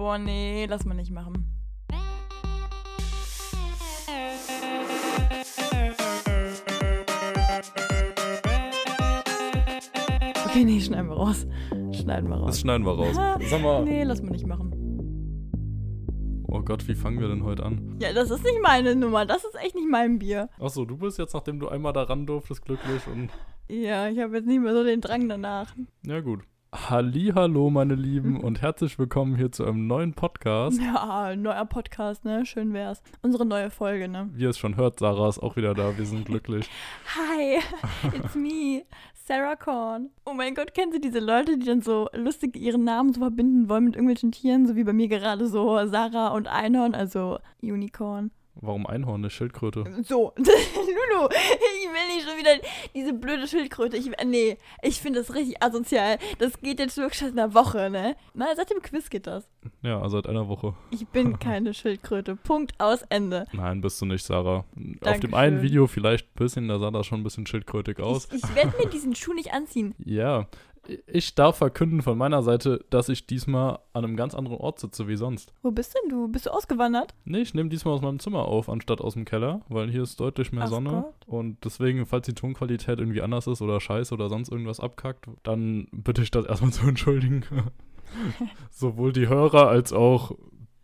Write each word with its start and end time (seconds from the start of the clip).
Boah, 0.00 0.16
nee, 0.16 0.64
lass 0.64 0.86
mal 0.86 0.94
nicht 0.94 1.10
machen. 1.10 1.44
Okay, 10.46 10.64
nee, 10.64 10.80
schneiden 10.80 11.10
wir 11.10 11.16
raus. 11.16 11.46
Schneiden 11.92 12.30
wir 12.30 12.36
raus. 12.36 12.46
Das 12.46 12.60
schneiden 12.60 12.86
wir 12.86 12.92
raus. 12.92 13.14
Sag 13.50 13.60
mal. 13.60 13.84
Nee, 13.84 14.04
lass 14.04 14.22
mal 14.22 14.30
nicht 14.30 14.46
machen. 14.46 14.72
Oh 16.48 16.62
Gott, 16.62 16.88
wie 16.88 16.94
fangen 16.94 17.20
wir 17.20 17.28
denn 17.28 17.44
heute 17.44 17.66
an? 17.66 17.98
Ja, 18.00 18.14
das 18.14 18.30
ist 18.30 18.42
nicht 18.42 18.62
meine 18.62 18.96
Nummer. 18.96 19.26
Das 19.26 19.44
ist 19.44 19.54
echt 19.62 19.74
nicht 19.74 19.90
mein 19.90 20.18
Bier. 20.18 20.48
Achso, 20.58 20.86
du 20.86 20.96
bist 20.96 21.18
jetzt, 21.18 21.34
nachdem 21.34 21.60
du 21.60 21.68
einmal 21.68 21.92
da 21.92 22.04
ran 22.04 22.24
durftest, 22.24 22.64
glücklich 22.64 23.06
und. 23.06 23.28
Ja, 23.68 24.08
ich 24.08 24.18
habe 24.18 24.34
jetzt 24.38 24.46
nicht 24.46 24.62
mehr 24.62 24.72
so 24.72 24.82
den 24.82 25.02
Drang 25.02 25.28
danach. 25.28 25.74
Ja, 26.06 26.20
gut. 26.20 26.40
Hallo, 26.72 27.68
meine 27.68 27.96
Lieben, 27.96 28.38
und 28.38 28.62
herzlich 28.62 28.96
willkommen 28.96 29.34
hier 29.34 29.50
zu 29.50 29.64
einem 29.64 29.88
neuen 29.88 30.14
Podcast. 30.14 30.80
Ja, 30.80 31.34
neuer 31.34 31.64
Podcast, 31.64 32.24
ne? 32.24 32.46
Schön 32.46 32.72
wär's. 32.72 33.02
Unsere 33.22 33.44
neue 33.44 33.70
Folge, 33.70 34.06
ne? 34.06 34.30
Wie 34.34 34.44
ihr 34.44 34.50
es 34.50 34.58
schon 34.58 34.76
hört, 34.76 35.00
Sarah 35.00 35.28
ist 35.28 35.40
auch 35.40 35.56
wieder 35.56 35.74
da. 35.74 35.98
Wir 35.98 36.06
sind 36.06 36.26
glücklich. 36.26 36.70
Hi, 37.16 37.58
it's 38.14 38.36
me, 38.36 38.84
Sarah 39.14 39.56
Korn. 39.56 40.10
Oh 40.24 40.32
mein 40.32 40.54
Gott, 40.54 40.72
kennen 40.72 40.92
Sie 40.92 41.00
diese 41.00 41.18
Leute, 41.18 41.58
die 41.58 41.66
dann 41.66 41.82
so 41.82 42.08
lustig 42.12 42.56
ihren 42.56 42.84
Namen 42.84 43.12
so 43.12 43.20
verbinden 43.20 43.68
wollen 43.68 43.86
mit 43.86 43.96
irgendwelchen 43.96 44.30
Tieren, 44.30 44.68
so 44.68 44.76
wie 44.76 44.84
bei 44.84 44.92
mir 44.92 45.08
gerade 45.08 45.48
so 45.48 45.84
Sarah 45.86 46.28
und 46.28 46.46
Einhorn, 46.46 46.94
also 46.94 47.40
Unicorn. 47.60 48.30
Warum 48.62 48.86
Einhorn, 48.86 49.22
eine 49.22 49.30
Schildkröte? 49.30 49.84
So, 50.02 50.32
Lulu, 50.36 51.28
ich 51.30 51.88
will 51.88 52.14
nicht 52.14 52.28
schon 52.28 52.38
wieder 52.38 52.50
diese 52.94 53.14
blöde 53.14 53.48
Schildkröte. 53.48 53.96
Ich, 53.96 54.10
nee, 54.26 54.58
ich 54.82 55.00
finde 55.00 55.20
das 55.20 55.34
richtig 55.34 55.62
asozial. 55.62 56.18
Das 56.38 56.60
geht 56.60 56.78
jetzt 56.78 56.96
wirklich 56.98 57.20
seit 57.20 57.32
einer 57.32 57.54
Woche, 57.54 57.88
ne? 57.88 58.16
Na, 58.34 58.54
seit 58.54 58.70
dem 58.70 58.82
Quiz 58.82 59.08
geht 59.08 59.26
das. 59.26 59.48
Ja, 59.82 60.06
seit 60.10 60.26
einer 60.26 60.48
Woche. 60.48 60.74
Ich 60.90 61.06
bin 61.08 61.38
keine 61.38 61.72
Schildkröte. 61.72 62.36
Punkt 62.36 62.74
aus 62.78 63.02
Ende. 63.08 63.46
Nein, 63.52 63.80
bist 63.80 64.00
du 64.02 64.06
nicht, 64.06 64.24
Sarah. 64.24 64.58
Auf 64.58 64.64
dem 64.74 64.98
Dankeschön. 65.00 65.34
einen 65.34 65.62
Video 65.62 65.86
vielleicht 65.86 66.26
ein 66.26 66.38
bisschen, 66.38 66.68
da 66.68 66.78
sah 66.78 66.90
das 66.90 67.06
schon 67.06 67.20
ein 67.20 67.24
bisschen 67.24 67.46
schildkrötig 67.46 67.98
aus. 68.00 68.28
Ich, 68.30 68.44
ich 68.44 68.54
werde 68.54 68.76
mir 68.78 68.86
diesen 68.92 69.14
Schuh 69.14 69.32
nicht 69.32 69.54
anziehen. 69.54 69.94
Ja, 70.04 70.46
ich 71.06 71.34
darf 71.34 71.56
verkünden 71.58 72.02
von 72.02 72.16
meiner 72.18 72.42
Seite, 72.42 72.84
dass 72.90 73.08
ich 73.08 73.26
diesmal 73.26 73.78
an 73.92 74.04
einem 74.04 74.16
ganz 74.16 74.34
anderen 74.34 74.58
Ort 74.58 74.80
sitze 74.80 75.06
wie 75.08 75.16
sonst. 75.16 75.52
Wo 75.62 75.70
bist 75.70 75.94
denn 75.94 76.08
du? 76.10 76.28
Bist 76.28 76.46
du 76.46 76.50
ausgewandert? 76.50 77.14
Nee, 77.24 77.40
ich 77.40 77.54
nehme 77.54 77.68
diesmal 77.68 77.94
aus 77.94 78.02
meinem 78.02 78.18
Zimmer 78.18 78.46
auf, 78.46 78.68
anstatt 78.68 79.00
aus 79.00 79.14
dem 79.14 79.24
Keller, 79.24 79.60
weil 79.68 79.90
hier 79.90 80.02
ist 80.02 80.18
deutlich 80.18 80.52
mehr 80.52 80.64
Ach 80.64 80.68
Sonne. 80.68 80.90
Gott. 80.90 81.14
Und 81.26 81.64
deswegen, 81.64 82.06
falls 82.06 82.26
die 82.26 82.34
Tonqualität 82.34 82.98
irgendwie 82.98 83.22
anders 83.22 83.46
ist 83.46 83.62
oder 83.62 83.80
scheiße 83.80 84.14
oder 84.14 84.28
sonst 84.28 84.50
irgendwas 84.50 84.80
abkackt, 84.80 85.26
dann 85.42 85.86
bitte 85.92 86.22
ich 86.22 86.30
das 86.30 86.46
erstmal 86.46 86.72
zu 86.72 86.86
entschuldigen. 86.88 87.44
Sowohl 88.70 89.12
die 89.12 89.28
Hörer 89.28 89.68
als 89.68 89.92
auch 89.92 90.32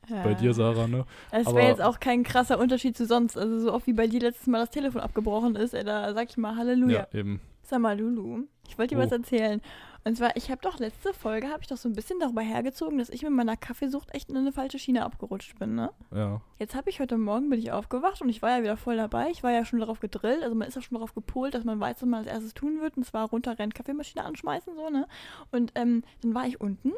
bei 0.09 0.35
dir, 0.35 0.55
Sarah, 0.55 0.87
ne? 0.87 1.05
Es 1.33 1.47
wäre 1.53 1.67
jetzt 1.67 1.83
auch 1.83 1.99
kein 1.99 2.23
krasser 2.23 2.61
Unterschied 2.61 2.97
zu 2.97 3.07
sonst. 3.07 3.37
Also 3.37 3.59
so 3.59 3.73
oft 3.73 3.89
wie 3.89 3.93
bei 3.93 4.07
dir 4.07 4.21
letztes 4.21 4.47
Mal 4.47 4.61
das 4.61 4.71
Telefon 4.71 5.01
abgebrochen 5.01 5.57
ist, 5.57 5.75
ey, 5.75 5.83
da 5.83 6.15
sag 6.15 6.31
ich 6.31 6.37
mal 6.37 6.55
Halleluja. 6.55 7.09
Ja, 7.13 7.19
eben. 7.19 7.41
Sag 7.63 7.81
mal, 7.81 7.99
Lulu, 7.99 8.45
ich 8.69 8.79
wollte 8.79 8.95
dir 8.95 9.01
Oh. 9.01 9.05
was 9.05 9.11
erzählen. 9.11 9.61
Und 10.07 10.17
zwar, 10.17 10.37
ich 10.37 10.53
habe 10.53 10.61
doch 10.63 10.79
letzte 10.79 11.13
Folge, 11.13 11.49
habe 11.49 11.63
ich 11.63 11.67
doch 11.67 11.77
so 11.77 11.89
ein 11.89 11.93
bisschen 11.93 12.21
darüber 12.21 12.41
hergezogen, 12.41 12.99
dass 12.99 13.09
ich 13.09 13.23
mit 13.23 13.33
meiner 13.33 13.57
Kaffeesucht 13.57 14.15
echt 14.15 14.31
in 14.31 14.37
eine 14.37 14.53
falsche 14.53 14.79
Schiene 14.79 15.05
abgerutscht 15.05 15.59
bin, 15.59 15.75
ne? 15.75 15.91
Ja. 16.15 16.41
Jetzt 16.61 16.77
habe 16.77 16.91
ich 16.91 17.01
heute 17.01 17.19
Morgen, 17.19 17.51
bin 17.51 17.59
ich 17.59 17.73
aufgewacht 17.73 18.23
und 18.23 18.29
ich 18.29 18.41
war 18.41 18.51
ja 18.51 18.63
wieder 18.63 18.77
voll 18.77 18.97
dabei. 18.97 19.31
Ich 19.31 19.43
war 19.43 19.51
ja 19.51 19.65
schon 19.65 19.81
darauf 19.81 19.99
gedrillt, 19.99 20.45
also 20.45 20.55
man 20.55 20.69
ist 20.69 20.77
ja 20.77 20.83
schon 20.83 20.95
darauf 20.95 21.13
gepolt, 21.13 21.55
dass 21.55 21.65
man 21.65 21.81
weiß, 21.81 21.97
was 21.97 22.09
man 22.09 22.21
als 22.21 22.29
erstes 22.29 22.55
tun 22.55 22.81
wird. 22.81 22.97
Und 22.97 23.05
zwar 23.05 23.29
runterrennen, 23.29 23.75
Kaffeemaschine 23.75 24.25
anschmeißen, 24.25 24.77
so, 24.77 24.91
ne? 24.91 25.09
Und 25.51 25.73
ähm, 25.75 26.05
dann 26.23 26.35
war 26.37 26.47
ich 26.47 26.61
unten 26.61 26.93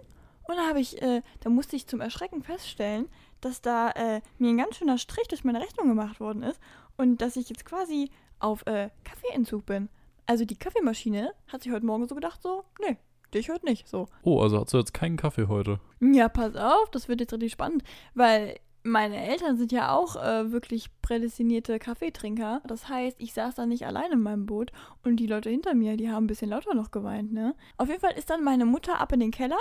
und 0.49 0.57
da 0.57 0.67
habe 0.67 0.81
ich, 0.81 1.01
äh, 1.01 1.23
da 1.41 1.49
musste 1.49 1.77
ich 1.77 1.87
zum 1.87 2.03
Erschrecken 2.03 2.43
feststellen, 2.43 3.09
dass 3.41 3.63
da 3.63 3.91
äh, 3.91 4.21
mir 4.39 4.51
ein 4.51 4.59
ganz 4.59 4.77
schöner 4.77 4.99
Strich 4.99 5.29
durch 5.29 5.45
meine 5.45 5.61
Rechnung 5.61 5.89
gemacht 5.89 6.21
worden 6.21 6.43
ist 6.43 6.61
und 6.99 7.23
dass 7.23 7.37
ich 7.37 7.49
jetzt 7.49 7.65
quasi 7.65 8.11
auf 8.39 8.67
äh, 8.67 8.91
Kaffeeentzug 9.05 9.65
bin. 9.65 9.89
Also 10.29 10.45
die 10.45 10.59
Kaffeemaschine 10.59 11.33
hat 11.47 11.63
sich 11.63 11.73
heute 11.73 11.87
Morgen 11.87 12.07
so 12.07 12.15
gedacht, 12.15 12.43
so, 12.43 12.63
nee, 12.87 12.99
dich 13.33 13.49
heute 13.49 13.65
nicht, 13.65 13.89
so. 13.89 14.09
Oh, 14.23 14.43
also 14.43 14.61
hast 14.61 14.75
du 14.75 14.79
jetzt 14.79 14.93
keinen 14.93 15.17
Kaffee 15.17 15.49
heute? 15.49 15.81
Ja, 16.01 16.29
pass 16.29 16.55
auf, 16.55 16.91
das 16.91 17.09
wird 17.09 17.21
jetzt 17.21 17.33
richtig 17.33 17.53
spannend, 17.53 17.83
weil 18.15 18.61
meine 18.83 19.17
Eltern 19.17 19.57
sind 19.57 19.73
ja 19.73 19.97
auch 19.97 20.17
äh, 20.17 20.53
wirklich 20.53 20.91
prädestinierte 21.01 21.79
Kaffeetrinker. 21.79 22.61
Das 22.67 22.91
heißt, 22.91 23.17
ich 23.19 23.33
saß 23.33 23.55
da 23.55 23.65
nicht 23.65 23.87
allein 23.87 24.13
in 24.13 24.21
meinem 24.21 24.45
Boot 24.45 24.71
und 25.03 25.17
die 25.17 25.27
Leute 25.27 25.49
hinter 25.49 25.75
mir, 25.75 25.97
die 25.97 26.11
haben 26.11 26.25
ein 26.25 26.29
bisschen 26.29 26.51
lauter 26.51 26.75
noch 26.75 26.91
geweint, 26.91 27.33
ne? 27.33 27.55
Auf 27.79 27.89
jeden 27.89 28.01
Fall 28.01 28.13
ist 28.13 28.29
dann 28.29 28.45
meine 28.45 28.67
Mutter 28.67 29.01
ab 29.01 29.13
in 29.13 29.21
den 29.21 29.31
Keller 29.31 29.57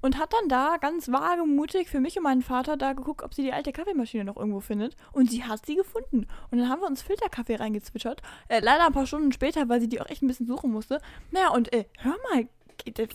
und 0.00 0.18
hat 0.18 0.32
dann 0.32 0.48
da 0.48 0.76
ganz 0.80 1.10
wagemutig 1.10 1.88
für 1.88 2.00
mich 2.00 2.16
und 2.16 2.24
meinen 2.24 2.42
Vater 2.42 2.76
da 2.76 2.92
geguckt, 2.92 3.22
ob 3.22 3.34
sie 3.34 3.42
die 3.42 3.52
alte 3.52 3.72
Kaffeemaschine 3.72 4.24
noch 4.24 4.36
irgendwo 4.36 4.60
findet. 4.60 4.96
Und 5.12 5.30
sie 5.30 5.44
hat 5.44 5.66
sie 5.66 5.76
gefunden. 5.76 6.26
Und 6.50 6.58
dann 6.58 6.68
haben 6.68 6.80
wir 6.80 6.86
uns 6.86 7.02
Filterkaffee 7.02 7.56
reingezwitschert. 7.56 8.22
Äh, 8.48 8.60
leider 8.60 8.86
ein 8.86 8.92
paar 8.92 9.06
Stunden 9.06 9.32
später, 9.32 9.68
weil 9.68 9.80
sie 9.80 9.88
die 9.88 10.00
auch 10.00 10.08
echt 10.08 10.22
ein 10.22 10.28
bisschen 10.28 10.46
suchen 10.46 10.70
musste. 10.70 11.00
Naja, 11.30 11.50
und 11.50 11.72
äh, 11.72 11.86
hör 11.98 12.16
mal, 12.32 12.48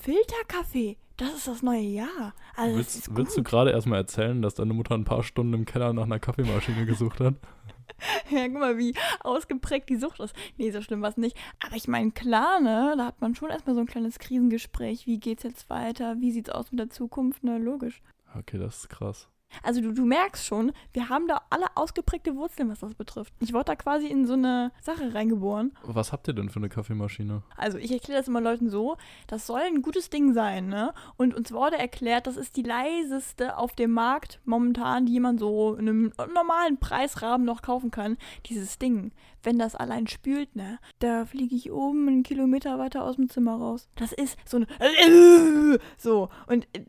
Filterkaffee, 0.01 0.97
das 1.17 1.33
ist 1.33 1.47
das 1.47 1.61
neue 1.61 1.79
Jahr. 1.81 2.33
Also 2.55 2.77
willst 2.77 3.15
willst 3.15 3.37
du 3.37 3.43
gerade 3.43 3.71
erstmal 3.71 3.99
erzählen, 3.99 4.41
dass 4.41 4.55
deine 4.55 4.73
Mutter 4.73 4.95
ein 4.95 5.05
paar 5.05 5.23
Stunden 5.23 5.53
im 5.53 5.65
Keller 5.65 5.93
nach 5.93 6.03
einer 6.03 6.19
Kaffeemaschine 6.19 6.85
gesucht 6.85 7.19
hat? 7.19 7.35
Ja, 8.29 8.47
guck 8.47 8.59
mal, 8.59 8.77
wie 8.77 8.95
ausgeprägt 9.21 9.89
die 9.89 9.97
Sucht 9.97 10.19
ist. 10.19 10.35
Nee, 10.57 10.71
so 10.71 10.81
schlimm 10.81 11.01
war 11.01 11.09
es 11.09 11.17
nicht. 11.17 11.37
Aber 11.65 11.75
ich 11.75 11.87
meine, 11.87 12.11
klar, 12.11 12.59
ne, 12.59 12.95
da 12.97 13.05
hat 13.05 13.21
man 13.21 13.35
schon 13.35 13.49
erstmal 13.49 13.75
so 13.75 13.81
ein 13.81 13.87
kleines 13.87 14.19
Krisengespräch. 14.19 15.05
Wie 15.05 15.19
geht's 15.19 15.43
jetzt 15.43 15.69
weiter? 15.69 16.19
Wie 16.19 16.31
sieht's 16.31 16.49
aus 16.49 16.71
mit 16.71 16.79
der 16.79 16.89
Zukunft? 16.89 17.43
Ne, 17.43 17.57
logisch. 17.57 18.01
Okay, 18.35 18.57
das 18.57 18.77
ist 18.77 18.89
krass. 18.89 19.29
Also 19.61 19.81
du, 19.81 19.93
du 19.93 20.05
merkst 20.05 20.45
schon, 20.45 20.71
wir 20.93 21.09
haben 21.09 21.27
da 21.27 21.41
alle 21.49 21.65
ausgeprägte 21.75 22.35
Wurzeln, 22.35 22.69
was 22.69 22.79
das 22.79 22.95
betrifft. 22.95 23.33
Ich 23.39 23.53
wurde 23.53 23.65
da 23.65 23.75
quasi 23.75 24.07
in 24.07 24.25
so 24.25 24.33
eine 24.33 24.71
Sache 24.81 25.13
reingeboren. 25.13 25.73
Was 25.83 26.11
habt 26.11 26.27
ihr 26.27 26.33
denn 26.33 26.49
für 26.49 26.59
eine 26.59 26.69
Kaffeemaschine? 26.69 27.43
Also 27.57 27.77
ich 27.77 27.91
erkläre 27.91 28.19
das 28.19 28.27
immer 28.27 28.41
Leuten 28.41 28.69
so, 28.69 28.97
das 29.27 29.45
soll 29.45 29.61
ein 29.61 29.81
gutes 29.81 30.09
Ding 30.09 30.33
sein, 30.33 30.67
ne? 30.67 30.93
Und 31.17 31.35
uns 31.35 31.51
wurde 31.51 31.77
erklärt, 31.77 32.27
das 32.27 32.37
ist 32.37 32.55
die 32.55 32.63
leiseste 32.63 33.57
auf 33.57 33.75
dem 33.75 33.91
Markt 33.91 34.39
momentan, 34.45 35.05
die 35.05 35.19
man 35.19 35.37
so 35.37 35.75
in 35.75 35.89
einem 35.89 36.13
normalen 36.33 36.77
Preisrahmen 36.77 37.45
noch 37.45 37.61
kaufen 37.61 37.91
kann. 37.91 38.17
Dieses 38.45 38.79
Ding, 38.79 39.11
wenn 39.43 39.59
das 39.59 39.75
allein 39.75 40.07
spült, 40.07 40.55
ne? 40.55 40.79
Da 40.99 41.25
fliege 41.25 41.55
ich 41.55 41.71
oben 41.71 42.07
einen 42.07 42.23
Kilometer 42.23 42.79
weiter 42.79 43.03
aus 43.03 43.15
dem 43.17 43.29
Zimmer 43.29 43.55
raus. 43.57 43.87
Das 43.95 44.11
ist 44.13 44.37
so 44.45 44.57
eine... 44.57 44.67
So, 45.97 46.29
und 46.47 46.67
äh, 46.75 46.81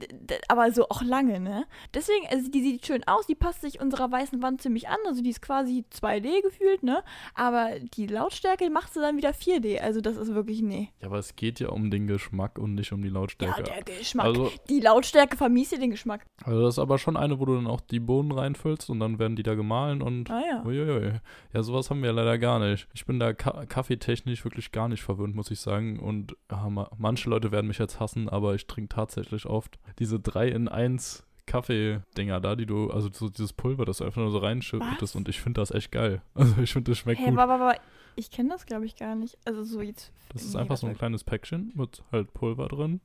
aber 0.48 0.70
so 0.72 0.88
auch 0.88 1.02
lange, 1.02 1.40
ne? 1.40 1.64
Deswegen, 1.94 2.26
also 2.30 2.50
die 2.50 2.60
sieht 2.62 2.86
schön 2.86 3.02
aus, 3.06 3.26
die 3.26 3.34
passt 3.34 3.60
sich 3.62 3.80
unserer 3.80 4.10
weißen 4.10 4.42
Wand 4.42 4.60
ziemlich 4.62 4.88
an, 4.88 4.98
also 5.06 5.22
die 5.22 5.30
ist 5.30 5.40
quasi 5.42 5.84
2D 5.92 6.42
gefühlt, 6.42 6.82
ne? 6.82 7.02
Aber 7.34 7.70
die 7.96 8.06
Lautstärke 8.06 8.68
macht 8.70 8.92
sie 8.94 9.00
dann 9.00 9.16
wieder 9.16 9.30
4D, 9.30 9.78
also 9.80 10.00
das 10.00 10.16
ist 10.16 10.34
wirklich, 10.34 10.62
nee. 10.62 10.90
Ja, 11.00 11.06
aber 11.08 11.18
es 11.18 11.34
geht 11.36 11.60
ja 11.60 11.68
um 11.70 11.90
den 11.90 12.06
Geschmack 12.06 12.58
und 12.58 12.74
nicht 12.74 12.92
um 12.92 13.02
die 13.02 13.08
Ja, 13.08 13.14
Lautstärke. 13.14 13.62
der 13.62 13.82
Geschmack. 13.82 14.26
also, 14.26 14.50
die 14.68 14.80
Lautstärke 14.80 15.36
vermisst 15.36 15.72
dir 15.72 15.78
den 15.78 15.90
Geschmack. 15.90 16.24
also 16.44 16.62
das 16.62 16.74
ist 16.74 16.78
aber 16.78 16.98
schon 16.98 17.16
eine, 17.16 17.40
wo 17.40 17.44
du 17.46 17.54
dann 17.54 17.66
auch 17.66 17.80
die 17.80 18.00
Bohnen 18.00 18.32
reinfüllst 18.32 18.90
und 18.90 19.00
dann 19.00 19.18
werden 19.18 19.36
die 19.36 19.42
da 19.42 19.54
gemahlen 19.54 20.02
und 20.02 20.30
Ah 20.30 20.42
ja. 20.48 20.62
Uiuiui. 20.64 21.12
Ja, 21.52 21.62
sowas 21.62 21.90
haben 21.90 22.00
wir 22.02 22.10
ja 22.10 22.14
leider 22.14 22.38
gar 22.38 22.43
nicht. 22.58 22.88
Ich 22.92 23.06
bin 23.06 23.18
da 23.18 23.32
ka 23.32 23.66
kaffeetechnisch 23.66 24.44
wirklich 24.44 24.72
gar 24.72 24.88
nicht 24.88 25.02
verwöhnt, 25.02 25.34
muss 25.34 25.50
ich 25.50 25.60
sagen. 25.60 25.98
Und 25.98 26.36
ja, 26.50 26.68
ma 26.68 26.90
manche 26.96 27.28
Leute 27.30 27.52
werden 27.52 27.66
mich 27.68 27.78
jetzt 27.78 28.00
hassen, 28.00 28.28
aber 28.28 28.54
ich 28.54 28.66
trinke 28.66 28.94
tatsächlich 28.94 29.46
oft 29.46 29.78
diese 29.98 30.20
3 30.20 30.48
in 30.48 30.68
1 30.68 31.24
Kaffee-Dinger 31.46 32.40
da, 32.40 32.56
die 32.56 32.66
du, 32.66 32.90
also 32.90 33.10
so 33.12 33.28
dieses 33.28 33.52
Pulver, 33.52 33.84
das 33.84 33.98
du 33.98 34.04
einfach 34.04 34.22
nur 34.22 34.30
so 34.30 34.38
reinschüttest 34.38 35.14
und 35.14 35.28
ich 35.28 35.40
finde 35.40 35.60
das 35.60 35.70
echt 35.70 35.92
geil. 35.92 36.22
Also 36.34 36.60
ich 36.62 36.72
finde, 36.72 36.90
das 36.90 36.98
schmeckt 36.98 37.20
Hey, 37.20 37.30
gut. 37.30 37.38
aber, 37.38 37.54
aber, 37.54 37.74
ich 38.16 38.30
kenne 38.30 38.50
das, 38.50 38.64
glaube 38.64 38.86
ich, 38.86 38.96
gar 38.96 39.14
nicht. 39.14 39.36
Also 39.44 39.62
so 39.62 39.80
jetzt. 39.80 40.12
Das 40.32 40.42
ist 40.42 40.56
einfach 40.56 40.76
so 40.76 40.86
ein 40.86 40.96
kleines 40.96 41.24
Päckchen 41.24 41.72
mit 41.74 42.02
halt 42.12 42.32
Pulver 42.32 42.68
drin. 42.68 43.00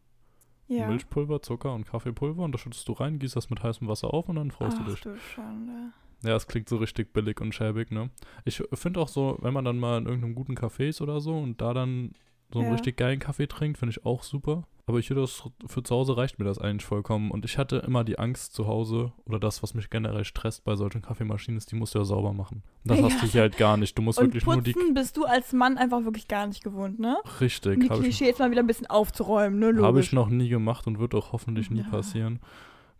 Ja. 0.68 0.88
Milchpulver, 0.88 1.42
Zucker 1.42 1.74
und 1.74 1.86
Kaffeepulver 1.86 2.44
und 2.44 2.52
das 2.52 2.62
schüttest 2.62 2.88
du 2.88 2.94
rein, 2.94 3.18
gießt 3.18 3.36
das 3.36 3.50
mit 3.50 3.64
heißem 3.64 3.88
Wasser 3.88 4.14
auf 4.14 4.30
und 4.30 4.36
dann 4.36 4.52
freust 4.52 4.78
Ach 4.80 4.86
du 4.86 4.92
dich. 4.92 5.02
du 5.02 5.18
Schande. 5.18 5.94
Ja, 6.24 6.36
es 6.36 6.48
klingt 6.48 6.68
so 6.70 6.78
richtig 6.78 7.14
billig 7.14 7.40
und 7.42 7.54
schäbig, 7.56 7.92
ne? 7.92 8.10
Ich 8.46 8.62
finde 8.74 9.00
auch 9.00 9.08
so, 9.08 9.38
wenn 9.42 9.54
man 9.54 9.64
dann 9.66 9.78
mal 9.80 9.98
in 9.98 10.06
irgendeinem 10.06 10.36
guten 10.36 10.56
Café 10.56 10.90
ist 10.90 11.02
oder 11.02 11.20
so 11.22 11.38
und 11.38 11.62
da 11.62 11.74
dann 11.74 12.12
so 12.52 12.60
einen 12.60 12.68
Ja. 12.70 12.74
richtig 12.74 12.98
geilen 12.98 13.20
Kaffee 13.20 13.48
trinkt, 13.48 13.78
finde 13.78 13.92
ich 13.92 14.06
auch 14.06 14.24
super. 14.24 14.64
Aber 14.86 14.98
ich 14.98 15.06
finde, 15.08 15.22
das 15.22 15.44
für 15.68 15.84
zu 15.84 15.94
Hause 15.96 16.18
reicht 16.18 16.40
mir 16.40 16.46
das 16.46 16.58
eigentlich 16.58 16.84
vollkommen. 16.84 17.30
Und 17.30 17.46
ich 17.46 17.60
hatte 17.60 17.78
immer 17.78 18.04
die 18.04 18.18
Angst 18.18 18.54
zu 18.56 18.66
Hause 18.66 19.14
oder 19.26 19.40
das, 19.40 19.62
was 19.62 19.76
mich 19.76 19.92
generell 19.92 20.26
stresst 20.26 20.64
bei 20.64 20.76
solchen 20.76 21.04
Kaffeemaschinen, 21.04 21.60
ist, 21.60 21.72
die 21.72 21.76
musst 21.76 21.94
du 21.94 22.00
ja 22.00 22.06
sauber 22.06 22.34
machen. 22.34 22.64
Und 22.84 22.90
das 22.92 22.98
Ja. 22.98 23.06
hast 23.06 23.22
du 23.22 23.28
hier 23.28 23.42
halt 23.42 23.56
gar 23.56 23.78
nicht. 23.78 23.96
Du 23.96 24.02
musst 24.02 24.18
Und 24.18 24.26
wirklich 24.34 24.48
nur 24.48 24.64
die. 24.64 24.74
putzen 24.74 24.96
bist 24.96 25.16
du 25.16 25.26
als 25.26 25.54
Mann 25.54 25.78
einfach 25.78 26.04
wirklich 26.06 26.28
gar 26.28 26.48
nicht 26.48 26.64
gewohnt, 26.64 26.98
ne? 27.00 27.18
Um 27.24 27.30
Richtig, 27.40 27.80
die 27.82 27.90
habe 27.90 28.00
ich, 28.00 28.18
Klischees 28.18 28.40
mal 28.40 28.50
wieder 28.50 28.62
ein 28.64 28.68
bisschen 28.68 28.88
aufzuräumen, 28.88 29.60
ne? 29.60 29.68
Logisch. 29.68 29.84
hab 29.86 29.96
ich 29.98 30.12
noch 30.12 30.30
nie 30.30 30.50
gemacht 30.50 30.88
und 30.88 30.98
wird 30.98 31.14
auch 31.14 31.34
hoffentlich 31.34 31.70
nie 31.70 31.82
Ja. 31.82 31.90
passieren. 31.90 32.40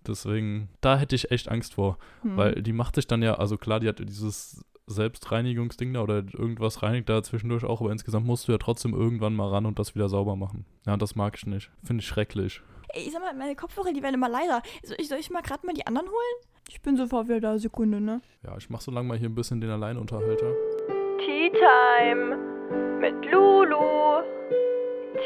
Deswegen, 0.08 0.70
da 0.82 0.98
hätte 0.98 1.16
ich 1.16 1.32
echt 1.32 1.50
Angst 1.50 1.74
vor. 1.74 1.98
Hm. 2.22 2.38
Weil 2.38 2.62
die 2.62 2.74
macht 2.74 2.96
sich 2.96 3.08
dann 3.08 3.22
ja, 3.22 3.36
also 3.36 3.58
klar, 3.58 3.80
die 3.80 3.88
hat 3.88 4.00
dieses 4.00 4.64
Selbstreinigungsding 4.88 5.94
da 5.94 6.02
oder 6.02 6.18
irgendwas 6.18 6.82
reinigt 6.82 7.10
da 7.10 7.22
zwischendurch 7.22 7.64
auch, 7.64 7.82
aber 7.82 7.92
insgesamt 7.92 8.26
musst 8.26 8.48
du 8.48 8.52
ja 8.52 8.58
trotzdem 8.58 8.94
irgendwann 8.94 9.36
mal 9.36 9.50
ran 9.50 9.66
und 9.66 9.78
das 9.80 9.96
wieder 9.96 10.10
sauber 10.10 10.36
machen. 10.36 10.66
Ja, 10.86 10.98
das 10.98 11.16
mag 11.16 11.36
ich 11.38 11.46
nicht. 11.46 11.70
Finde 11.84 12.02
ich 12.02 12.08
schrecklich. 12.08 12.62
Ey, 12.90 13.10
sag 13.12 13.22
mal, 13.22 13.36
meine 13.36 13.56
Kopfhörer, 13.56 13.94
die 13.94 14.02
werden 14.02 14.16
immer 14.16 14.30
leiser. 14.30 14.64
Soll 14.84 14.98
ich, 15.00 15.08
soll 15.08 15.20
ich 15.20 15.30
mal 15.30 15.42
gerade 15.42 15.66
mal 15.66 15.74
die 15.74 15.86
anderen 15.86 16.08
holen? 16.08 16.50
Ich 16.70 16.82
bin 16.82 16.98
sofort 16.98 17.28
wieder 17.28 17.40
da, 17.40 17.58
Sekunde, 17.58 18.02
ne? 18.02 18.22
Ja, 18.44 18.58
ich 18.58 18.70
mach 18.70 18.82
so 18.82 18.92
lange 18.92 19.08
mal 19.08 19.18
hier 19.18 19.30
ein 19.30 19.36
bisschen 19.36 19.62
den 19.62 19.70
Alleinunterhalter. 19.70 20.54
Tea 21.20 21.52
Time 21.52 22.38
mit 23.00 23.32
Lulu. 23.32 24.24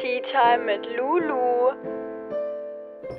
Tea 0.02 0.22
Time 0.32 0.66
mit 0.66 0.86
Lulu. 0.98 2.03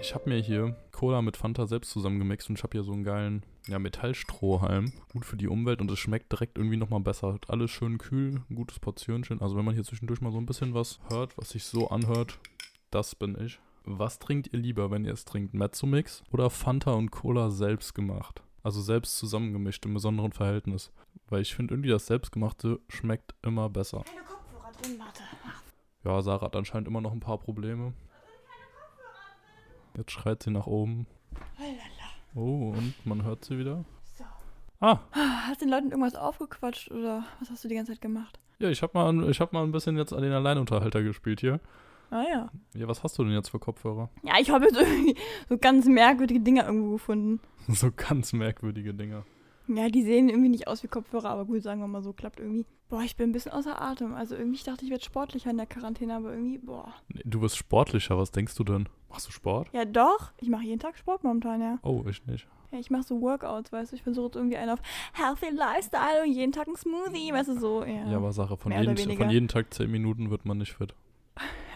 Ich 0.05 0.15
habe 0.15 0.29
mir 0.29 0.39
hier 0.39 0.77
Cola 0.93 1.23
mit 1.23 1.39
Fanta 1.39 1.67
selbst 1.67 1.91
zusammengemixt 1.91 2.51
und 2.51 2.59
ich 2.59 2.63
habe 2.63 2.73
hier 2.73 2.85
so 2.85 2.93
einen 2.93 3.05
geilen 3.05 3.43
ja, 3.69 3.79
Metallstrohhalm. 3.79 4.93
Gut 5.11 5.25
für 5.25 5.39
die 5.39 5.49
Umwelt 5.49 5.81
und 5.81 5.91
es 5.91 5.99
schmeckt 5.99 6.31
direkt 6.31 6.59
irgendwie 6.59 6.77
nochmal 6.77 7.01
besser. 7.01 7.33
Hat 7.33 7.49
alles 7.49 7.71
schön 7.71 7.97
kühl, 7.97 8.43
ein 8.51 8.55
gutes 8.55 8.81
Portionchen. 8.81 9.41
Also 9.41 9.57
wenn 9.57 9.65
man 9.65 9.73
hier 9.73 9.83
zwischendurch 9.83 10.21
mal 10.21 10.31
so 10.31 10.37
ein 10.37 10.45
bisschen 10.45 10.75
was 10.75 10.99
hört, 11.09 11.39
was 11.39 11.49
sich 11.49 11.65
so 11.65 11.89
anhört, 11.89 12.39
das 12.91 13.15
bin 13.15 13.35
ich. 13.43 13.61
Was 13.85 14.19
trinkt 14.19 14.53
ihr 14.53 14.59
lieber, 14.59 14.91
wenn 14.91 15.07
ihr 15.07 15.15
es 15.15 15.25
trinkt? 15.25 15.55
Mezzomix 15.55 16.23
oder 16.31 16.51
Fanta 16.51 16.93
und 16.93 17.11
Cola 17.11 17.49
selbst 17.49 17.95
gemacht? 17.95 18.43
Also 18.63 18.83
selbst 18.83 19.17
zusammengemischt 19.17 19.87
im 19.87 19.95
besonderen 19.95 20.33
Verhältnis. 20.33 20.93
Weil 21.29 21.41
ich 21.41 21.55
finde 21.55 21.73
irgendwie 21.73 21.89
das 21.89 22.05
selbstgemachte 22.05 22.79
schmeckt 22.91 23.35
immer 23.41 23.71
besser. 23.71 24.03
Keine 24.05 24.21
Kopfhörer 24.21 24.71
drin, 24.83 24.99
warte. 24.99 25.23
Ja, 26.05 26.21
Sarah 26.21 26.45
hat 26.45 26.57
anscheinend 26.57 26.89
immer 26.89 27.01
noch 27.01 27.13
ein 27.13 27.21
paar 27.21 27.39
Probleme. 27.39 27.95
Jetzt 29.97 30.11
schreit 30.13 30.43
sie 30.43 30.51
nach 30.51 30.67
oben. 30.67 31.07
Oh, 32.35 32.73
und 32.77 32.95
man 33.05 33.23
hört 33.25 33.45
sie 33.45 33.59
wieder. 33.59 33.85
So. 34.17 34.25
Ah, 34.81 34.99
Hast 35.47 35.61
den 35.61 35.69
Leuten 35.69 35.91
irgendwas 35.91 36.15
aufgequatscht 36.17 36.91
oder 36.91 37.25
was 37.41 37.51
hast 37.51 37.63
du 37.65 37.69
die 37.69 37.77
ganze 37.77 37.93
Zeit 37.93 38.01
gemacht? 38.01 38.39
ja, 38.59 38.71
ich 38.71 38.83
habe 38.83 38.93
mal, 38.97 39.31
ich 39.31 39.41
hab 39.41 39.53
mal 39.53 39.63
ein 39.65 39.73
bisschen 39.73 39.97
jetzt 39.97 40.13
an 40.13 40.23
den 40.23 40.33
Alleinunterhalter 40.33 41.03
gespielt 41.03 41.41
hier. 41.41 41.61
Ah 42.11 42.23
ja. 42.31 42.51
Ja, 42.75 42.87
was 42.89 43.03
hast 43.03 43.19
du 43.19 43.25
denn 43.25 43.33
jetzt 43.33 43.49
für 43.51 43.59
Kopfhörer? 43.59 44.09
Ja, 44.23 44.35
ich 44.41 44.51
habe 44.51 44.67
jetzt 44.67 44.77
irgendwie 44.77 45.17
so 45.49 45.59
ganz 45.59 45.87
merkwürdige 45.87 46.41
Dinger 46.41 46.67
irgendwo 46.67 46.93
gefunden. 46.93 47.41
so 47.69 47.91
ganz 47.95 48.33
merkwürdige 48.33 48.95
Dinger. 48.95 49.25
Ja, 49.67 49.89
die 49.89 50.03
sehen 50.03 50.29
irgendwie 50.29 50.51
nicht 50.51 50.69
aus 50.69 50.83
wie 50.83 50.89
Kopfhörer, 50.89 51.31
aber 51.31 51.45
gut, 51.47 51.63
sagen 51.63 51.81
wir 51.81 51.89
mal 51.89 52.03
so, 52.03 52.13
klappt 52.13 52.39
irgendwie. 52.41 52.67
Boah, 52.95 53.03
ich 53.03 53.17
bin 53.17 53.31
ein 53.31 53.33
bisschen 53.33 53.51
außer 53.51 53.83
Atem. 53.83 54.15
Also 54.15 54.37
irgendwie, 54.37 54.55
ich 54.55 54.63
dachte, 54.63 54.85
ich 54.85 54.91
werde 54.93 55.03
sportlicher 55.03 55.51
in 55.51 55.57
der 55.57 55.67
Quarantäne, 55.67 56.15
aber 56.15 56.31
irgendwie, 56.31 56.59
boah. 56.59 56.95
Nee, 57.09 57.23
du 57.25 57.41
wirst 57.41 57.57
sportlicher, 57.57 58.17
was 58.17 58.31
denkst 58.31 58.55
du 58.55 58.63
denn? 58.63 58.89
Machst 59.11 59.27
du 59.27 59.33
Sport? 59.33 59.67
Ja, 59.73 59.85
doch. 59.85 60.31
Ich 60.41 60.49
mache 60.49 60.63
jeden 60.63 60.79
Tag 60.79 60.97
Sport 60.97 61.25
momentan, 61.25 61.61
ja. 61.61 61.79
Oh, 61.83 62.05
ich 62.09 62.25
nicht. 62.27 62.47
Ja, 62.71 62.79
ich 62.79 62.93
mache 62.93 63.03
so 63.03 63.21
Workouts, 63.21 63.73
weißt 63.73 63.91
du. 63.91 63.97
Ich 63.97 64.05
versuche 64.05 64.27
jetzt 64.27 64.37
irgendwie 64.37 64.59
einen 64.59 64.71
auf 64.71 64.79
Healthy 65.13 65.57
Lifestyle 65.57 66.23
und 66.23 66.31
jeden 66.31 66.53
Tag 66.53 66.69
ein 66.69 66.77
Smoothie, 66.77 67.33
weißt 67.33 67.49
du, 67.49 67.59
so. 67.59 67.83
Ja, 67.83 68.11
Ja, 68.13 68.17
aber 68.17 68.33
Sache, 68.33 68.57
von, 68.57 68.71
jeden, 68.71 69.17
von 69.17 69.29
jeden 69.29 69.49
Tag 69.49 69.75
10 69.75 69.91
Minuten 69.91 70.31
wird 70.31 70.45
man 70.45 70.59
nicht 70.59 70.75
fit. 70.75 70.95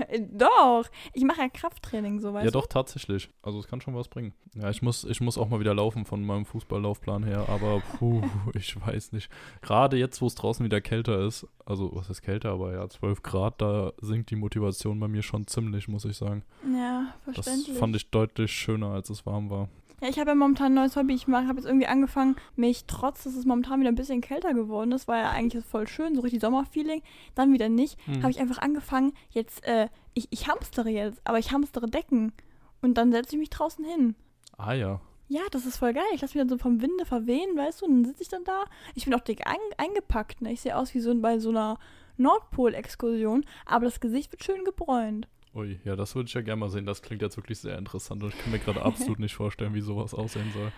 Äh, 0.08 0.20
Doch. 0.30 0.84
Ich 1.12 1.24
mache 1.24 1.40
ja 1.40 1.48
Krafttraining, 1.48 2.20
so, 2.20 2.32
weißt 2.32 2.44
ja, 2.44 2.50
du. 2.50 2.58
doch, 2.60 2.66
tatsächlich. 2.68 3.28
Also 3.42 3.58
es 3.58 3.66
kann 3.66 3.80
schon 3.80 3.96
was 3.96 4.08
bringen. 4.08 4.32
Ja, 4.54 4.70
ich 4.70 4.80
muss, 4.82 5.04
ich 5.04 5.20
muss 5.20 5.36
auch 5.38 5.48
mal 5.48 5.58
wieder 5.60 5.74
laufen 5.74 6.04
von 6.04 6.22
meinem 6.24 6.44
Fußballlaufplan 6.44 7.24
her, 7.24 7.46
aber 7.48 7.80
puh, 7.98 8.22
ich 8.54 8.80
weiß 8.80 9.12
nicht. 9.12 9.28
Gerade 9.60 9.96
jetzt, 9.96 10.22
wo 10.22 10.26
es 10.26 10.34
draußen 10.36 10.64
wieder 10.64 10.80
kälter 10.80 11.18
ist, 11.26 11.46
also 11.66 11.90
was 11.94 12.08
ist 12.10 12.22
kälter, 12.22 12.50
aber 12.52 12.72
ja, 12.72 12.88
12 12.88 13.22
Grad, 13.22 13.60
da 13.60 13.92
sinkt 14.00 14.30
die 14.30 14.36
Motivation 14.36 15.00
bei 15.00 15.08
mir 15.08 15.22
schon 15.22 15.46
ziemlich, 15.48 15.88
muss 15.88 16.04
ich 16.04 16.16
sagen. 16.16 16.44
Ja, 16.72 17.14
Das 17.26 17.34
verständlich. 17.34 17.76
fand 17.78 17.96
ich 17.96 18.10
deutlich 18.10 18.52
schöner, 18.52 18.90
als 18.90 19.10
es 19.10 19.26
warm 19.26 19.50
war. 19.50 19.68
Ja, 20.00 20.08
ich 20.08 20.18
habe 20.18 20.30
ja 20.30 20.34
momentan 20.36 20.72
ein 20.72 20.74
neues 20.74 20.96
Hobby. 20.96 21.14
Ich 21.14 21.26
habe 21.26 21.54
jetzt 21.56 21.66
irgendwie 21.66 21.86
angefangen, 21.88 22.36
mich, 22.54 22.84
trotz 22.86 23.24
dass 23.24 23.34
es 23.34 23.44
momentan 23.44 23.80
wieder 23.80 23.90
ein 23.90 23.96
bisschen 23.96 24.20
kälter 24.20 24.54
geworden 24.54 24.92
ist, 24.92 25.08
war 25.08 25.16
ja 25.18 25.30
eigentlich 25.30 25.64
voll 25.64 25.88
schön, 25.88 26.14
so 26.14 26.20
richtig 26.20 26.40
Sommerfeeling, 26.40 27.02
dann 27.34 27.52
wieder 27.52 27.68
nicht, 27.68 27.98
Hm. 28.06 28.22
habe 28.22 28.30
ich 28.30 28.38
einfach 28.38 28.58
angefangen, 28.58 29.12
jetzt, 29.30 29.64
äh, 29.66 29.88
ich, 30.14 30.28
ich 30.30 30.46
hamstere 30.48 30.88
jetzt, 30.90 31.20
aber 31.24 31.38
ich 31.38 31.50
hamstere 31.52 31.88
Decken. 31.88 32.32
Und 32.80 32.94
dann 32.94 33.10
setze 33.10 33.34
ich 33.34 33.40
mich 33.40 33.50
draußen 33.50 33.84
hin. 33.84 34.14
Ah 34.56 34.72
ja. 34.72 35.00
Ja, 35.30 35.42
das 35.50 35.66
ist 35.66 35.76
voll 35.78 35.92
geil. 35.92 36.04
Ich 36.14 36.20
lasse 36.22 36.38
mich 36.38 36.40
dann 36.42 36.48
so 36.48 36.56
vom 36.58 36.80
Winde 36.80 37.04
verwehen, 37.04 37.56
weißt 37.56 37.82
du, 37.82 37.86
und 37.86 37.94
dann 37.96 38.04
sitze 38.06 38.22
ich 38.22 38.28
dann 38.28 38.44
da. 38.44 38.64
Ich 38.94 39.04
bin 39.04 39.14
auch 39.14 39.20
dick 39.20 39.46
ein, 39.46 39.56
eingepackt, 39.76 40.40
ne? 40.40 40.52
Ich 40.52 40.60
sehe 40.62 40.76
aus 40.76 40.94
wie 40.94 41.00
so 41.00 41.14
bei 41.20 41.38
so 41.38 41.50
einer 41.50 41.78
Nordpol-Exkursion, 42.16 43.44
aber 43.66 43.84
das 43.84 44.00
Gesicht 44.00 44.32
wird 44.32 44.44
schön 44.44 44.64
gebräunt. 44.64 45.28
Ui, 45.54 45.80
ja, 45.84 45.96
das 45.96 46.14
würde 46.14 46.28
ich 46.28 46.34
ja 46.34 46.40
gerne 46.40 46.60
mal 46.60 46.70
sehen. 46.70 46.86
Das 46.86 47.02
klingt 47.02 47.22
jetzt 47.22 47.36
wirklich 47.36 47.58
sehr 47.58 47.78
interessant 47.78 48.22
und 48.22 48.34
ich 48.34 48.38
kann 48.38 48.52
mir 48.52 48.58
gerade 48.58 48.82
absolut 48.82 49.18
nicht 49.18 49.34
vorstellen, 49.34 49.74
wie 49.74 49.80
sowas 49.80 50.14
aussehen 50.14 50.50
soll. 50.52 50.72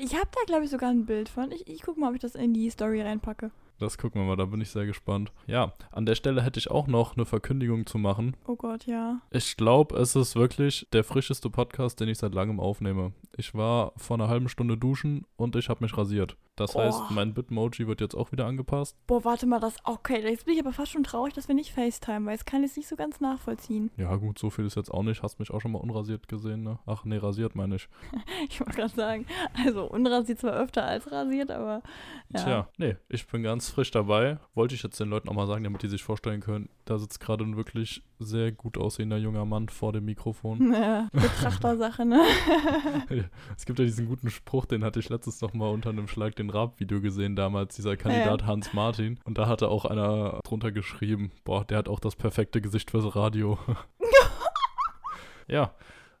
Ich 0.00 0.14
habe 0.14 0.28
da, 0.32 0.40
glaube 0.46 0.64
ich, 0.64 0.70
sogar 0.70 0.90
ein 0.90 1.04
Bild 1.04 1.28
von. 1.28 1.50
Ich, 1.50 1.66
ich 1.68 1.82
gucke 1.82 1.98
mal, 2.00 2.08
ob 2.08 2.14
ich 2.14 2.20
das 2.20 2.34
in 2.34 2.54
die 2.54 2.70
Story 2.70 3.02
reinpacke. 3.02 3.50
Das 3.80 3.98
gucken 3.98 4.20
wir 4.20 4.26
mal, 4.26 4.36
da 4.36 4.44
bin 4.44 4.60
ich 4.60 4.70
sehr 4.70 4.86
gespannt. 4.86 5.32
Ja, 5.48 5.72
an 5.90 6.06
der 6.06 6.14
Stelle 6.14 6.42
hätte 6.42 6.60
ich 6.60 6.70
auch 6.70 6.86
noch 6.86 7.16
eine 7.16 7.24
Verkündigung 7.24 7.86
zu 7.86 7.98
machen. 7.98 8.36
Oh 8.46 8.54
Gott, 8.54 8.86
ja. 8.86 9.20
Ich 9.30 9.56
glaube, 9.56 9.96
es 9.96 10.14
ist 10.14 10.36
wirklich 10.36 10.86
der 10.92 11.02
frischeste 11.02 11.50
Podcast, 11.50 11.98
den 11.98 12.08
ich 12.08 12.18
seit 12.18 12.34
langem 12.34 12.60
aufnehme. 12.60 13.12
Ich 13.36 13.52
war 13.52 13.92
vor 13.96 14.16
einer 14.16 14.28
halben 14.28 14.48
Stunde 14.48 14.76
duschen 14.76 15.26
und 15.36 15.56
ich 15.56 15.68
habe 15.68 15.82
mich 15.82 15.96
rasiert. 15.98 16.36
Das 16.56 16.76
Oh. 16.76 16.80
heißt, 16.80 17.10
mein 17.10 17.34
Bitmoji 17.34 17.88
wird 17.88 18.00
jetzt 18.00 18.14
auch 18.14 18.30
wieder 18.30 18.46
angepasst. 18.46 18.96
Boah, 19.08 19.24
warte 19.24 19.44
mal, 19.46 19.58
das. 19.58 19.76
Okay, 19.82 20.22
jetzt 20.22 20.44
bin 20.44 20.54
ich 20.54 20.60
aber 20.60 20.72
fast 20.72 20.92
schon 20.92 21.02
traurig, 21.02 21.34
dass 21.34 21.48
wir 21.48 21.54
nicht 21.54 21.72
FaceTime, 21.72 22.26
weil 22.26 22.36
es 22.36 22.44
kann 22.44 22.62
jetzt 22.62 22.76
nicht 22.76 22.88
so 22.88 22.94
ganz 22.94 23.20
nachvollziehen. 23.20 23.90
Ja, 23.96 24.14
gut, 24.16 24.38
so 24.38 24.50
viel 24.50 24.64
ist 24.64 24.76
jetzt 24.76 24.90
auch 24.90 25.02
nicht. 25.02 25.22
Hast 25.24 25.40
mich 25.40 25.50
auch 25.50 25.60
schon 25.60 25.72
mal 25.72 25.80
unrasiert 25.80 26.28
gesehen, 26.28 26.62
ne? 26.62 26.78
Ach, 26.86 27.04
nee, 27.04 27.16
rasiert 27.16 27.54
meine 27.56 27.76
ich. 27.76 27.88
Ich 28.48 28.60
wollte 28.60 28.74
gerade 28.74 28.94
sagen, 28.94 29.26
also 29.64 29.90
unrasiert 29.90 30.38
zwar 30.38 30.52
öfter 30.52 30.84
als 30.84 31.10
rasiert, 31.10 31.50
aber. 31.50 31.82
Ja. 32.28 32.42
Tja, 32.42 32.68
nee, 32.78 32.96
ich 33.08 33.26
bin 33.26 33.42
ganz 33.42 33.68
frisch 33.70 33.90
dabei. 33.90 34.38
Wollte 34.54 34.74
ich 34.74 34.82
jetzt 34.82 35.00
den 35.00 35.08
Leuten 35.08 35.28
auch 35.28 35.34
mal 35.34 35.46
sagen, 35.46 35.64
damit 35.64 35.82
die 35.82 35.88
sich 35.88 36.02
vorstellen 36.04 36.40
können, 36.40 36.68
da 36.84 36.98
sitzt 36.98 37.18
gerade 37.20 37.42
ein 37.44 37.56
wirklich 37.56 38.02
sehr 38.20 38.52
gut 38.52 38.78
aussehender 38.78 39.16
junger 39.16 39.44
Mann 39.44 39.68
vor 39.68 39.92
dem 39.92 40.04
Mikrofon. 40.04 40.72
Ja, 40.84 41.08
Betrachtersache, 41.12 42.04
ne? 42.04 42.22
Es 43.56 43.64
gibt 43.66 43.78
ja 43.78 43.84
diesen 43.84 44.06
guten 44.06 44.30
Spruch, 44.30 44.66
den 44.66 44.84
hatte 44.84 45.00
ich 45.00 45.08
letztens 45.08 45.40
noch 45.40 45.52
mal 45.54 45.70
unter 45.70 45.90
einem 45.90 46.08
Schlag 46.08 46.36
den 46.36 46.43
Rab-Video 46.50 47.00
gesehen, 47.00 47.36
damals 47.36 47.76
dieser 47.76 47.96
Kandidat 47.96 48.46
Hans 48.46 48.72
Martin. 48.72 49.18
Und 49.24 49.38
da 49.38 49.46
hatte 49.48 49.68
auch 49.68 49.84
einer 49.84 50.40
drunter 50.44 50.72
geschrieben, 50.72 51.30
boah, 51.44 51.64
der 51.64 51.78
hat 51.78 51.88
auch 51.88 52.00
das 52.00 52.16
perfekte 52.16 52.60
Gesicht 52.60 52.90
fürs 52.90 53.14
Radio. 53.16 53.58
ja. 55.48 55.72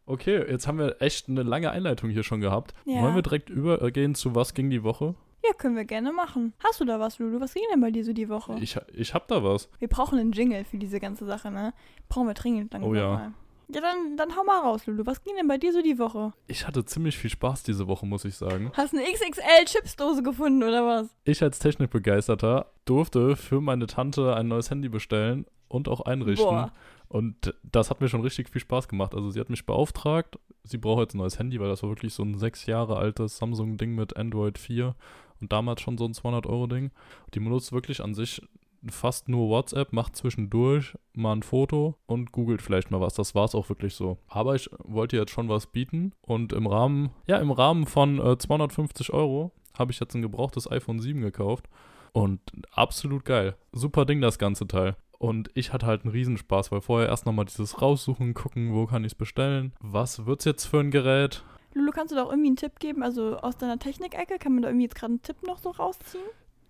Okay, 0.06 0.44
jetzt 0.50 0.66
haben 0.66 0.78
wir 0.78 1.00
echt 1.00 1.28
eine 1.28 1.42
lange 1.42 1.70
Einleitung 1.70 2.10
hier 2.10 2.22
schon 2.24 2.40
gehabt. 2.40 2.74
Ja. 2.84 3.00
Wollen 3.02 3.14
wir 3.14 3.22
direkt 3.22 3.48
übergehen 3.48 4.14
zu 4.14 4.34
was 4.34 4.52
ging 4.52 4.68
die 4.68 4.82
Woche? 4.82 5.14
Ja, 5.46 5.52
können 5.54 5.76
wir 5.76 5.84
gerne 5.84 6.12
machen. 6.12 6.54
Hast 6.62 6.80
du 6.80 6.84
da 6.84 7.00
was, 7.00 7.18
Lulu? 7.18 7.40
Was 7.40 7.54
ging 7.54 7.62
denn 7.72 7.80
bei 7.80 7.90
dir 7.90 8.04
so 8.04 8.12
die 8.12 8.28
Woche? 8.28 8.56
Ich, 8.60 8.78
ich 8.94 9.12
hab 9.14 9.28
da 9.28 9.42
was. 9.44 9.68
Wir 9.78 9.88
brauchen 9.88 10.18
einen 10.18 10.32
Jingle 10.32 10.64
für 10.64 10.78
diese 10.78 11.00
ganze 11.00 11.26
Sache, 11.26 11.50
ne? 11.50 11.72
Brauchen 12.08 12.26
wir 12.26 12.34
dringend 12.34 12.72
langsam 12.72 12.90
Oh 12.90 12.94
ja. 12.94 13.12
mal. 13.12 13.32
Ja, 13.68 13.80
dann, 13.80 14.16
dann 14.16 14.36
hau 14.36 14.44
mal 14.44 14.60
raus, 14.60 14.86
Lulu. 14.86 15.06
Was 15.06 15.22
ging 15.22 15.34
denn 15.36 15.48
bei 15.48 15.58
dir 15.58 15.72
so 15.72 15.82
die 15.82 15.98
Woche? 15.98 16.32
Ich 16.46 16.66
hatte 16.66 16.84
ziemlich 16.84 17.16
viel 17.16 17.30
Spaß 17.30 17.62
diese 17.62 17.86
Woche, 17.88 18.06
muss 18.06 18.24
ich 18.24 18.36
sagen. 18.36 18.70
Hast 18.74 18.94
eine 18.94 19.04
XXL-Chipsdose 19.04 20.22
gefunden, 20.22 20.62
oder 20.62 20.86
was? 20.86 21.14
Ich 21.24 21.42
als 21.42 21.58
Technikbegeisterter 21.58 22.70
durfte 22.84 23.36
für 23.36 23.60
meine 23.60 23.86
Tante 23.86 24.34
ein 24.34 24.48
neues 24.48 24.70
Handy 24.70 24.88
bestellen 24.88 25.46
und 25.68 25.88
auch 25.88 26.02
einrichten. 26.02 26.46
Boah. 26.46 26.72
Und 27.08 27.54
das 27.62 27.90
hat 27.90 28.00
mir 28.00 28.08
schon 28.08 28.22
richtig 28.22 28.48
viel 28.50 28.60
Spaß 28.60 28.88
gemacht. 28.88 29.14
Also 29.14 29.30
sie 29.30 29.40
hat 29.40 29.50
mich 29.50 29.66
beauftragt, 29.66 30.38
sie 30.64 30.78
braucht 30.78 31.00
jetzt 31.00 31.14
ein 31.14 31.18
neues 31.18 31.38
Handy, 31.38 31.60
weil 31.60 31.68
das 31.68 31.82
war 31.82 31.90
wirklich 31.90 32.12
so 32.12 32.22
ein 32.22 32.38
sechs 32.38 32.66
Jahre 32.66 32.96
altes 32.96 33.36
Samsung-Ding 33.38 33.94
mit 33.94 34.16
Android 34.16 34.58
4 34.58 34.94
und 35.40 35.52
damals 35.52 35.80
schon 35.80 35.98
so 35.98 36.06
ein 36.06 36.12
200-Euro-Ding. 36.12 36.90
Die 37.34 37.40
benutzt 37.40 37.72
wirklich 37.72 38.02
an 38.02 38.14
sich 38.14 38.42
fast 38.90 39.28
nur 39.28 39.48
WhatsApp, 39.48 39.92
macht 39.92 40.16
zwischendurch 40.16 40.96
mal 41.12 41.36
ein 41.36 41.42
Foto 41.42 41.96
und 42.06 42.32
googelt 42.32 42.62
vielleicht 42.62 42.90
mal 42.90 43.00
was. 43.00 43.14
Das 43.14 43.34
war 43.34 43.44
es 43.44 43.54
auch 43.54 43.68
wirklich 43.68 43.94
so. 43.94 44.18
Aber 44.28 44.54
ich 44.54 44.68
wollte 44.78 45.16
jetzt 45.16 45.32
schon 45.32 45.48
was 45.48 45.66
bieten 45.66 46.12
und 46.22 46.52
im 46.52 46.66
Rahmen, 46.66 47.10
ja, 47.26 47.38
im 47.38 47.50
Rahmen 47.50 47.86
von 47.86 48.18
äh, 48.18 48.38
250 48.38 49.12
Euro 49.12 49.52
habe 49.78 49.92
ich 49.92 50.00
jetzt 50.00 50.14
ein 50.14 50.22
gebrauchtes 50.22 50.70
iPhone 50.70 51.00
7 51.00 51.20
gekauft 51.20 51.68
und 52.12 52.40
absolut 52.70 53.24
geil. 53.24 53.56
Super 53.72 54.04
Ding, 54.04 54.20
das 54.20 54.38
ganze 54.38 54.66
Teil. 54.66 54.96
Und 55.18 55.50
ich 55.54 55.72
hatte 55.72 55.86
halt 55.86 56.02
einen 56.02 56.12
Riesenspaß, 56.12 56.70
weil 56.70 56.80
vorher 56.80 57.08
erst 57.08 57.26
nochmal 57.26 57.44
dieses 57.46 57.80
raussuchen, 57.80 58.34
gucken, 58.34 58.74
wo 58.74 58.86
kann 58.86 59.04
ich 59.04 59.12
es 59.12 59.14
bestellen, 59.14 59.72
was 59.80 60.26
wird's 60.26 60.44
jetzt 60.44 60.66
für 60.66 60.80
ein 60.80 60.90
Gerät. 60.90 61.44
Lulu, 61.72 61.90
kannst 61.90 62.12
du 62.12 62.16
da 62.16 62.24
auch 62.24 62.30
irgendwie 62.30 62.48
einen 62.48 62.56
Tipp 62.56 62.78
geben? 62.78 63.02
Also 63.02 63.36
aus 63.38 63.56
deiner 63.56 63.78
Technikecke, 63.78 64.38
kann 64.38 64.52
man 64.52 64.62
da 64.62 64.68
irgendwie 64.68 64.84
jetzt 64.84 64.94
gerade 64.94 65.14
einen 65.14 65.22
Tipp 65.22 65.42
noch 65.42 65.58
so 65.58 65.70
rausziehen? 65.70 66.22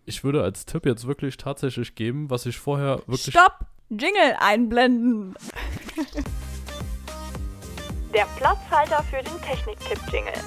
Ich 0.06 0.22
würde 0.22 0.42
als 0.42 0.66
Tipp 0.66 0.84
jetzt 0.84 1.06
wirklich 1.06 1.38
tatsächlich 1.38 1.94
geben, 1.94 2.28
was 2.28 2.44
ich 2.46 2.58
vorher 2.58 2.98
wirklich 3.06 3.34
Stopp! 3.34 3.66
Jingle 3.88 4.36
einblenden! 4.38 5.34
Der 8.14 8.26
Platzhalter 8.36 9.02
für 9.04 9.22
den 9.22 9.40
Techniktipp-Jingle. 9.42 10.42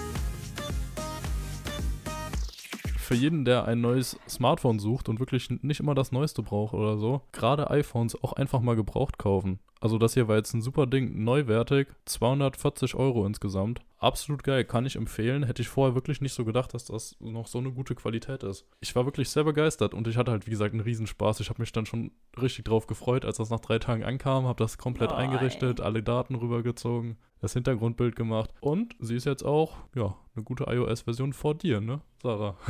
für 3.08 3.16
jeden, 3.16 3.46
der 3.46 3.66
ein 3.66 3.80
neues 3.80 4.20
Smartphone 4.28 4.80
sucht 4.80 5.08
und 5.08 5.22
wirklich 5.22 5.50
nicht 5.50 5.80
immer 5.80 5.96
das 5.96 6.12
Neueste 6.12 6.44
braucht 6.44 6.74
oder 6.74 6.98
so, 6.98 7.22
gerade 7.32 7.70
iPhones 7.72 8.22
auch 8.22 8.34
einfach 8.34 8.60
mal 8.60 8.76
gebraucht 8.76 9.18
kaufen. 9.18 9.60
Also 9.80 9.98
das 9.98 10.14
hier 10.16 10.28
war 10.28 10.38
jetzt 10.38 10.54
ein 10.54 10.62
super 10.62 10.88
Ding, 10.88 11.24
neuwertig, 11.24 11.88
240 12.06 12.96
Euro 12.96 13.26
insgesamt. 13.26 13.82
absolut 14.00 14.44
geil, 14.44 14.64
kann 14.64 14.86
ich 14.86 14.96
empfehlen. 14.96 15.42
Hätte 15.44 15.62
ich 15.64 15.70
vorher 15.70 15.96
wirklich 15.96 16.22
nicht 16.22 16.34
so 16.34 16.46
gedacht, 16.46 16.74
dass 16.76 16.86
das 16.86 17.16
noch 17.20 17.48
so 17.48 17.58
eine 17.58 17.72
gute 17.72 17.96
Qualität 17.96 18.44
ist. 18.44 18.66
Ich 18.80 18.96
war 18.96 19.06
wirklich 19.06 19.30
sehr 19.30 19.44
begeistert 19.44 19.94
und 19.96 20.08
ich 20.08 20.18
hatte 20.18 20.32
halt, 20.32 20.46
wie 20.46 20.52
gesagt, 20.52 20.74
einen 20.74 20.82
Riesenspaß. 20.84 21.40
Ich 21.40 21.50
habe 21.50 21.62
mich 21.62 21.72
dann 21.72 21.88
schon 21.88 22.12
richtig 22.40 22.66
drauf 22.66 22.86
gefreut, 22.86 23.26
als 23.26 23.38
das 23.38 23.50
nach 23.50 23.60
drei 23.60 23.80
Tagen 23.80 24.04
ankam, 24.04 24.46
habe 24.46 24.64
das 24.64 24.78
komplett 24.78 25.12
Oh, 25.12 25.16
eingerichtet, 25.16 25.82
alle 25.82 26.04
Daten 26.04 26.36
rübergezogen, 26.36 27.18
das 27.42 27.54
Hintergrundbild 27.54 28.16
gemacht 28.16 28.52
und 28.62 28.96
sie 29.00 29.16
ist 29.16 29.26
jetzt 29.26 29.44
auch, 29.44 29.78
ja, 29.96 30.16
eine 30.36 30.44
gute 30.44 30.66
iOS-Version 30.66 31.34
vor 31.34 31.56
dir, 31.56 31.82
ne, 31.82 32.02
Sarah? 32.22 32.56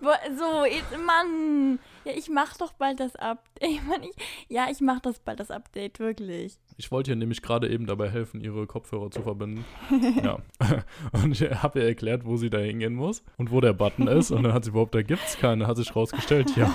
So, 0.00 0.64
jetzt, 0.64 0.92
Mann. 1.04 1.80
Ja, 2.04 2.12
ich 2.16 2.28
mach 2.30 2.56
doch 2.56 2.72
bald 2.74 3.00
das 3.00 3.16
Update. 3.16 3.68
Ich 3.68 3.82
mein, 3.88 4.02
ich, 4.04 4.14
ja, 4.48 4.68
ich 4.70 4.80
mach 4.80 5.00
das 5.00 5.18
bald 5.18 5.40
das 5.40 5.50
Update, 5.50 5.98
wirklich. 5.98 6.49
Ich 6.76 6.90
wollte 6.90 7.10
ihr 7.10 7.16
nämlich 7.16 7.42
gerade 7.42 7.68
eben 7.68 7.86
dabei 7.86 8.08
helfen, 8.08 8.40
ihre 8.40 8.66
Kopfhörer 8.66 9.10
zu 9.10 9.20
verbinden. 9.20 9.66
ja. 10.24 10.38
Und 11.12 11.32
ich 11.32 11.42
habe 11.62 11.80
ihr 11.80 11.86
erklärt, 11.86 12.24
wo 12.24 12.36
sie 12.38 12.48
da 12.48 12.56
hingehen 12.58 12.94
muss 12.94 13.22
und 13.36 13.50
wo 13.50 13.60
der 13.60 13.74
Button 13.74 14.08
ist. 14.08 14.30
Und 14.30 14.44
dann 14.44 14.54
hat 14.54 14.64
sie 14.64 14.70
überhaupt, 14.70 14.94
da 14.94 15.02
gibt's 15.02 15.36
keinen. 15.36 15.66
Hat 15.66 15.76
sich 15.76 15.94
rausgestellt, 15.94 16.56
ja. 16.56 16.74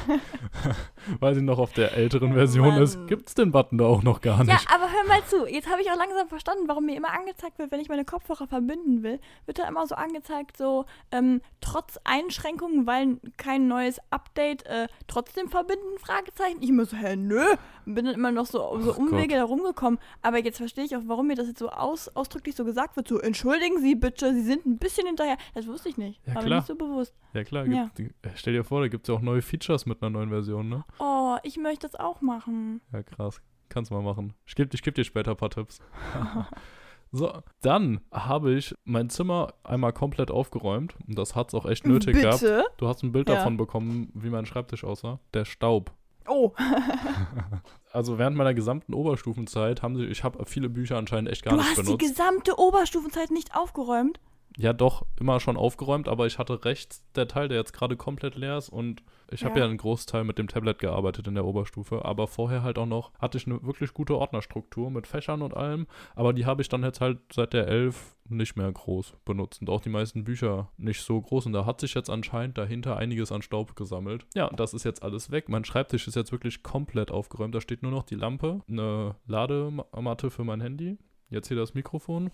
Weil 1.20 1.34
sie 1.36 1.42
noch 1.42 1.58
auf 1.58 1.74
der 1.74 1.94
älteren 1.94 2.34
Version 2.34 2.68
Mann. 2.68 2.82
ist, 2.84 3.00
gibt's 3.08 3.34
den 3.34 3.52
Button 3.52 3.78
da 3.80 3.86
auch 3.86 4.04
noch 4.04 4.22
gar 4.22 4.38
Ja, 4.40 4.44
nicht. 4.44 4.68
aber 4.72 4.84
hör 4.92 5.08
mal 5.08 5.24
zu. 5.26 5.48
Jetzt 5.48 5.70
habe 5.72 5.82
ich 5.82 5.90
auch 5.90 5.98
langsam 5.98 6.28
verstanden, 6.28 6.68
warum 6.68 6.86
mir 6.86 6.96
immer 6.96 7.12
angezeigt 7.12 7.58
wird, 7.58 7.72
wenn 7.72 7.80
ich 7.80 7.90
meine 7.90 8.06
Kopfhörer 8.06 8.46
verbinden 8.48 9.02
will, 9.02 9.20
wird 9.48 9.58
da 9.58 9.68
immer 9.68 9.88
so 9.88 9.96
angezeigt, 9.96 10.56
so 10.58 10.86
ähm, 11.12 11.42
trotz 11.62 12.00
Einschränkungen, 12.04 12.86
weil 12.86 13.18
kein 13.38 13.68
neues 13.68 14.00
Update 14.12 14.66
äh, 14.68 14.88
trotzdem 15.08 15.50
verbinden, 15.50 15.98
Fragezeichen. 16.00 16.58
Ich 16.62 16.70
immer 16.70 16.86
so, 16.86 16.96
hä, 16.96 17.16
nö. 17.16 17.44
Bin 17.86 18.06
dann 18.06 18.16
immer 18.16 18.32
noch 18.32 18.46
so, 18.46 18.80
so 18.82 18.94
Umwege 18.94 19.36
Gott. 19.40 19.50
Rumgekommen. 19.56 20.00
Aber 20.22 20.38
jetzt 20.38 20.58
verstehe 20.58 20.86
ich 20.86 20.96
auch, 20.96 21.02
warum 21.06 21.28
mir 21.28 21.36
das 21.36 21.48
jetzt 21.48 21.60
so 21.60 21.70
aus, 21.70 22.08
ausdrücklich 22.16 22.56
so 22.56 22.64
gesagt 22.66 22.96
wird. 22.96 23.08
So, 23.08 23.20
entschuldigen 23.20 23.80
Sie 23.80 23.96
bitte, 23.96 24.34
Sie 24.34 24.44
sind 24.44 24.66
ein 24.66 24.78
bisschen 24.78 25.08
hinterher. 25.08 25.38
Das 25.54 25.68
wusste 25.68 25.90
ich 25.90 25.98
nicht. 25.98 26.22
Ja, 26.28 26.36
War 26.36 26.42
mir 26.42 26.48
klar. 26.48 26.60
nicht 26.60 26.68
so 26.68 26.76
bewusst. 26.76 27.16
Ja 27.34 27.44
klar, 27.44 27.66
Ja. 27.66 27.86
gibt, 27.96 27.98
die- 28.00 28.30
stell 28.36 28.54
dir 28.54 28.64
vor, 28.64 28.82
da 28.82 28.88
gibt's 28.88 29.08
ja 29.10 29.16
auch 29.16 29.22
neue 29.22 29.42
Features 29.42 29.86
mit 29.86 30.02
einer 30.02 30.10
neuen 30.12 30.30
Version, 30.30 30.70
ne? 30.70 30.86
Oh, 31.00 31.36
ich 31.44 31.58
möchte 31.58 31.88
das 31.88 32.00
auch 32.00 32.22
machen. 32.22 32.82
Ja, 32.94 33.04
krass. 33.04 33.42
Kannst 33.70 33.90
mal 33.92 34.02
machen. 34.02 34.34
Ich 34.46 34.56
gebe 34.56 34.70
ich 34.74 34.84
geb 34.84 34.94
dir 34.96 35.04
später 35.04 35.32
ein 35.32 35.38
paar 35.38 35.50
Tipps. 35.50 35.80
so, 37.12 37.32
dann 37.62 38.02
habe 38.12 38.54
ich 38.54 38.76
mein 38.84 39.10
Zimmer 39.10 39.54
einmal 39.64 39.92
komplett 39.94 40.30
aufgeräumt. 40.32 40.96
Und 41.08 41.18
das 41.18 41.36
hat's 41.36 41.54
auch 41.56 41.66
echt 41.66 41.88
nötig 41.88 42.16
gehabt. 42.22 42.42
bitte? 42.42 42.64
Du 42.78 42.88
hast 42.88 43.04
ein 43.04 43.12
Bild 43.12 43.28
Ja. 43.30 43.36
davon 43.36 43.58
bekommen, 43.58 44.12
wie 44.14 44.30
mein 44.30 44.46
Schreibtisch 44.46 44.84
aussah. 44.84 45.20
Der 45.34 45.46
Staub. 45.46 45.92
Oh, 46.28 46.54
Also 47.96 48.18
während 48.18 48.36
meiner 48.36 48.54
gesamten 48.54 48.94
Oberstufenzeit 48.94 49.82
haben 49.82 49.96
sie, 49.96 50.06
ich 50.06 50.24
habe 50.24 50.46
viele 50.46 50.70
Bücher 50.70 50.98
anscheinend 50.98 51.30
echt 51.32 51.44
gar 51.44 51.52
du 51.52 51.58
nicht 51.58 51.70
hast 51.70 51.78
die 51.78 51.84
benutzt. 51.84 52.10
gesamte 52.10 52.60
Oberstufenzeit 52.60 53.32
nicht 53.32 53.56
aufgeräumt? 53.56 54.20
Ja, 54.58 54.74
doch, 54.74 55.06
immer 55.20 55.40
schon 55.40 55.58
aufgeräumt, 55.58 56.08
aber 56.08 56.28
ich 56.28 56.38
hatte 56.38 56.66
rechts 56.66 57.04
der 57.16 57.28
Teil, 57.28 57.48
der 57.48 57.58
jetzt 57.58 57.74
gerade 57.74 57.98
komplett 57.98 58.36
leer 58.36 58.58
ist 58.58 58.70
und 58.70 59.02
ich 59.32 59.44
habe 59.44 59.56
Ja. 59.60 59.66
ja 59.66 59.70
einen 59.70 59.78
Großteil 59.78 60.24
mit 60.24 60.38
dem 60.38 60.48
Tablet 60.48 60.80
gearbeitet 60.80 61.28
in 61.28 61.36
der 61.36 61.46
Oberstufe, 61.46 62.06
aber 62.06 62.28
vorher 62.28 62.64
halt 62.64 62.78
auch 62.78 62.86
noch, 62.86 63.12
hatte 63.20 63.38
ich 63.38 63.48
eine 63.48 63.64
wirklich 63.64 63.94
gute 63.94 64.18
Ordnerstruktur 64.18 64.90
mit 64.92 65.08
Fächern 65.08 65.42
und 65.42 65.56
allem, 65.56 65.88
aber 66.16 66.34
die 66.34 66.46
habe 66.46 66.62
ich 66.62 66.70
dann 66.70 66.84
jetzt 66.84 67.02
halt 67.02 67.20
seit 67.34 67.54
der 67.54 67.68
11 67.68 68.16
nicht 68.28 68.56
mehr 68.56 68.72
groß 68.72 69.16
benutzt 69.24 69.62
und 69.62 69.70
auch 69.70 69.82
die 69.82 69.90
meisten 69.90 70.24
Bücher 70.24 70.70
nicht 70.78 71.02
so 71.02 71.22
groß 71.22 71.46
und 71.46 71.54
da 71.54 71.66
hat 71.66 71.80
sich 71.82 71.94
jetzt 71.94 72.10
anscheinend 72.10 72.58
dahinter 72.58 72.98
einiges 72.98 73.32
an 73.32 73.42
Staub 73.42 73.76
gesammelt. 73.76 74.26
Ja, 74.34 74.50
das 74.50 74.74
ist 74.74 74.84
jetzt 74.84 75.04
alles 75.04 75.30
weg. 75.32 75.48
Mein 75.50 75.64
Schreibtisch 75.66 76.08
ist 76.08 76.16
jetzt 76.16 76.32
wirklich 76.32 76.64
komplett 76.64 77.12
aufgeräumt, 77.12 77.54
da 77.54 77.62
steht 77.62 77.84
nur 77.84 77.92
noch 77.92 78.04
die 78.04 78.16
Lampe, 78.16 78.62
eine 78.68 79.16
Ladematte 79.28 80.30
für 80.32 80.44
mein 80.44 80.62
Handy, 80.62 80.98
jetzt 81.30 81.48
hier 81.48 81.58
das 81.58 81.74
Mikrofon 81.74 82.32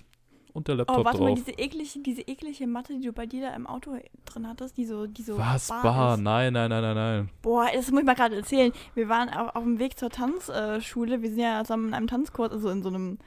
und 0.53 0.67
der 0.67 0.75
Laptop 0.75 0.97
Oh, 0.99 1.05
warte 1.05 1.17
drauf. 1.19 1.29
mal, 1.29 1.35
diese 1.35 1.51
eklige, 1.51 1.99
diese 1.99 2.21
eklige 2.21 2.67
Matte, 2.67 2.93
die 2.93 3.05
du 3.05 3.13
bei 3.13 3.25
dir 3.25 3.41
da 3.49 3.55
im 3.55 3.67
Auto 3.67 3.95
drin 4.25 4.47
hattest, 4.47 4.77
die 4.77 4.85
so, 4.85 5.07
die 5.07 5.21
so 5.23 5.37
Was 5.37 5.69
bar 5.69 5.83
bar? 5.83 6.17
Nein, 6.17 6.53
nein, 6.53 6.69
nein, 6.69 6.81
nein, 6.81 6.95
nein. 6.95 7.29
Boah, 7.41 7.67
das 7.73 7.89
muss 7.91 8.01
ich 8.01 8.05
mal 8.05 8.15
gerade 8.15 8.35
erzählen. 8.35 8.71
Wir 8.95 9.09
waren 9.09 9.29
auf, 9.29 9.55
auf 9.55 9.63
dem 9.63 9.79
Weg 9.79 9.97
zur 9.97 10.09
Tanzschule. 10.09 11.21
Wir 11.21 11.29
sind 11.29 11.39
ja 11.39 11.63
zusammen 11.63 11.89
in 11.89 11.93
einem 11.93 12.07
Tanzkurs, 12.07 12.51
also 12.51 12.69
in 12.69 12.81
so 12.83 12.89
einem, 12.89 13.17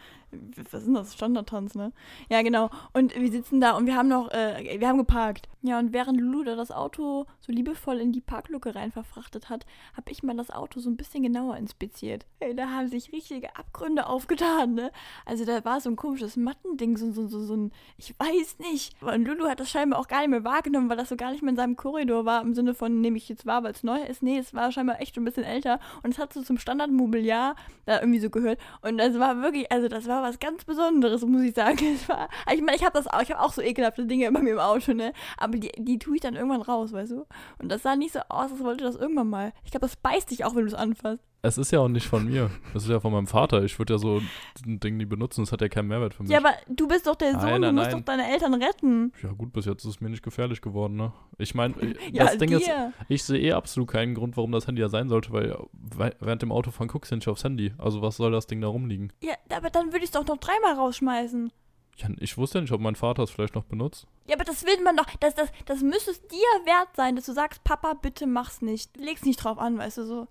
was 0.71 0.81
ist 0.81 0.87
denn 0.87 0.95
das? 0.95 1.14
Standardtanz, 1.14 1.75
ne? 1.76 1.93
Ja, 2.28 2.43
genau. 2.43 2.69
Und 2.93 3.14
wir 3.14 3.31
sitzen 3.31 3.61
da 3.61 3.76
und 3.76 3.87
wir 3.87 3.95
haben 3.97 4.09
noch, 4.09 4.31
äh, 4.33 4.78
wir 4.81 4.88
haben 4.88 4.99
geparkt. 4.99 5.49
Ja, 5.62 5.78
und 5.78 5.93
während 5.95 6.21
Lulu 6.21 6.45
da 6.45 6.57
das 6.57 6.71
Auto 6.71 7.25
so 7.40 7.52
liebevoll 7.52 7.99
in 7.99 8.12
die 8.12 8.21
Parkluke 8.21 8.75
rein 8.75 8.93
verfrachtet 8.93 9.49
hat, 9.49 9.64
habe 9.97 10.11
ich 10.11 10.23
mal 10.23 10.37
das 10.37 10.50
Auto 10.50 10.81
so 10.81 10.90
ein 10.90 10.97
bisschen 10.97 11.23
genauer 11.23 11.57
inspiziert. 11.57 12.26
Hey, 12.40 12.54
da 12.54 12.69
haben 12.69 12.88
sich 12.88 13.12
richtige 13.12 13.57
Abgründe 13.57 14.07
aufgetan, 14.07 14.75
ne? 14.75 14.90
Also 15.25 15.45
da 15.47 15.64
war 15.64 15.81
so 15.81 15.88
ein 15.88 15.97
komisches 15.97 16.37
Mattending, 16.37 16.97
so, 16.99 17.12
so, 17.14 17.26
so, 17.26 17.40
so 17.40 17.54
ein, 17.54 17.73
ich 17.97 18.14
weiß 18.18 18.59
nicht. 18.59 19.00
Und 19.02 19.26
Lulu 19.26 19.49
hat 19.49 19.61
das 19.61 19.71
scheinbar 19.71 19.99
auch 20.00 20.09
gar 20.09 20.21
nicht 20.21 20.30
mehr 20.30 20.44
wahrgenommen, 20.44 20.88
weil 20.90 20.97
das 20.97 21.09
so 21.09 21.16
gar 21.16 21.30
nicht 21.33 21.42
mehr 21.42 21.50
in 21.50 21.56
seinem 21.56 21.76
Korridor 21.76 22.25
war, 22.25 22.42
im 22.42 22.54
Sinne 22.54 22.75
von, 22.75 23.00
nehme 23.00 23.16
ich 23.16 23.28
jetzt 23.28 23.47
wahr, 23.47 23.62
weil 23.62 23.73
es 23.73 23.83
neu 23.83 24.02
ist. 24.02 24.23
Nee, 24.23 24.38
es 24.38 24.54
war 24.54 24.73
scheinbar 24.73 25.00
echt 25.00 25.14
schon 25.14 25.23
ein 25.23 25.26
bisschen 25.26 25.44
älter 25.44 25.80
und 26.02 26.11
es 26.11 26.18
hat 26.18 26.33
so 26.33 26.42
zum 26.42 26.59
Standardmobiliar 26.59 27.56
da 27.87 28.00
irgendwie 28.00 28.21
so 28.21 28.30
gehört. 28.30 28.59
Und 28.83 28.99
das 28.99 29.18
war 29.18 29.42
wirklich, 29.42 29.71
also 29.71 29.88
das 29.88 30.06
war 30.06 30.23
was 30.23 30.38
ganz 30.38 30.64
Besonderes, 30.64 31.25
muss 31.25 31.42
ich 31.42 31.54
sagen. 31.54 31.78
Es 31.94 32.09
war, 32.09 32.28
ich 32.52 32.61
meine, 32.61 32.76
ich 32.76 32.83
habe 32.83 32.94
das 32.94 33.06
auch, 33.06 33.23
ich 33.23 33.30
habe 33.30 33.40
auch 33.40 33.52
so 33.52 33.62
ekelhafte 33.62 34.04
Dinge 34.06 34.30
bei 34.33 34.40
mir 34.40 34.54
im 34.54 34.59
Auto, 34.59 34.94
ne? 34.94 35.12
Aber 35.37 35.59
die, 35.59 35.71
die 35.78 35.99
tue 35.99 36.16
ich 36.16 36.21
dann 36.21 36.35
irgendwann 36.35 36.62
raus, 36.62 36.92
weißt 36.92 37.12
du? 37.12 37.26
Und 37.59 37.71
das 37.71 37.83
sah 37.83 37.94
nicht 37.94 38.12
so 38.12 38.21
aus, 38.28 38.50
als 38.50 38.64
wollte 38.64 38.85
das 38.85 38.97
irgendwann 38.97 39.28
mal. 39.28 39.52
Ich 39.64 39.71
glaube, 39.71 39.87
das 39.87 39.97
beißt 39.97 40.30
dich 40.30 40.44
auch, 40.44 40.54
wenn 40.54 40.62
du 40.62 40.68
es 40.68 40.75
anfasst. 40.75 41.23
Es 41.46 41.58
ist 41.58 41.70
ja 41.72 41.80
auch 41.80 41.88
nicht 41.88 42.06
von 42.06 42.24
mir. 42.26 42.50
Das 42.72 42.84
ist 42.84 42.88
ja 42.88 43.00
von 43.00 43.12
meinem 43.12 43.26
Vater. 43.26 43.62
Ich 43.64 43.78
würde 43.78 43.94
ja 43.94 43.98
so 43.98 44.20
ein 44.66 44.80
Ding 44.80 44.96
nie 44.96 45.04
benutzen. 45.04 45.42
Das 45.42 45.52
hat 45.52 45.60
ja 45.60 45.68
keinen 45.68 45.88
Mehrwert 45.88 46.14
für 46.14 46.22
mich. 46.22 46.32
Ja, 46.32 46.38
aber 46.38 46.54
du 46.68 46.88
bist 46.88 47.06
doch 47.06 47.14
der 47.16 47.32
Sohn, 47.32 47.60
Nein, 47.60 47.62
du 47.62 47.72
musst 47.72 47.90
nein. 47.90 47.98
doch 48.00 48.04
deine 48.06 48.32
Eltern 48.32 48.54
retten. 48.54 49.12
Ja, 49.22 49.30
gut, 49.32 49.52
bis 49.52 49.66
jetzt 49.66 49.84
ist 49.84 49.90
es 49.90 50.00
mir 50.00 50.08
nicht 50.08 50.22
gefährlich 50.22 50.60
geworden, 50.62 50.96
ne? 50.96 51.12
Ich 51.38 51.54
meine, 51.54 51.74
Ja, 52.12 52.24
das 52.24 52.38
Ding 52.38 52.50
ist, 52.50 52.66
dir. 52.66 52.92
ich 53.08 53.22
sehe 53.22 53.38
eh 53.40 53.52
absolut 53.52 53.90
keinen 53.90 54.14
Grund, 54.14 54.36
warum 54.36 54.52
das 54.52 54.66
Handy 54.66 54.80
ja 54.80 54.88
sein 54.88 55.08
sollte, 55.08 55.32
weil 55.32 55.56
we- 55.72 56.16
während 56.20 56.42
dem 56.42 56.50
Autofahren 56.52 56.88
guckst 56.88 57.12
du 57.12 57.16
nicht 57.16 57.28
aufs 57.28 57.44
Handy. 57.44 57.72
Also 57.78 58.00
was 58.02 58.16
soll 58.16 58.32
das 58.32 58.46
Ding 58.46 58.60
da 58.60 58.68
rumliegen? 58.68 59.12
Ja, 59.22 59.34
aber 59.54 59.70
dann 59.70 59.86
würde 59.88 59.98
ich 59.98 60.04
es 60.04 60.10
doch 60.12 60.26
noch 60.26 60.38
dreimal 60.38 60.74
rausschmeißen. 60.74 61.52
Ja, 61.98 62.08
ich 62.18 62.36
wusste 62.38 62.58
ja 62.58 62.62
nicht, 62.62 62.72
ob 62.72 62.80
mein 62.80 62.96
Vater 62.96 63.22
es 63.22 63.30
vielleicht 63.30 63.54
noch 63.54 63.64
benutzt. 63.64 64.06
Ja, 64.26 64.34
aber 64.34 64.44
das 64.44 64.64
will 64.64 64.82
man 64.82 64.96
doch. 64.96 65.06
Das, 65.20 65.34
das, 65.36 65.48
das 65.66 65.80
müsste 65.82 66.10
es 66.10 66.20
dir 66.26 66.38
wert 66.64 66.88
sein, 66.96 67.14
dass 67.14 67.26
du 67.26 67.32
sagst, 67.32 67.62
Papa, 67.62 67.94
bitte 67.94 68.26
mach's 68.26 68.62
nicht. 68.62 68.96
Leg's 68.96 69.24
nicht 69.24 69.36
drauf 69.44 69.58
an, 69.58 69.78
weißt 69.78 69.98
du 69.98 70.04
so. 70.06 70.26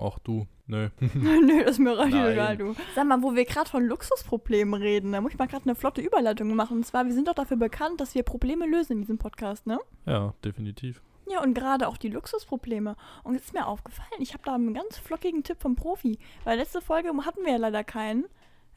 Ach 0.00 0.18
du, 0.20 0.46
nee. 0.68 0.90
Nö, 1.14 1.64
das 1.64 1.72
ist 1.72 1.78
mir 1.80 1.98
recht 1.98 2.14
egal, 2.14 2.56
du. 2.56 2.74
Sag 2.94 3.06
mal, 3.06 3.20
wo 3.22 3.34
wir 3.34 3.44
gerade 3.44 3.68
von 3.68 3.84
Luxusproblemen 3.84 4.80
reden, 4.80 5.10
da 5.10 5.20
muss 5.20 5.32
ich 5.32 5.38
mal 5.38 5.48
gerade 5.48 5.64
eine 5.64 5.74
flotte 5.74 6.00
Überleitung 6.00 6.54
machen. 6.54 6.78
Und 6.78 6.86
zwar, 6.86 7.04
wir 7.06 7.12
sind 7.12 7.26
doch 7.26 7.34
dafür 7.34 7.56
bekannt, 7.56 8.00
dass 8.00 8.14
wir 8.14 8.22
Probleme 8.22 8.66
lösen 8.66 8.92
in 8.92 9.00
diesem 9.00 9.18
Podcast, 9.18 9.66
ne? 9.66 9.78
ja, 10.06 10.34
definitiv. 10.44 11.02
Ja, 11.30 11.42
und 11.42 11.52
gerade 11.54 11.88
auch 11.88 11.96
die 11.96 12.08
Luxusprobleme. 12.08 12.96
Und 13.22 13.34
es 13.34 13.46
ist 13.46 13.54
mir 13.54 13.66
aufgefallen, 13.66 14.08
ich 14.18 14.32
habe 14.32 14.44
da 14.44 14.54
einen 14.54 14.72
ganz 14.72 14.96
flockigen 14.98 15.42
Tipp 15.42 15.60
vom 15.60 15.76
Profi. 15.76 16.18
Weil 16.44 16.58
letzte 16.58 16.80
Folge 16.80 17.10
hatten 17.24 17.44
wir 17.44 17.52
ja 17.52 17.58
leider 17.58 17.84
keinen. 17.84 18.24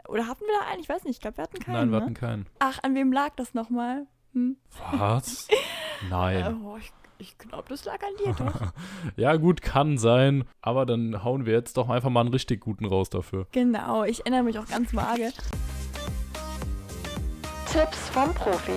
Oder 0.07 0.27
hatten 0.27 0.41
wir 0.41 0.59
da 0.59 0.67
einen? 0.71 0.81
Ich 0.81 0.89
weiß 0.89 1.03
nicht, 1.03 1.15
ich 1.15 1.21
glaube, 1.21 1.37
wir 1.37 1.43
hatten 1.43 1.59
keinen. 1.59 1.75
Nein, 1.75 1.91
wir 1.91 1.99
ne? 1.99 2.05
hatten 2.05 2.13
keinen. 2.13 2.45
Ach, 2.59 2.79
an 2.83 2.95
wem 2.95 3.13
lag 3.13 3.35
das 3.35 3.53
nochmal? 3.53 4.07
Hm? 4.33 4.57
Was? 4.91 5.47
Nein. 6.09 6.61
Oh, 6.65 6.77
ich 6.77 6.91
ich 7.21 7.37
glaube, 7.37 7.65
das 7.69 7.85
lag 7.85 7.99
an 8.01 8.15
dir, 8.17 8.33
doch. 8.33 8.73
Ja, 9.15 9.35
gut, 9.35 9.61
kann 9.61 9.99
sein. 9.99 10.43
Aber 10.61 10.87
dann 10.87 11.23
hauen 11.23 11.45
wir 11.45 11.53
jetzt 11.53 11.77
doch 11.77 11.87
einfach 11.87 12.09
mal 12.09 12.21
einen 12.21 12.29
richtig 12.29 12.61
guten 12.61 12.85
raus 12.85 13.09
dafür. 13.09 13.45
genau, 13.51 14.03
ich 14.03 14.21
erinnere 14.21 14.43
mich 14.43 14.57
auch 14.57 14.65
ganz 14.65 14.93
vage. 14.93 15.31
Tipps 17.71 18.09
vom 18.09 18.33
Profi. 18.33 18.73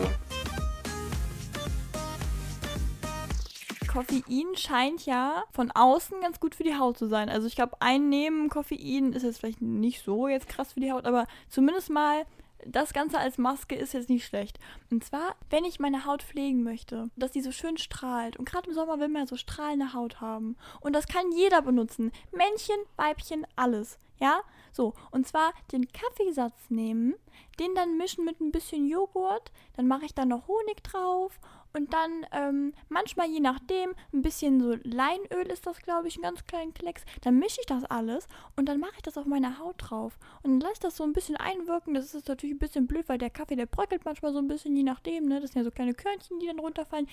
Koffein 3.89 4.57
scheint 4.57 5.07
ja 5.07 5.45
von 5.53 5.71
außen 5.71 6.21
ganz 6.21 6.39
gut 6.41 6.55
für 6.55 6.65
die 6.65 6.75
Haut 6.75 6.99
zu 6.99 7.07
sein. 7.07 7.29
Also 7.29 7.47
ich 7.47 7.55
glaube, 7.55 7.77
einnehmen 7.81 8.51
Koffein 8.51 9.13
ist 9.13 9.23
jetzt 9.23 9.39
vielleicht 9.39 9.63
nicht 9.63 10.05
so 10.05 10.29
jetzt 10.29 10.49
krass 10.49 10.73
für 10.75 10.81
die 10.81 10.93
Haut, 10.93 11.07
aber 11.07 11.27
zumindest 11.49 11.91
mal 11.91 12.25
das 12.67 12.93
Ganze 12.93 13.19
als 13.19 13.39
Maske 13.39 13.75
ist 13.75 13.95
jetzt 13.95 14.09
nicht 14.09 14.27
schlecht. 14.27 14.59
Und 14.91 15.05
zwar, 15.05 15.37
wenn 15.51 15.65
ich 15.65 15.81
meine 15.81 16.05
Haut 16.05 16.23
pflegen 16.23 16.63
möchte, 16.63 17.11
dass 17.17 17.33
die 17.33 17.41
so 17.41 17.53
schön 17.53 17.77
strahlt. 17.79 18.37
Und 18.37 18.49
gerade 18.49 18.69
im 18.69 18.75
Sommer 18.75 18.99
will 18.99 19.09
man 19.09 19.23
ja 19.23 19.27
so 19.27 19.37
strahlende 19.37 19.93
Haut 19.93 20.21
haben. 20.21 20.57
Und 20.81 20.93
das 20.95 21.07
kann 21.07 21.33
jeder 21.33 21.63
benutzen. 21.63 22.13
Männchen, 22.33 22.77
Weibchen, 22.97 23.47
alles. 23.57 23.99
Ja? 24.19 24.41
So, 24.73 24.95
und 25.11 25.27
zwar 25.27 25.53
den 25.73 25.87
Kaffeesatz 25.93 26.71
nehmen, 26.71 27.15
den 27.61 27.75
dann 27.75 27.97
mischen 27.97 28.25
mit 28.25 28.41
ein 28.41 28.53
bisschen 28.53 28.89
Joghurt, 28.89 29.53
dann 29.77 29.87
mache 29.87 30.05
ich 30.05 30.15
da 30.15 30.25
noch 30.25 30.49
Honig 30.49 30.83
drauf 30.83 31.39
und 31.75 31.93
dann 31.93 32.27
ähm, 32.33 32.73
manchmal 32.89 33.29
je 33.29 33.41
nachdem 33.41 33.95
ein 34.13 34.23
bisschen 34.23 34.61
so 34.61 34.77
Leinöl 34.85 35.47
ist 35.53 35.67
das, 35.67 35.79
glaube 35.81 36.09
ich, 36.09 36.17
ein 36.17 36.23
ganz 36.23 36.47
kleinen 36.47 36.73
Klecks. 36.73 37.05
Dann 37.21 37.39
mische 37.39 37.61
ich 37.61 37.67
das 37.67 37.85
alles 37.85 38.27
und 38.57 38.67
dann 38.69 38.81
mache 38.81 38.95
ich 38.97 39.03
das 39.03 39.19
auf 39.19 39.27
meine 39.27 39.59
Haut 39.59 39.75
drauf 39.79 40.19
und 40.43 40.53
dann 40.53 40.61
lasse 40.61 40.75
ich 40.75 40.81
das 40.81 40.97
so 40.97 41.05
ein 41.05 41.13
bisschen 41.13 41.37
einwirken. 41.37 41.95
Das 41.95 42.15
ist 42.15 42.29
natürlich 42.29 42.55
ein 42.55 42.61
bisschen 42.61 42.87
blöd, 42.87 43.09
weil 43.09 43.19
der 43.19 43.31
Kaffee, 43.31 43.57
der 43.57 43.67
bröckelt 43.67 44.05
manchmal 44.05 44.33
so 44.33 44.39
ein 44.39 44.49
bisschen, 44.49 44.77
je 44.77 44.85
nachdem, 44.85 45.27
ne? 45.27 45.41
Das 45.41 45.53
sind 45.53 45.61
ja 45.61 45.65
so 45.65 45.71
kleine 45.71 45.95
Körnchen, 45.95 46.39
die 46.39 46.47
dann 46.47 46.61
runterfallen. 46.61 47.09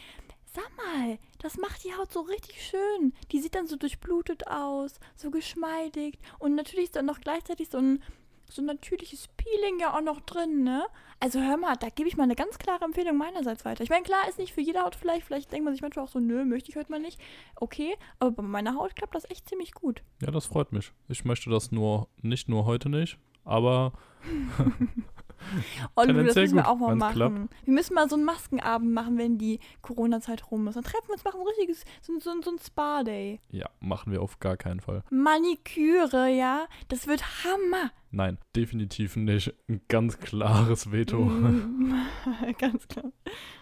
Sag 0.53 0.69
mal, 0.75 1.17
das 1.39 1.57
macht 1.57 1.83
die 1.85 1.95
Haut 1.95 2.11
so 2.11 2.21
richtig 2.21 2.61
schön. 2.61 3.13
Die 3.31 3.39
sieht 3.39 3.55
dann 3.55 3.67
so 3.67 3.77
durchblutet 3.77 4.47
aus, 4.47 4.99
so 5.15 5.31
geschmeidig 5.31 6.19
und 6.39 6.55
natürlich 6.55 6.85
ist 6.85 6.95
dann 6.97 7.05
noch 7.05 7.21
gleichzeitig 7.21 7.69
so 7.69 7.77
ein 7.77 8.03
so 8.51 8.61
ein 8.61 8.65
natürliches 8.65 9.27
Peeling 9.37 9.79
ja 9.79 9.95
auch 9.95 10.01
noch 10.01 10.21
drin, 10.21 10.63
ne? 10.63 10.85
Also 11.19 11.39
hör 11.39 11.57
mal, 11.57 11.75
da 11.75 11.89
gebe 11.89 12.09
ich 12.09 12.17
mal 12.17 12.23
eine 12.23 12.35
ganz 12.35 12.57
klare 12.57 12.83
Empfehlung 12.83 13.17
meinerseits 13.17 13.63
weiter. 13.63 13.83
Ich 13.83 13.89
meine, 13.89 14.03
klar, 14.03 14.27
ist 14.27 14.39
nicht 14.39 14.53
für 14.53 14.61
jede 14.61 14.81
Haut 14.81 14.95
vielleicht, 14.95 15.25
vielleicht 15.25 15.51
denkt 15.51 15.65
man 15.65 15.73
sich 15.73 15.81
manchmal 15.81 16.05
auch 16.05 16.09
so, 16.09 16.19
nö, 16.19 16.45
möchte 16.45 16.69
ich 16.69 16.75
heute 16.75 16.91
mal 16.91 16.99
nicht. 16.99 17.19
Okay, 17.55 17.95
aber 18.19 18.31
bei 18.31 18.43
meiner 18.43 18.75
Haut 18.75 18.95
klappt 18.95 19.15
das 19.15 19.29
echt 19.29 19.47
ziemlich 19.47 19.73
gut. 19.73 20.03
Ja, 20.21 20.31
das 20.31 20.45
freut 20.45 20.71
mich. 20.71 20.91
Ich 21.07 21.23
möchte 21.25 21.49
das 21.49 21.71
nur, 21.71 22.07
nicht 22.21 22.49
nur 22.49 22.65
heute 22.65 22.89
nicht, 22.89 23.17
aber 23.45 23.93
Oh, 25.95 26.03
Lulu, 26.03 26.23
das 26.23 26.35
müssen 26.35 26.55
wir 26.55 26.67
auch 26.69 26.75
mal 26.77 26.95
machen. 26.95 27.13
klappt. 27.13 27.35
Wir 27.65 27.73
müssen 27.73 27.93
mal 27.93 28.09
so 28.09 28.15
einen 28.15 28.25
Maskenabend 28.25 28.91
machen, 28.93 29.17
wenn 29.17 29.37
die 29.37 29.59
Corona-Zeit 29.81 30.49
rum 30.51 30.67
ist. 30.67 30.75
Dann 30.75 30.83
treffen 30.83 31.07
wir 31.07 31.13
uns, 31.13 31.23
machen 31.23 31.39
so 31.39 31.41
ein 31.41 31.47
richtiges, 31.47 31.83
so, 32.01 32.19
so, 32.19 32.41
so 32.41 32.51
ein 32.51 32.59
Spa-Day. 32.59 33.39
ja, 33.49 33.69
machen 33.79 34.11
wir 34.11 34.21
auf 34.21 34.39
gar 34.39 34.57
keinen 34.57 34.79
Fall. 34.79 35.03
Maniküre, 35.09 36.29
ja, 36.29 36.65
das 36.87 37.07
wird 37.07 37.23
Hammer. 37.43 37.91
Nein, 38.13 38.37
definitiv 38.55 39.15
nicht. 39.15 39.53
Ein 39.69 39.81
ganz 39.87 40.19
klares 40.19 40.91
Veto. 40.91 41.23
Mm, 41.23 41.93
Ganz 42.59 42.87
klar. 42.89 43.11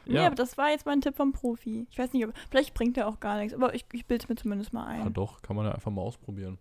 Nee, 0.05 0.15
Ja. 0.15 0.25
aber 0.25 0.35
das 0.35 0.57
war 0.57 0.69
jetzt 0.71 0.85
mal 0.87 0.93
ein 0.93 1.01
Tipp 1.01 1.15
vom 1.15 1.33
Profi. 1.33 1.85
Ich 1.91 1.99
weiß 1.99 2.13
nicht, 2.13 2.25
ob, 2.25 2.33
vielleicht 2.49 2.73
bringt 2.73 2.97
er 2.97 3.07
auch 3.07 3.19
gar 3.19 3.37
nichts, 3.37 3.53
aber 3.53 3.75
ich, 3.75 3.85
ich 3.93 4.07
bilde 4.07 4.23
es 4.23 4.29
mir 4.29 4.35
zumindest 4.35 4.73
mal 4.73 4.97
Ja, 4.97 5.03
ein. 5.05 5.13
doch, 5.13 5.41
kann 5.43 5.55
man 5.55 5.65
ja 5.67 5.71
einfach 5.73 5.91
mal 5.91 6.01
ausprobieren. 6.01 6.57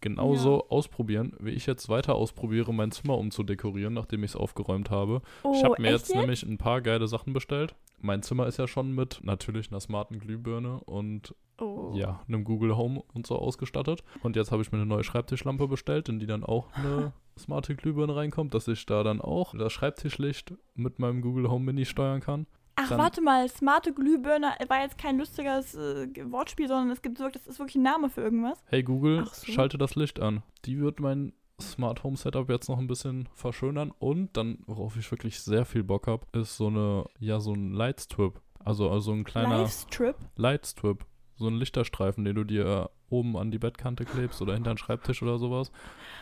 Genauso 0.00 0.68
ausprobieren, 0.68 1.34
wie 1.40 1.50
ich 1.50 1.66
jetzt 1.66 1.88
weiter 1.88 2.14
ausprobiere, 2.14 2.72
mein 2.72 2.92
Zimmer 2.92 3.18
umzudekorieren, 3.18 3.94
nachdem 3.94 4.22
ich 4.24 4.32
es 4.32 4.36
aufgeräumt 4.36 4.90
habe. 4.90 5.22
Oh, 5.42 5.52
ich 5.54 5.64
habe 5.64 5.80
mir 5.80 5.88
echt 5.88 6.08
jetzt 6.08 6.14
nämlich 6.14 6.42
ein 6.44 6.58
paar 6.58 6.80
geile 6.80 7.08
Sachen 7.08 7.32
bestellt. 7.32 7.74
Mein 8.00 8.22
Zimmer 8.22 8.46
ist 8.46 8.58
ja 8.58 8.68
schon 8.68 8.94
mit 8.94 9.20
natürlich 9.22 9.70
einer 9.70 9.80
smarten 9.80 10.18
Glühbirne 10.18 10.80
und 10.84 11.34
Oh. 11.60 11.92
ja, 11.96 12.20
einem 12.28 12.44
Google 12.44 12.76
Home 12.76 13.02
und 13.14 13.26
so 13.26 13.36
ausgestattet. 13.36 14.04
Und 14.22 14.36
jetzt 14.36 14.52
habe 14.52 14.62
ich 14.62 14.70
mir 14.70 14.78
eine 14.78 14.86
neue 14.86 15.02
Schreibtischlampe 15.02 15.66
bestellt, 15.66 16.08
in 16.08 16.20
die 16.20 16.26
dann 16.26 16.44
auch 16.44 16.72
eine 16.72 17.12
smarte 17.36 17.74
Glühbirne 17.74 18.14
reinkommt, 18.14 18.54
dass 18.54 18.68
ich 18.68 18.86
da 18.86 19.02
dann 19.02 19.20
auch 19.20 19.56
das 19.56 19.72
Schreibtischlicht 19.72 20.54
mit 20.76 21.00
meinem 21.00 21.20
Google 21.20 21.50
Home 21.50 21.64
Mini 21.64 21.84
steuern 21.84 22.20
kann. 22.20 22.46
Ach, 22.80 22.88
Dann- 22.90 22.98
warte 22.98 23.20
mal, 23.20 23.48
smarte 23.48 23.92
Glühbirne 23.92 24.52
war 24.68 24.82
jetzt 24.82 24.98
kein 24.98 25.18
lustiges 25.18 25.74
äh, 25.74 26.08
Wortspiel, 26.30 26.68
sondern 26.68 26.90
es 26.90 27.02
gibt 27.02 27.18
wirklich, 27.18 27.42
das 27.42 27.52
ist 27.54 27.58
wirklich 27.58 27.74
ein 27.76 27.82
Name 27.82 28.08
für 28.08 28.20
irgendwas. 28.20 28.62
Hey 28.66 28.82
Google, 28.84 29.26
so. 29.32 29.50
schalte 29.52 29.78
das 29.78 29.96
Licht 29.96 30.20
an. 30.20 30.42
Die 30.64 30.78
wird 30.80 31.00
mein 31.00 31.32
Smart 31.60 32.04
Home 32.04 32.16
Setup 32.16 32.48
jetzt 32.48 32.68
noch 32.68 32.78
ein 32.78 32.86
bisschen 32.86 33.28
verschönern 33.34 33.92
und 33.98 34.36
dann, 34.36 34.58
worauf 34.66 34.96
ich 34.96 35.10
wirklich 35.10 35.40
sehr 35.40 35.64
viel 35.64 35.82
Bock 35.82 36.06
habe, 36.06 36.24
ist 36.38 36.56
so 36.56 36.68
eine, 36.68 37.06
ja, 37.18 37.40
so 37.40 37.52
ein 37.52 37.72
Lightstrip. 37.72 38.40
Also, 38.64 38.90
also 38.90 39.12
ein 39.12 39.24
kleiner 39.24 39.58
Livestrip. 39.58 40.14
Lightstrip. 40.36 41.04
So 41.36 41.46
ein 41.48 41.54
Lichterstreifen, 41.54 42.24
den 42.24 42.34
du 42.34 42.44
dir 42.44 42.90
oben 43.10 43.36
an 43.36 43.50
die 43.50 43.58
Bettkante 43.58 44.04
klebst 44.04 44.42
oder 44.42 44.54
hinter 44.54 44.74
den 44.74 44.78
Schreibtisch 44.78 45.22
oder 45.22 45.38
sowas. 45.38 45.70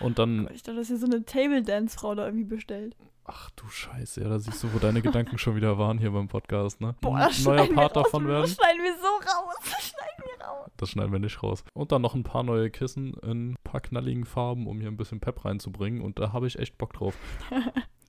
Und 0.00 0.18
dann, 0.18 0.48
Ich 0.54 0.62
dachte, 0.62 0.78
dass 0.78 0.88
hier 0.88 0.98
so 0.98 1.06
eine 1.06 1.24
Table 1.24 1.62
Dance 1.62 1.98
Frau 1.98 2.14
da 2.14 2.26
irgendwie 2.26 2.44
bestellt. 2.44 2.94
Ach 3.26 3.50
du 3.50 3.68
Scheiße, 3.68 4.22
ja, 4.22 4.28
da 4.28 4.38
siehst 4.38 4.62
du, 4.62 4.72
wo 4.72 4.78
deine 4.78 5.02
Gedanken 5.02 5.38
schon 5.38 5.56
wieder 5.56 5.78
waren 5.78 5.98
hier 5.98 6.10
beim 6.10 6.28
Podcast, 6.28 6.80
ne? 6.80 6.94
Boah, 7.00 7.18
das 7.18 7.44
neuer 7.44 7.58
schneiden 7.58 7.70
wir 7.70 7.82
Part 7.82 7.96
davon 7.96 8.26
werden. 8.28 8.42
Das 8.42 8.54
schneiden 8.54 8.82
wir 8.82 8.94
so 8.94 9.06
raus. 9.06 9.54
Das 9.60 9.82
schneiden 9.88 10.24
wir 10.24 10.46
raus. 10.46 10.70
Das 10.76 10.90
schneiden 10.90 11.12
wir 11.12 11.18
nicht 11.18 11.42
raus. 11.42 11.64
Und 11.74 11.92
dann 11.92 12.02
noch 12.02 12.14
ein 12.14 12.24
paar 12.24 12.42
neue 12.42 12.70
Kissen 12.70 13.14
in 13.22 13.52
ein 13.52 13.56
paar 13.64 13.80
knalligen 13.80 14.24
Farben, 14.24 14.66
um 14.66 14.80
hier 14.80 14.90
ein 14.90 14.96
bisschen 14.96 15.20
Pep 15.20 15.44
reinzubringen. 15.44 16.00
Und 16.02 16.18
da 16.18 16.32
habe 16.32 16.46
ich 16.46 16.58
echt 16.58 16.78
Bock 16.78 16.92
drauf. 16.92 17.14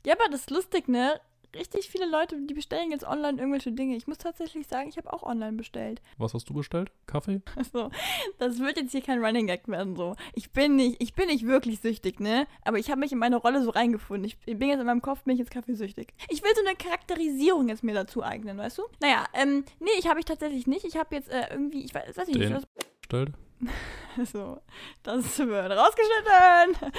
Ja, 0.06 0.14
aber 0.14 0.32
das 0.32 0.42
ist 0.42 0.52
lustig, 0.52 0.88
ne? 0.88 1.20
Richtig 1.58 1.90
viele 1.90 2.06
Leute, 2.06 2.38
die 2.40 2.54
bestellen 2.54 2.92
jetzt 2.92 3.06
online 3.06 3.38
irgendwelche 3.38 3.72
Dinge. 3.72 3.96
Ich 3.96 4.08
muss 4.08 4.18
tatsächlich 4.18 4.68
sagen, 4.68 4.90
ich 4.90 4.98
habe 4.98 5.12
auch 5.12 5.24
online 5.24 5.54
bestellt. 5.54 6.02
Was 6.18 6.34
hast 6.34 6.50
du 6.50 6.54
bestellt? 6.54 6.92
Kaffee? 7.06 7.42
Also, 7.58 7.90
das 8.38 8.60
wird 8.60 8.78
jetzt 8.78 8.92
hier 8.92 9.02
kein 9.02 9.24
Running 9.24 9.48
Gag 9.48 9.68
werden, 9.68 9.96
so. 9.96 10.16
Ich 10.36 10.52
bin 10.52 10.76
nicht, 10.76 11.02
ich 11.02 11.16
bin 11.16 11.28
nicht 11.28 11.46
wirklich 11.46 11.80
süchtig, 11.80 12.20
ne? 12.20 12.48
Aber 12.64 12.78
ich 12.78 12.90
habe 12.90 13.00
mich 13.00 13.12
in 13.12 13.18
meine 13.18 13.36
Rolle 13.38 13.64
so 13.64 13.72
reingefunden. 13.72 14.26
Ich 14.26 14.38
bin 14.58 14.70
jetzt 14.70 14.80
in 14.80 14.86
meinem 14.86 15.02
Kopf, 15.02 15.24
bin 15.24 15.34
ich 15.34 15.40
jetzt 15.40 15.52
kaffeesüchtig. 15.52 16.14
Ich 16.30 16.44
will 16.44 16.52
so 16.56 16.62
eine 16.66 16.76
Charakterisierung 16.76 17.68
jetzt 17.70 17.84
mir 17.84 17.96
dazu 17.96 18.24
eignen, 18.24 18.58
weißt 18.58 18.78
du? 18.78 18.84
Naja, 19.02 19.26
ähm, 19.34 19.66
nee, 19.80 19.90
ich 19.98 20.08
habe 20.08 20.20
ich 20.20 20.26
tatsächlich 20.26 20.68
nicht. 20.68 20.86
Ich 20.86 20.96
habe 20.98 21.16
jetzt 21.16 21.30
äh, 21.30 21.48
irgendwie, 21.50 21.84
ich 21.84 21.94
weiß, 21.94 22.16
weiß 22.16 22.28
ich 22.28 22.38
nicht, 22.38 22.54
was 22.54 22.66
Bestellt? 23.02 23.32
So, 24.32 24.60
das 25.04 25.38
wird 25.40 25.72
rausgeschnitten. 25.72 26.92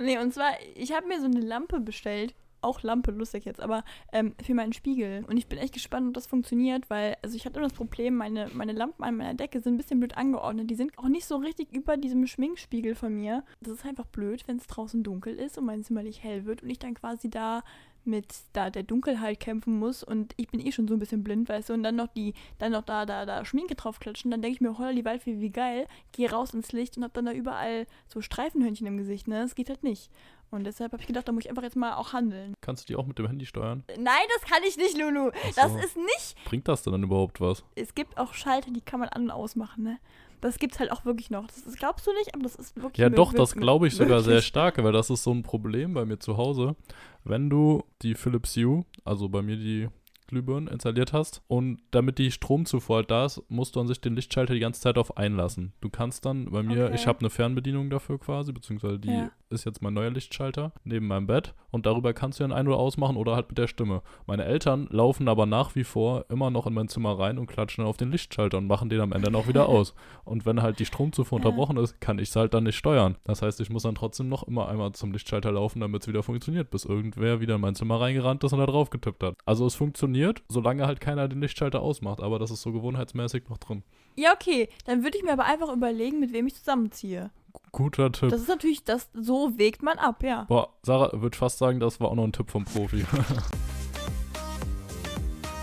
nee, 0.00 0.18
und 0.18 0.34
zwar, 0.34 0.52
ich 0.74 0.92
habe 0.92 1.06
mir 1.06 1.20
so 1.20 1.26
eine 1.26 1.40
Lampe 1.40 1.80
bestellt. 1.80 2.34
Auch 2.66 2.82
Lampe, 2.82 3.12
lustig 3.12 3.44
jetzt, 3.44 3.60
aber 3.60 3.84
ähm, 4.12 4.34
für 4.42 4.54
meinen 4.54 4.72
Spiegel. 4.72 5.24
Und 5.28 5.36
ich 5.36 5.46
bin 5.46 5.58
echt 5.58 5.72
gespannt, 5.72 6.08
ob 6.08 6.14
das 6.14 6.26
funktioniert, 6.26 6.90
weil, 6.90 7.16
also 7.22 7.36
ich 7.36 7.46
hatte 7.46 7.58
immer 7.58 7.68
das 7.68 7.76
Problem, 7.76 8.16
meine, 8.16 8.48
meine 8.52 8.72
Lampen 8.72 9.04
an 9.04 9.16
meiner 9.16 9.34
Decke 9.34 9.60
sind 9.60 9.74
ein 9.74 9.76
bisschen 9.76 10.00
blöd 10.00 10.16
angeordnet. 10.16 10.68
Die 10.68 10.74
sind 10.74 10.98
auch 10.98 11.08
nicht 11.08 11.26
so 11.26 11.36
richtig 11.36 11.72
über 11.72 11.96
diesem 11.96 12.26
Schminkspiegel 12.26 12.96
von 12.96 13.14
mir. 13.14 13.44
Das 13.60 13.74
ist 13.74 13.86
einfach 13.86 14.06
blöd, 14.06 14.48
wenn 14.48 14.56
es 14.56 14.66
draußen 14.66 15.04
dunkel 15.04 15.36
ist 15.36 15.58
und 15.58 15.64
mein 15.64 15.84
Zimmer 15.84 16.02
nicht 16.02 16.24
hell 16.24 16.44
wird 16.44 16.64
und 16.64 16.70
ich 16.70 16.80
dann 16.80 16.94
quasi 16.94 17.30
da 17.30 17.62
mit 18.06 18.26
da 18.52 18.70
der 18.70 18.84
Dunkelheit 18.84 19.40
kämpfen 19.40 19.78
muss 19.78 20.02
und 20.02 20.32
ich 20.36 20.48
bin 20.48 20.64
eh 20.64 20.72
schon 20.72 20.88
so 20.88 20.94
ein 20.94 21.00
bisschen 21.00 21.24
blind, 21.24 21.48
weißt 21.48 21.68
du, 21.68 21.72
und 21.74 21.82
dann 21.82 21.96
noch 21.96 22.06
die, 22.06 22.34
dann 22.58 22.72
noch 22.72 22.82
da, 22.82 23.04
da, 23.04 23.26
da 23.26 23.44
Schminke 23.44 23.74
draufklatschen, 23.74 24.30
dann 24.30 24.42
denke 24.42 24.54
ich 24.54 24.60
mir, 24.60 24.78
holla 24.78 24.92
die 24.92 25.04
Waldfee, 25.04 25.40
wie 25.40 25.50
geil, 25.50 25.86
geh 26.12 26.26
raus 26.26 26.54
ins 26.54 26.72
Licht 26.72 26.96
und 26.96 27.04
hab 27.04 27.12
dann 27.14 27.26
da 27.26 27.32
überall 27.32 27.86
so 28.06 28.20
Streifenhörnchen 28.20 28.86
im 28.86 28.96
Gesicht, 28.96 29.28
ne, 29.28 29.42
das 29.42 29.54
geht 29.54 29.68
halt 29.68 29.82
nicht. 29.82 30.10
Und 30.50 30.64
deshalb 30.64 30.92
habe 30.92 31.00
ich 31.02 31.06
gedacht, 31.06 31.26
da 31.28 31.32
muss 31.32 31.44
ich 31.44 31.50
einfach 31.50 31.62
jetzt 31.62 31.76
mal 31.76 31.94
auch 31.94 32.12
handeln. 32.12 32.54
Kannst 32.60 32.84
du 32.84 32.86
die 32.92 32.96
auch 32.96 33.06
mit 33.06 33.18
dem 33.18 33.26
Handy 33.26 33.46
steuern? 33.46 33.82
Nein, 33.98 34.26
das 34.34 34.48
kann 34.48 34.62
ich 34.66 34.76
nicht, 34.76 34.96
Lulu. 34.96 35.30
Ach 35.34 35.54
Das 35.54 35.72
so. 35.72 35.78
ist 35.78 35.96
nicht. 35.96 36.36
Bringt 36.44 36.68
das 36.68 36.82
denn 36.82 36.92
dann 36.92 37.02
überhaupt 37.02 37.40
was? 37.40 37.64
Es 37.74 37.94
gibt 37.94 38.16
auch 38.16 38.32
Schalter, 38.34 38.70
die 38.70 38.80
kann 38.80 39.00
man 39.00 39.08
an- 39.08 39.22
und 39.24 39.30
ausmachen, 39.30 39.82
ne. 39.84 39.98
Das 40.42 40.58
gibt's 40.58 40.78
halt 40.78 40.92
auch 40.92 41.04
wirklich 41.04 41.30
noch. 41.30 41.46
Das 41.46 41.58
ist, 41.58 41.78
glaubst 41.78 42.06
du 42.06 42.12
nicht, 42.12 42.34
aber 42.34 42.42
das 42.44 42.54
ist 42.56 42.76
wirklich 42.76 42.98
Ja, 42.98 43.08
doch, 43.08 43.32
das 43.32 43.54
glaube 43.54 43.88
ich 43.88 43.94
sogar 43.96 44.20
sehr 44.20 44.34
wirklich. 44.34 44.46
stark, 44.46 44.82
weil 44.82 44.92
das 44.92 45.10
ist 45.10 45.22
so 45.24 45.32
ein 45.32 45.42
Problem 45.42 45.94
bei 45.94 46.04
mir 46.04 46.18
zu 46.18 46.36
Hause. 46.36 46.76
Wenn 47.24 47.48
du 47.50 47.82
die 48.02 48.14
Philips 48.14 48.54
Hue, 48.56 48.84
also 49.04 49.28
bei 49.28 49.42
mir 49.42 49.56
die 49.56 49.88
Glühbirnen, 50.26 50.68
installiert 50.68 51.12
hast 51.12 51.42
und 51.48 51.78
damit 51.90 52.18
die 52.18 52.30
Stromzufuhr 52.30 52.96
halt 52.96 53.10
da 53.10 53.24
ist, 53.26 53.42
musst 53.48 53.76
du 53.76 53.80
an 53.80 53.86
sich 53.86 54.00
den 54.00 54.14
Lichtschalter 54.16 54.54
die 54.54 54.60
ganze 54.60 54.80
Zeit 54.80 54.98
auf 54.98 55.16
einlassen. 55.16 55.72
Du 55.80 55.88
kannst 55.90 56.24
dann 56.24 56.50
bei 56.50 56.62
mir, 56.62 56.86
Okay. 56.86 56.94
ich 56.94 57.06
habe 57.06 57.20
eine 57.20 57.30
Fernbedienung 57.30 57.90
dafür 57.90 58.18
quasi, 58.18 58.52
beziehungsweise 58.52 58.98
die 58.98 59.08
Ja. 59.10 59.30
ist 59.50 59.64
jetzt 59.64 59.82
mein 59.82 59.94
neuer 59.94 60.10
Lichtschalter 60.10 60.72
neben 60.84 61.06
meinem 61.06 61.26
Bett 61.26 61.54
und 61.70 61.86
darüber 61.86 62.12
kannst 62.12 62.40
du 62.40 62.44
ihn 62.44 62.52
ein- 62.52 62.66
oder 62.66 62.76
ausmachen 62.78 63.16
oder 63.16 63.36
halt 63.36 63.48
mit 63.48 63.58
der 63.58 63.68
Stimme. 63.68 64.02
Meine 64.26 64.44
Eltern 64.44 64.88
laufen 64.90 65.28
aber 65.28 65.46
nach 65.46 65.74
wie 65.76 65.84
vor 65.84 66.24
immer 66.28 66.50
noch 66.50 66.66
in 66.66 66.74
mein 66.74 66.88
Zimmer 66.88 67.18
rein 67.18 67.38
und 67.38 67.46
klatschen 67.46 67.84
auf 67.84 67.96
den 67.96 68.10
Lichtschalter 68.10 68.58
und 68.58 68.66
machen 68.66 68.88
den 68.88 69.00
am 69.00 69.12
Ende 69.12 69.30
noch 69.30 69.46
wieder 69.48 69.68
aus. 69.68 69.94
Und 70.24 70.46
wenn 70.46 70.62
halt 70.62 70.78
die 70.80 70.86
Stromzufuhr 70.86 71.38
Ja. 71.38 71.44
unterbrochen 71.44 71.76
ist, 71.76 72.00
kann 72.00 72.18
ich 72.18 72.28
es 72.30 72.36
halt 72.36 72.54
dann 72.54 72.64
nicht 72.64 72.76
steuern. 72.76 73.16
Das 73.24 73.42
heißt, 73.42 73.60
ich 73.60 73.70
muss 73.70 73.84
dann 73.84 73.94
trotzdem 73.94 74.28
noch 74.28 74.42
immer 74.48 74.68
einmal 74.68 74.92
zum 74.92 75.12
Lichtschalter 75.12 75.52
laufen, 75.52 75.80
damit 75.80 76.02
es 76.02 76.08
wieder 76.08 76.22
funktioniert, 76.22 76.70
bis 76.70 76.84
irgendwer 76.84 77.40
wieder 77.40 77.54
in 77.56 77.60
mein 77.60 77.74
Zimmer 77.74 78.00
reingerannt 78.00 78.42
ist 78.44 78.52
und 78.52 78.58
da 78.58 78.66
drauf 78.66 78.90
getippt 78.90 79.22
hat. 79.22 79.36
Also 79.44 79.66
es 79.66 79.74
funktioniert, 79.74 80.15
solange 80.48 80.86
halt 80.86 81.00
keiner 81.00 81.28
den 81.28 81.40
Lichtschalter 81.40 81.80
ausmacht, 81.80 82.20
aber 82.20 82.38
das 82.38 82.50
ist 82.50 82.62
so 82.62 82.72
gewohnheitsmäßig 82.72 83.48
noch 83.48 83.58
drin. 83.58 83.82
Ja, 84.16 84.32
okay. 84.32 84.68
Dann 84.84 85.02
würde 85.02 85.18
ich 85.18 85.24
mir 85.24 85.32
aber 85.32 85.44
einfach 85.44 85.72
überlegen, 85.72 86.20
mit 86.20 86.32
wem 86.32 86.46
ich 86.46 86.54
zusammenziehe. 86.54 87.30
Guter 87.72 88.12
Tipp. 88.12 88.30
Das 88.30 88.40
ist 88.40 88.48
natürlich, 88.48 88.84
das, 88.84 89.10
so 89.12 89.58
wägt 89.58 89.82
man 89.82 89.98
ab, 89.98 90.22
ja. 90.22 90.44
Boah, 90.44 90.70
Sarah 90.82 91.20
würde 91.20 91.36
fast 91.36 91.58
sagen, 91.58 91.80
das 91.80 92.00
war 92.00 92.08
auch 92.08 92.14
noch 92.14 92.24
ein 92.24 92.32
Tipp 92.32 92.50
vom 92.50 92.64
Profi. 92.64 93.04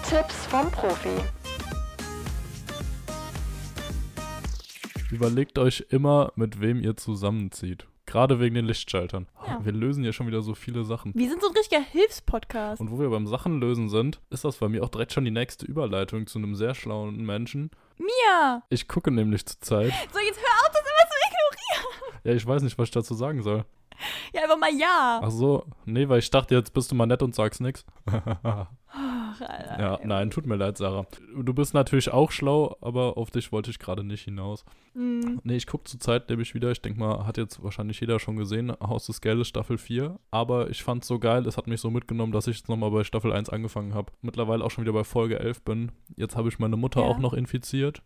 Tipps 0.10 0.46
vom 0.48 0.70
Profi. 0.72 1.10
Überlegt 5.12 5.58
euch 5.60 5.86
immer, 5.90 6.32
mit 6.36 6.60
wem 6.60 6.80
ihr 6.80 6.98
zusammenzieht. 6.98 7.88
Gerade 8.06 8.40
wegen 8.40 8.56
den 8.56 8.66
Lichtschaltern. 8.66 9.28
Ja. 9.48 9.60
Wir 9.64 9.72
lösen 9.72 10.04
hier 10.04 10.14
schon 10.14 10.28
wieder 10.28 10.42
so 10.42 10.56
viele 10.56 10.84
Sachen. 10.84 11.14
Wir 11.16 11.30
sind 11.30 11.42
so 11.42 11.48
ein 11.50 11.56
richtiger 11.56 11.82
Hilfspodcast. 11.82 12.82
Und 12.82 12.92
wo 12.92 13.00
wir 13.00 13.10
beim 13.10 13.28
Sachen 13.28 13.60
lösen 13.60 13.90
sind, 13.90 14.20
ist 14.30 14.44
das 14.44 14.58
bei 14.58 14.68
mir 14.70 14.84
auch 14.84 14.90
direkt 14.90 15.14
schon 15.14 15.26
die 15.26 15.32
nächste 15.32 15.66
Überleitung 15.66 16.28
zu 16.28 16.38
einem 16.38 16.56
sehr 16.56 16.76
schlauen 16.76 17.26
Menschen. 17.26 17.72
Mia! 17.98 18.64
Ich 18.70 18.88
gucke 18.88 19.10
nämlich 19.12 19.46
zurzeit. 19.46 19.94
So, 20.12 20.20
jetzt 20.20 20.40
hör 20.40 20.66
auf, 20.66 20.72
das 20.72 20.82
immer 20.82 21.10
zu 21.10 21.18
ignorieren. 21.28 22.22
Ja, 22.26 22.34
ich 22.34 22.46
weiß 22.46 22.64
nicht, 22.64 22.78
was 22.78 22.88
ich 22.90 22.92
dazu 22.92 23.14
sagen 23.14 23.42
soll. 23.42 23.66
Ja, 24.34 24.44
einfach 24.44 24.58
mal 24.58 24.74
ja. 24.74 25.22
Ach 25.24 25.32
so, 25.32 25.66
nee, 25.86 26.10
weil 26.10 26.20
ich 26.20 26.30
dachte, 26.30 26.56
jetzt 26.56 26.74
bist 26.74 26.92
du 26.92 26.96
mal 26.96 27.06
nett 27.06 27.22
und 27.22 27.36
sagst 27.36 27.62
nix. 27.62 27.86
Ach, 29.36 29.42
Alter. 29.42 29.80
ja, 29.80 30.00
nein, 30.04 30.30
tut 30.32 30.46
mir 30.46 30.56
leid, 30.56 30.78
Sarah. 30.78 31.06
Du 31.36 31.54
bist 31.54 31.74
natürlich 31.74 32.12
auch 32.12 32.32
schlau, 32.32 32.78
aber 32.82 33.18
auf 33.18 33.32
dich 33.32 33.52
wollte 33.52 33.70
ich 33.72 33.80
gerade 33.80 34.04
nicht 34.04 34.24
hinaus. 34.24 34.64
Hm. 34.94 35.40
Nee, 35.44 35.56
ich 35.56 35.66
gucke 35.68 35.86
zurzeit 35.86 36.30
nämlich 36.30 36.54
wieder, 36.54 36.70
ich 36.72 36.82
denke 36.82 37.00
mal, 37.00 37.26
hat 37.26 37.38
jetzt 37.38 37.64
wahrscheinlich 37.64 38.00
jeder 38.00 38.20
schon 38.20 38.36
gesehen, 38.38 38.72
Haus 38.80 39.08
des 39.08 39.22
Geldes 39.22 39.48
Staffel 39.48 39.78
4. 39.78 40.20
Aber 40.32 40.70
ich 40.70 40.84
fand's 40.84 41.08
so 41.08 41.18
geil, 41.20 41.46
es 41.48 41.58
hat 41.58 41.68
mich 41.68 41.82
so 41.82 41.90
mitgenommen, 41.90 42.32
dass 42.32 42.48
ich 42.48 42.58
jetzt 42.58 42.70
nochmal 42.70 42.92
bei 42.92 43.04
Staffel 43.04 43.34
1 43.34 43.50
angefangen 43.50 43.94
habe. 43.94 44.12
Mittlerweile 44.22 44.64
auch 44.64 44.72
schon 44.72 44.84
wieder 44.84 44.94
bei 44.94 45.04
Folge 45.04 45.40
11 45.40 45.64
bin. 45.64 45.92
Jetzt 46.16 46.36
habe 46.36 46.50
ich 46.50 46.60
meine 46.60 46.78
Mutter 46.78 47.02
Ja. 47.02 47.08
auch 47.08 47.18
noch 47.18 47.34
infiziert. 47.34 48.02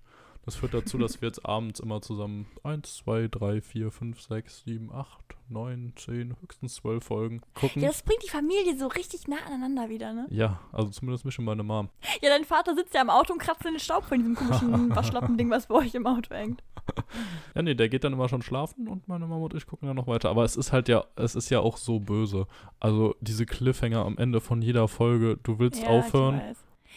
Das 0.47 0.55
führt 0.55 0.73
dazu, 0.73 0.97
dass 0.97 1.19
wir 1.21 1.27
jetzt 1.27 1.45
abends 1.45 1.81
immer 1.81 2.01
zusammen 2.01 2.47
1, 2.63 2.99
2, 2.99 3.27
3, 3.27 3.59
4, 3.59 3.91
5, 3.91 4.21
6, 4.21 4.63
7, 4.63 4.93
8, 4.93 5.09
9, 5.49 5.91
10, 5.97 6.35
höchstens 6.41 6.75
12 6.75 7.03
Folgen 7.03 7.41
gucken. 7.53 7.81
Ja, 7.81 7.89
das 7.89 8.01
bringt 8.01 8.23
die 8.23 8.29
Familie 8.29 8.77
so 8.77 8.87
richtig 8.87 9.27
nah 9.27 9.35
aneinander 9.45 9.89
wieder, 9.89 10.13
ne? 10.13 10.25
Ja, 10.29 10.61
also 10.71 10.89
zumindest 10.89 11.25
mich 11.25 11.37
und 11.37 11.43
meine 11.43 11.63
Mom. 11.63 11.89
Ja, 12.21 12.29
dein 12.29 12.45
Vater 12.45 12.75
sitzt 12.75 12.93
ja 12.93 13.01
im 13.01 13.09
Auto 13.09 13.33
und 13.33 13.39
kratzt 13.39 13.65
in 13.65 13.73
den 13.73 13.81
Staub 13.81 14.05
von 14.05 14.19
diesem 14.19 14.35
komischen 14.35 14.89
Waschlappending, 14.95 15.49
was 15.49 15.67
bei 15.67 15.75
euch 15.75 15.93
im 15.95 16.07
Auto 16.07 16.33
hängt. 16.33 16.63
ja, 17.53 17.61
nee, 17.61 17.75
der 17.75 17.89
geht 17.89 18.05
dann 18.05 18.13
immer 18.13 18.29
schon 18.29 18.41
schlafen 18.41 18.87
und 18.87 19.05
meine 19.09 19.27
Mama 19.27 19.43
und 19.43 19.53
ich 19.53 19.67
gucken 19.67 19.89
dann 19.89 19.97
noch 19.97 20.07
weiter. 20.07 20.29
Aber 20.29 20.45
es 20.45 20.55
ist 20.55 20.71
halt 20.71 20.87
ja, 20.87 21.03
es 21.17 21.35
ist 21.35 21.49
ja 21.49 21.59
auch 21.59 21.75
so 21.75 21.99
böse. 21.99 22.47
Also 22.79 23.15
diese 23.19 23.45
Cliffhanger 23.45 24.05
am 24.05 24.17
Ende 24.17 24.39
von 24.39 24.61
jeder 24.61 24.87
Folge, 24.87 25.35
du 25.43 25.59
willst 25.59 25.83
Ja, 25.83 25.89
aufhören. 25.89 26.41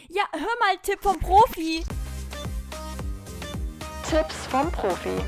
Ja, 0.09 0.23
hör 0.31 0.41
mal, 0.41 0.77
Tipp 0.85 1.01
vom 1.03 1.19
Profi. 1.19 1.83
Tipps 4.11 4.49
vom 4.49 4.73
Profi. 4.73 5.23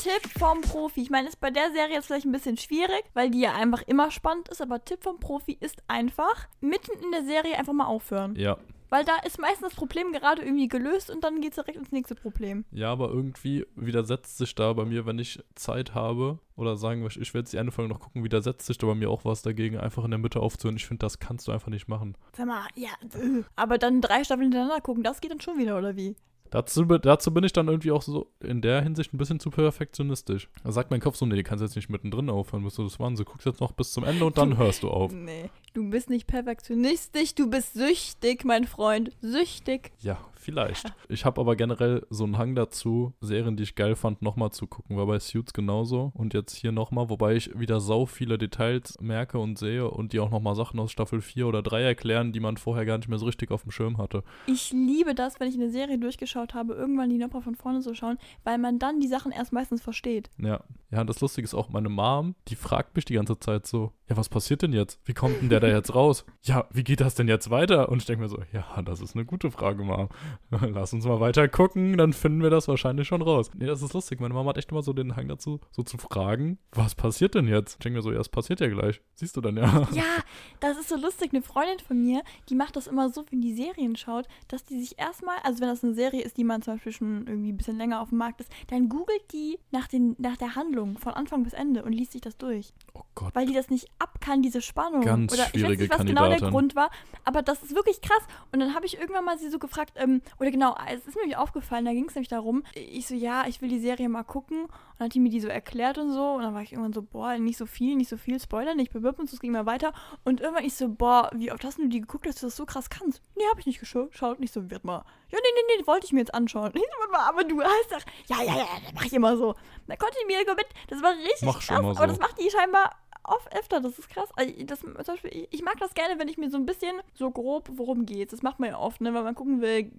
Tipp 0.00 0.38
vom 0.38 0.60
Profi. 0.60 1.02
Ich 1.02 1.10
meine, 1.10 1.26
ist 1.26 1.40
bei 1.40 1.50
der 1.50 1.72
Serie 1.72 1.94
jetzt 1.94 2.06
vielleicht 2.06 2.24
ein 2.24 2.30
bisschen 2.30 2.56
schwierig, 2.56 3.02
weil 3.14 3.30
die 3.30 3.40
ja 3.40 3.54
einfach 3.54 3.82
immer 3.82 4.12
spannend 4.12 4.48
ist, 4.48 4.62
aber 4.62 4.84
Tipp 4.84 5.02
vom 5.02 5.18
Profi 5.18 5.58
ist 5.58 5.82
einfach, 5.88 6.46
mitten 6.60 6.92
in 7.02 7.10
der 7.10 7.24
Serie 7.24 7.58
einfach 7.58 7.72
mal 7.72 7.86
aufhören. 7.86 8.36
Ja. 8.36 8.58
Weil 8.90 9.04
da 9.04 9.16
ist 9.24 9.40
meistens 9.40 9.68
das 9.68 9.74
Problem 9.74 10.12
gerade 10.12 10.42
irgendwie 10.42 10.68
gelöst 10.68 11.10
und 11.10 11.24
dann 11.24 11.40
geht 11.40 11.52
es 11.52 11.56
direkt 11.56 11.78
ins 11.78 11.92
nächste 11.92 12.14
Problem. 12.14 12.64
Ja, 12.72 12.92
aber 12.92 13.08
irgendwie 13.08 13.66
widersetzt 13.76 14.36
sich 14.36 14.54
da 14.54 14.72
bei 14.72 14.84
mir, 14.84 15.06
wenn 15.06 15.18
ich 15.18 15.42
Zeit 15.54 15.94
habe 15.94 16.38
oder 16.56 16.76
sagen 16.76 17.02
wir, 17.02 17.08
ich 17.08 17.32
werde 17.32 17.44
jetzt 17.44 17.52
die 17.52 17.58
eine 17.58 17.70
Folge 17.70 17.92
noch 17.92 18.00
gucken, 18.00 18.24
widersetzt 18.24 18.66
sich 18.66 18.78
da 18.78 18.86
bei 18.86 18.94
mir 18.94 19.08
auch 19.08 19.24
was 19.24 19.42
dagegen, 19.42 19.78
einfach 19.78 20.04
in 20.04 20.10
der 20.10 20.18
Mitte 20.18 20.40
aufzuhören. 20.40 20.76
Ich 20.76 20.86
finde, 20.86 21.06
das 21.06 21.20
kannst 21.20 21.48
du 21.48 21.52
einfach 21.52 21.68
nicht 21.68 21.88
machen. 21.88 22.16
Sag 22.36 22.46
mal, 22.46 22.66
ja, 22.74 22.90
äh. 23.14 23.44
aber 23.56 23.78
dann 23.78 24.00
drei 24.00 24.24
Staffeln 24.24 24.50
hintereinander 24.50 24.80
gucken, 24.80 25.02
das 25.02 25.20
geht 25.20 25.30
dann 25.30 25.40
schon 25.40 25.58
wieder, 25.58 25.78
oder 25.78 25.96
wie? 25.96 26.16
Dazu, 26.50 26.84
dazu 26.84 27.32
bin 27.32 27.44
ich 27.44 27.52
dann 27.52 27.68
irgendwie 27.68 27.92
auch 27.92 28.02
so 28.02 28.32
in 28.40 28.60
der 28.60 28.82
Hinsicht 28.82 29.14
ein 29.14 29.18
bisschen 29.18 29.38
zu 29.38 29.50
perfektionistisch. 29.50 30.48
Da 30.64 30.72
sagt 30.72 30.90
mein 30.90 31.00
Kopf 31.00 31.14
so, 31.14 31.24
nee, 31.24 31.36
die 31.36 31.44
kannst 31.44 31.62
jetzt 31.62 31.76
nicht 31.76 31.88
mittendrin 31.88 32.28
aufhören, 32.28 32.64
bis 32.64 32.74
du 32.74 32.82
das 32.82 32.98
waren. 32.98 33.14
Du 33.14 33.24
guckst 33.24 33.46
jetzt 33.46 33.60
noch 33.60 33.70
bis 33.70 33.92
zum 33.92 34.02
Ende 34.02 34.24
und 34.24 34.36
dann 34.36 34.58
hörst 34.58 34.82
du 34.82 34.90
auf. 34.90 35.12
Nee, 35.12 35.48
du 35.72 35.88
bist 35.90 36.10
nicht 36.10 36.26
perfektionistisch, 36.26 37.34
du 37.34 37.48
bist 37.48 37.74
süchtig, 37.74 38.44
mein 38.44 38.64
Freund. 38.64 39.10
Süchtig. 39.20 39.92
Ja, 40.00 40.18
vielleicht. 40.34 40.92
Ich 41.08 41.24
habe 41.24 41.40
aber 41.40 41.56
generell 41.56 42.06
so 42.10 42.24
einen 42.24 42.38
Hang 42.38 42.54
dazu, 42.54 43.12
Serien, 43.20 43.56
die 43.56 43.62
ich 43.62 43.74
geil 43.74 43.94
fand, 43.94 44.22
nochmal 44.22 44.50
zu 44.50 44.66
gucken. 44.66 44.96
War 44.96 45.06
bei 45.06 45.18
Suits 45.18 45.52
genauso. 45.52 46.12
Und 46.14 46.34
jetzt 46.34 46.54
hier 46.54 46.72
nochmal, 46.72 47.08
wobei 47.08 47.34
ich 47.34 47.58
wieder 47.58 47.80
sau 47.80 48.06
viele 48.06 48.38
Details 48.38 48.98
merke 49.00 49.38
und 49.38 49.58
sehe 49.58 49.88
und 49.90 50.12
die 50.12 50.20
auch 50.20 50.30
nochmal 50.30 50.54
Sachen 50.54 50.80
aus 50.80 50.92
Staffel 50.92 51.20
4 51.20 51.46
oder 51.46 51.62
3 51.62 51.82
erklären, 51.82 52.32
die 52.32 52.40
man 52.40 52.56
vorher 52.56 52.84
gar 52.84 52.98
nicht 52.98 53.08
mehr 53.08 53.18
so 53.18 53.26
richtig 53.26 53.50
auf 53.50 53.62
dem 53.62 53.70
Schirm 53.70 53.98
hatte. 53.98 54.24
Ich 54.46 54.72
liebe 54.72 55.14
das, 55.14 55.40
wenn 55.40 55.48
ich 55.48 55.54
eine 55.54 55.70
Serie 55.70 55.98
durchgeschaut 55.98 56.54
habe, 56.54 56.74
irgendwann 56.74 57.10
die 57.10 57.18
nochmal 57.18 57.42
von 57.42 57.54
vorne 57.54 57.80
zu 57.80 57.94
schauen, 57.94 58.18
weil 58.44 58.58
man 58.58 58.78
dann 58.78 59.00
die 59.00 59.08
Sachen 59.08 59.32
erst 59.32 59.52
meistens 59.52 59.82
versteht. 59.82 60.30
Ja. 60.38 60.60
Ja, 60.90 61.02
und 61.02 61.06
das 61.06 61.20
Lustige 61.20 61.44
ist 61.44 61.54
auch, 61.54 61.68
meine 61.68 61.88
Mom, 61.88 62.34
die 62.48 62.56
fragt 62.56 62.96
mich 62.96 63.04
die 63.04 63.14
ganze 63.14 63.38
Zeit 63.38 63.66
so, 63.66 63.92
ja, 64.08 64.16
was 64.16 64.28
passiert 64.28 64.62
denn 64.62 64.72
jetzt? 64.72 64.98
Wie 65.04 65.14
kommt 65.14 65.40
denn 65.40 65.48
der 65.48 65.59
da 65.60 65.68
jetzt 65.68 65.94
raus? 65.94 66.24
Ja, 66.42 66.66
wie 66.70 66.84
geht 66.84 67.00
das 67.00 67.14
denn 67.14 67.28
jetzt 67.28 67.50
weiter? 67.50 67.88
Und 67.88 67.98
ich 67.98 68.06
denke 68.06 68.22
mir 68.22 68.28
so, 68.28 68.38
ja, 68.52 68.82
das 68.82 69.00
ist 69.00 69.14
eine 69.14 69.24
gute 69.24 69.50
Frage, 69.50 69.84
Mom. 69.84 70.08
Lass 70.50 70.92
uns 70.92 71.04
mal 71.04 71.20
weiter 71.20 71.48
gucken, 71.48 71.96
dann 71.96 72.12
finden 72.12 72.42
wir 72.42 72.50
das 72.50 72.68
wahrscheinlich 72.68 73.08
schon 73.08 73.22
raus. 73.22 73.50
Nee, 73.54 73.66
das 73.66 73.82
ist 73.82 73.92
lustig. 73.92 74.20
Meine 74.20 74.34
Mama 74.34 74.50
hat 74.50 74.58
echt 74.58 74.70
immer 74.70 74.82
so 74.82 74.92
den 74.92 75.16
Hang 75.16 75.28
dazu, 75.28 75.60
so 75.70 75.82
zu 75.82 75.98
fragen, 75.98 76.58
was 76.72 76.94
passiert 76.94 77.34
denn 77.34 77.46
jetzt? 77.46 77.74
Ich 77.74 77.78
denke 77.78 77.98
mir 77.98 78.02
so, 78.02 78.12
ja, 78.12 78.20
es 78.20 78.28
passiert 78.28 78.60
ja 78.60 78.68
gleich. 78.68 79.00
Siehst 79.14 79.36
du 79.36 79.40
dann 79.40 79.56
ja. 79.56 79.88
Ja, 79.92 80.04
das 80.60 80.78
ist 80.78 80.88
so 80.88 80.96
lustig. 80.96 81.32
Eine 81.32 81.42
Freundin 81.42 81.78
von 81.78 82.00
mir, 82.00 82.22
die 82.48 82.54
macht 82.54 82.76
das 82.76 82.86
immer 82.86 83.10
so, 83.10 83.24
wenn 83.30 83.40
die 83.40 83.54
Serien 83.54 83.96
schaut, 83.96 84.26
dass 84.48 84.64
die 84.64 84.80
sich 84.80 84.98
erstmal, 84.98 85.36
also 85.42 85.60
wenn 85.60 85.68
das 85.68 85.84
eine 85.84 85.94
Serie 85.94 86.22
ist, 86.22 86.36
die 86.36 86.44
man 86.44 86.62
zum 86.62 86.74
Beispiel 86.74 86.92
schon 86.92 87.26
irgendwie 87.26 87.52
ein 87.52 87.56
bisschen 87.56 87.76
länger 87.76 88.00
auf 88.00 88.08
dem 88.10 88.18
Markt 88.18 88.40
ist, 88.40 88.50
dann 88.68 88.88
googelt 88.88 89.32
die 89.32 89.58
nach, 89.70 89.88
den, 89.88 90.16
nach 90.18 90.36
der 90.36 90.56
Handlung 90.56 90.98
von 90.98 91.12
Anfang 91.12 91.42
bis 91.42 91.52
Ende 91.52 91.82
und 91.82 91.92
liest 91.92 92.12
sich 92.12 92.20
das 92.20 92.36
durch. 92.36 92.72
Oh 92.94 93.02
Gott. 93.14 93.34
Weil 93.34 93.46
die 93.46 93.54
das 93.54 93.70
nicht 93.70 93.88
ab 93.98 94.20
kann, 94.20 94.42
diese 94.42 94.62
Spannung. 94.62 95.02
Ganz 95.02 95.32
oder 95.32 95.49
ich 95.54 95.62
weiß 95.62 95.68
schwierige 95.68 95.82
nicht, 95.84 95.92
was 95.92 96.06
genau 96.06 96.22
der 96.22 96.38
Kandidatin. 96.38 96.50
Grund 96.50 96.76
war, 96.76 96.90
aber 97.24 97.42
das 97.42 97.62
ist 97.62 97.74
wirklich 97.74 98.00
krass. 98.00 98.22
Und 98.52 98.60
dann 98.60 98.74
habe 98.74 98.86
ich 98.86 98.98
irgendwann 98.98 99.24
mal 99.24 99.38
sie 99.38 99.50
so 99.50 99.58
gefragt, 99.58 99.94
ähm, 99.96 100.22
oder 100.38 100.50
genau, 100.50 100.76
es 100.88 101.06
ist 101.06 101.14
mir 101.14 101.22
nämlich 101.22 101.36
aufgefallen, 101.36 101.84
da 101.84 101.92
ging 101.92 102.08
es 102.08 102.14
nämlich 102.14 102.28
darum, 102.28 102.64
ich 102.74 103.06
so, 103.06 103.14
ja, 103.14 103.44
ich 103.46 103.60
will 103.60 103.68
die 103.68 103.80
Serie 103.80 104.08
mal 104.08 104.24
gucken. 104.24 104.64
Und 104.64 104.70
dann 104.98 105.06
hat 105.06 105.14
die 105.14 105.20
mir 105.20 105.30
die 105.30 105.40
so 105.40 105.48
erklärt 105.48 105.98
und 105.98 106.12
so. 106.12 106.32
Und 106.32 106.42
dann 106.42 106.54
war 106.54 106.62
ich 106.62 106.72
irgendwann 106.72 106.92
so, 106.92 107.02
boah, 107.02 107.38
nicht 107.38 107.56
so 107.56 107.66
viel, 107.66 107.96
nicht 107.96 108.08
so 108.08 108.16
viel, 108.16 108.38
Spoiler 108.40 108.74
nicht, 108.74 108.92
bewirb 108.92 109.18
uns, 109.18 109.32
es 109.32 109.40
ging 109.40 109.52
mal 109.52 109.66
weiter. 109.66 109.92
Und 110.24 110.40
irgendwann 110.40 110.64
ich 110.64 110.74
so, 110.74 110.88
boah, 110.88 111.30
wie 111.34 111.52
oft 111.52 111.64
hast 111.64 111.78
du 111.78 111.88
die 111.88 112.00
geguckt, 112.00 112.26
dass 112.26 112.36
du 112.36 112.46
das 112.46 112.56
so 112.56 112.66
krass 112.66 112.90
kannst? 112.90 113.22
Nee, 113.36 113.44
habe 113.50 113.60
ich 113.60 113.66
nicht 113.66 113.80
geschaut. 113.80 114.40
Nicht 114.40 114.52
so, 114.52 114.70
wird 114.70 114.84
mal. 114.84 115.04
Ja, 115.30 115.38
nee, 115.38 115.48
nee, 115.54 115.76
nee, 115.80 115.86
wollte 115.86 116.06
ich 116.06 116.12
mir 116.12 116.20
jetzt 116.20 116.34
anschauen. 116.34 116.72
So, 117.10 117.16
aber 117.16 117.44
du 117.44 117.60
hast 117.60 117.90
doch, 117.90 118.00
ja, 118.28 118.42
ja, 118.44 118.56
ja, 118.58 118.66
das 118.84 118.94
mache 118.94 119.06
ich 119.06 119.12
immer 119.12 119.36
so. 119.36 119.54
Da 119.86 119.96
konnte 119.96 120.16
ich 120.20 120.26
mir 120.26 120.38
mit, 120.38 120.66
das 120.88 121.02
war 121.02 121.12
richtig 121.12 121.42
Mach 121.42 121.60
schon 121.60 121.76
krass, 121.76 121.96
so. 121.96 122.02
aber 122.02 122.06
das 122.06 122.18
macht 122.18 122.38
die 122.38 122.50
scheinbar 122.50 122.96
oft 123.24 123.54
öfter, 123.56 123.80
das 123.80 123.98
ist 123.98 124.08
krass. 124.08 124.28
Also 124.36 124.52
das, 124.64 124.80
zum 124.80 124.94
Beispiel, 124.94 125.30
ich, 125.32 125.48
ich 125.50 125.62
mag 125.62 125.76
das 125.78 125.94
gerne, 125.94 126.18
wenn 126.18 126.28
ich 126.28 126.38
mir 126.38 126.50
so 126.50 126.56
ein 126.56 126.66
bisschen 126.66 126.96
so 127.14 127.30
grob, 127.30 127.68
worum 127.74 128.06
geht's. 128.06 128.30
Das 128.32 128.42
macht 128.42 128.60
man 128.60 128.70
ja 128.70 128.78
oft, 128.78 129.00
ne, 129.00 129.12
weil 129.14 129.22
man 129.22 129.34
gucken 129.34 129.60
will, 129.60 129.90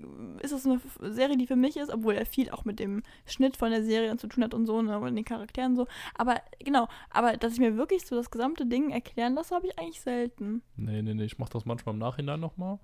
ist 0.42 0.54
das 0.54 0.66
eine 0.66 0.80
Serie, 1.14 1.38
die 1.38 1.48
für 1.48 1.56
mich 1.56 1.78
ist, 1.78 1.92
obwohl 1.92 2.16
er 2.16 2.26
viel 2.26 2.50
auch 2.50 2.66
mit 2.66 2.80
dem 2.80 3.04
Schnitt 3.26 3.58
von 3.58 3.72
der 3.72 3.84
Serie 3.84 4.16
zu 4.18 4.28
tun 4.28 4.44
hat 4.44 4.54
und 4.54 4.66
so, 4.66 4.82
ne, 4.82 4.98
und 5.00 5.16
den 5.16 5.26
Charakteren 5.26 5.76
so. 5.76 5.88
Aber 6.16 6.42
genau, 6.60 6.88
aber 7.10 7.38
dass 7.38 7.54
ich 7.54 7.60
mir 7.60 7.78
wirklich 7.78 8.06
so 8.06 8.16
das 8.16 8.32
gesamte 8.32 8.66
Ding 8.66 8.92
erklären 8.92 9.36
lasse, 9.36 9.56
habe 9.56 9.68
ich 9.68 9.78
eigentlich 9.80 10.02
selten. 10.02 10.62
Nee, 10.76 11.02
nee, 11.02 11.14
nee, 11.14 11.24
ich 11.26 11.38
mache 11.38 11.52
das 11.54 11.66
manchmal 11.66 11.94
im 11.94 12.00
Nachhinein 12.00 12.40
nochmal. 12.40 12.80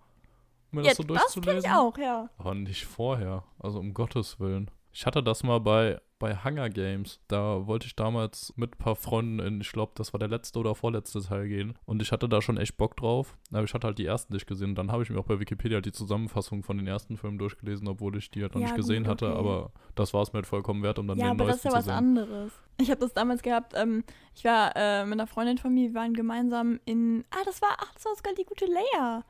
Um 0.72 0.80
mir 0.80 0.82
Ja, 0.84 0.90
das 0.90 0.98
so 0.98 1.04
das 1.04 1.34
kenne 1.34 1.44
durchzulesen. 1.46 1.70
ich 1.72 1.76
auch, 1.78 1.98
ja. 1.98 2.30
Aber 2.38 2.54
nicht 2.54 2.86
vorher. 2.86 3.44
Also 3.60 3.80
um 3.80 3.94
Gottes 3.94 4.40
Willen. 4.40 4.70
Ich 4.92 5.06
hatte 5.06 5.24
das 5.24 5.44
mal 5.44 5.60
bei, 5.60 6.02
bei 6.20 6.36
Hunger 6.44 6.70
Games. 6.70 7.20
Da 7.28 7.68
wollte 7.68 7.86
ich 7.88 7.96
damals 7.96 8.54
mit 8.56 8.76
ein 8.76 8.78
paar 8.78 8.96
Freunden 8.96 9.40
in, 9.40 9.62
ich 9.62 9.72
glaube, 9.72 9.92
das 9.96 10.14
war 10.14 10.20
der 10.20 10.28
letzte 10.30 10.60
oder 10.60 10.74
vorletzte 10.76 11.22
Teil 11.22 11.48
gehen. 11.48 11.74
Und 11.86 12.02
ich 12.02 12.12
hatte 12.12 12.28
da 12.28 12.42
schon 12.42 12.58
echt 12.58 12.78
Bock 12.78 12.96
drauf. 12.98 13.38
Aber 13.52 13.64
ich 13.64 13.74
hatte 13.74 13.88
halt 13.88 13.98
die 13.98 14.06
ersten 14.06 14.34
nicht 14.34 14.48
gesehen. 14.48 14.70
Und 14.70 14.76
dann 14.76 14.92
habe 14.92 15.04
ich 15.04 15.10
mir 15.10 15.20
auch 15.20 15.26
bei 15.26 15.40
Wikipedia 15.40 15.82
die 15.82 15.92
Zusammenfassung 15.92 16.64
von 16.64 16.78
den 16.78 16.88
ersten 16.88 17.18
Filmen 17.18 17.38
durchgelesen, 17.38 17.88
obwohl 17.88 18.18
ich 18.18 18.32
die 18.32 18.42
halt 18.42 18.54
noch 18.56 18.62
Ja, 18.62 18.68
nicht 18.68 18.76
gesehen 18.78 19.04
gut, 19.04 19.12
hatte. 19.12 19.28
okay. 19.30 19.40
Aber 19.40 19.72
das 19.96 20.14
war 20.14 20.22
es 20.24 20.34
mir 20.34 20.38
halt 20.38 20.48
vollkommen 20.48 20.84
wert, 20.84 21.00
um 21.00 21.08
dann 21.08 21.18
Ja, 21.18 21.26
den 21.26 21.32
aber 21.40 21.46
das 21.46 21.58
ist 21.58 21.66
neuesten 21.66 21.70
ja 21.70 21.78
was 21.78 21.84
zu 21.86 21.90
sehen. 21.90 21.98
anderes. 21.98 22.52
Ich 22.80 22.92
habe 22.92 23.00
das 23.02 23.14
damals 23.14 23.42
gehabt, 23.42 23.74
ähm, 23.76 24.04
ich 24.36 24.44
war 24.46 24.76
äh, 24.76 25.04
mit 25.06 25.14
einer 25.14 25.26
Freundin 25.28 25.58
von 25.58 25.74
mir, 25.74 25.90
wir 25.90 25.96
waren 25.96 26.14
gemeinsam 26.14 26.80
in, 26.86 27.26
ah, 27.32 27.44
das 27.46 27.62
war, 27.62 27.76
ach, 27.80 27.92
das 27.96 28.06
war 28.06 28.16
sogar 28.16 28.34
die 28.36 28.46
gute 28.46 28.66
Leia. 28.66 29.24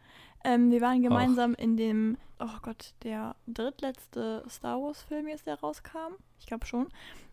Ähm, 0.44 0.70
wir 0.70 0.82
waren 0.82 1.02
gemeinsam 1.02 1.54
in 1.56 1.78
dem, 1.78 2.18
oh 2.40 2.60
Gott, 2.62 2.94
der 3.04 3.36
drittletzte 3.48 4.44
Star 4.50 4.82
Wars 4.82 5.02
Film 5.04 5.28
jetzt, 5.28 5.48
der 5.48 5.60
rauskam. 5.60 6.16
Ich 6.40 6.46
glaube 6.46 6.66
schon. 6.66 6.88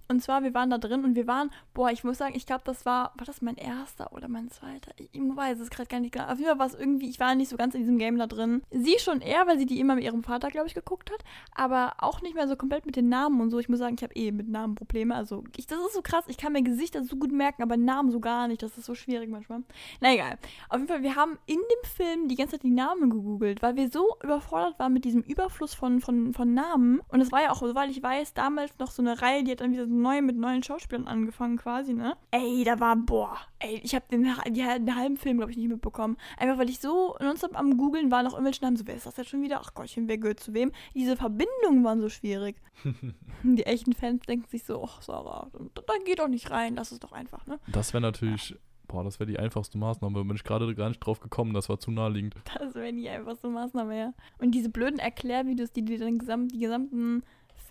Und 0.08 0.22
zwar, 0.22 0.42
wir 0.42 0.52
waren 0.52 0.70
da 0.70 0.78
drin 0.78 1.04
und 1.04 1.14
wir 1.14 1.26
waren, 1.26 1.50
boah, 1.72 1.90
ich 1.90 2.04
muss 2.04 2.18
sagen, 2.18 2.34
ich 2.36 2.46
glaube, 2.46 2.62
das 2.64 2.84
war, 2.84 3.12
war 3.16 3.24
das 3.24 3.40
mein 3.40 3.56
erster 3.56 4.12
oder 4.12 4.28
mein 4.28 4.50
zweiter? 4.50 4.92
Ich, 4.96 5.08
ich 5.12 5.20
weiß 5.20 5.58
es 5.60 5.70
gerade 5.70 5.88
gar 5.88 6.00
nicht 6.00 6.12
genau. 6.12 6.26
Auf 6.26 6.38
jeden 6.38 6.50
Fall 6.50 6.58
war 6.58 6.66
es 6.66 6.74
irgendwie, 6.74 7.08
ich 7.08 7.20
war 7.20 7.34
nicht 7.34 7.48
so 7.48 7.56
ganz 7.56 7.74
in 7.74 7.80
diesem 7.80 7.98
Game 7.98 8.18
da 8.18 8.26
drin. 8.26 8.62
Sie 8.70 8.98
schon 8.98 9.20
eher, 9.22 9.46
weil 9.46 9.58
sie 9.58 9.66
die 9.66 9.80
immer 9.80 9.94
mit 9.94 10.04
ihrem 10.04 10.22
Vater, 10.22 10.50
glaube 10.50 10.66
ich, 10.66 10.74
geguckt 10.74 11.10
hat. 11.10 11.24
Aber 11.54 11.94
auch 11.98 12.20
nicht 12.20 12.34
mehr 12.34 12.46
so 12.48 12.56
komplett 12.56 12.84
mit 12.84 12.96
den 12.96 13.08
Namen 13.08 13.40
und 13.40 13.50
so. 13.50 13.58
Ich 13.58 13.68
muss 13.68 13.78
sagen, 13.78 13.96
ich 13.96 14.02
habe 14.02 14.14
eh 14.14 14.30
mit 14.30 14.48
Namen 14.48 14.74
Probleme. 14.74 15.14
Also, 15.14 15.44
ich, 15.56 15.66
das 15.66 15.78
ist 15.78 15.94
so 15.94 16.02
krass. 16.02 16.24
Ich 16.28 16.36
kann 16.36 16.52
mir 16.52 16.62
Gesichter 16.62 17.02
so 17.02 17.16
gut 17.16 17.32
merken, 17.32 17.62
aber 17.62 17.76
Namen 17.76 18.10
so 18.10 18.20
gar 18.20 18.46
nicht. 18.48 18.62
Das 18.62 18.76
ist 18.76 18.84
so 18.84 18.94
schwierig 18.94 19.30
manchmal. 19.30 19.62
Na 20.00 20.12
egal. 20.12 20.38
Auf 20.68 20.78
jeden 20.78 20.88
Fall, 20.88 21.02
wir 21.02 21.16
haben 21.16 21.38
in 21.46 21.56
dem 21.56 21.90
Film 21.90 22.28
die 22.28 22.36
ganze 22.36 22.52
Zeit 22.52 22.62
die 22.62 22.70
Namen 22.70 23.08
gegoogelt, 23.08 23.62
weil 23.62 23.76
wir 23.76 23.90
so 23.90 24.16
überfordert 24.22 24.78
waren 24.78 24.92
mit 24.92 25.04
diesem 25.04 25.22
Überfluss 25.22 25.74
von, 25.74 26.00
von, 26.00 26.34
von 26.34 26.52
Namen. 26.52 27.00
Und 27.08 27.20
es 27.20 27.32
war 27.32 27.42
ja 27.42 27.50
auch, 27.50 27.62
weil 27.74 27.90
ich 27.90 28.02
weiß, 28.02 28.34
damals 28.34 28.78
noch 28.78 28.90
so 28.90 29.00
eine 29.00 29.22
Reihe, 29.22 29.44
die 29.44 29.52
hat 29.52 29.60
dann 29.60 29.72
wieder 29.72 29.86
so 29.86 29.93
neu 30.00 30.22
mit 30.22 30.36
neuen 30.36 30.62
Schauspielern 30.62 31.06
angefangen 31.06 31.56
quasi, 31.56 31.94
ne? 31.94 32.16
Ey, 32.30 32.64
da 32.64 32.80
war, 32.80 32.96
boah, 32.96 33.36
ey, 33.58 33.80
ich 33.82 33.94
habe 33.94 34.04
den, 34.10 34.24
die, 34.48 34.62
den 34.62 34.96
halben 34.96 35.16
Film, 35.16 35.38
glaube 35.38 35.52
ich, 35.52 35.56
nicht 35.56 35.68
mitbekommen. 35.68 36.16
Einfach, 36.36 36.58
weil 36.58 36.68
ich 36.68 36.80
so 36.80 37.16
nonstop 37.20 37.58
am 37.58 37.76
googeln 37.76 38.10
war, 38.10 38.22
nach 38.22 38.32
irgendwelchen 38.32 38.64
Namen, 38.64 38.76
so, 38.76 38.86
wer 38.86 38.94
ist 38.94 39.06
das 39.06 39.16
jetzt 39.16 39.30
schon 39.30 39.42
wieder? 39.42 39.60
Ach 39.60 39.74
Gottchen, 39.74 40.08
wer 40.08 40.18
gehört 40.18 40.40
zu 40.40 40.54
wem? 40.54 40.72
Diese 40.94 41.16
Verbindungen 41.16 41.84
waren 41.84 42.00
so 42.00 42.08
schwierig. 42.08 42.56
die 43.42 43.66
echten 43.66 43.92
Fans 43.92 44.22
denken 44.26 44.48
sich 44.48 44.64
so, 44.64 44.82
ach 44.84 45.02
Sarah, 45.02 45.50
da 45.74 45.94
geht 46.04 46.18
doch 46.18 46.28
nicht 46.28 46.50
rein, 46.50 46.76
lass 46.76 46.92
es 46.92 47.00
doch 47.00 47.12
einfach, 47.12 47.46
ne? 47.46 47.58
Das 47.68 47.92
wäre 47.92 48.02
natürlich, 48.02 48.56
boah, 48.86 49.04
das 49.04 49.18
wäre 49.18 49.30
die 49.30 49.38
einfachste 49.38 49.78
Maßnahme. 49.78 50.18
Da 50.18 50.22
bin 50.22 50.36
ich 50.36 50.44
gerade 50.44 50.72
gar 50.74 50.88
nicht 50.88 51.00
drauf 51.00 51.20
gekommen. 51.20 51.54
Das 51.54 51.68
war 51.68 51.78
zu 51.78 51.90
naheliegend. 51.90 52.34
Das 52.58 52.74
wäre 52.74 52.92
nie 52.92 53.08
einfach 53.08 53.36
so 53.36 53.48
eine 53.48 53.56
Maßnahme, 53.56 53.98
ja. 53.98 54.14
Und 54.38 54.52
diese 54.52 54.68
blöden 54.68 54.98
Erklärvideos, 54.98 55.72
die 55.72 55.84
dir 55.84 55.98
dann 55.98 56.18
gesamt, 56.18 56.52
die 56.52 56.58
gesamten 56.58 57.22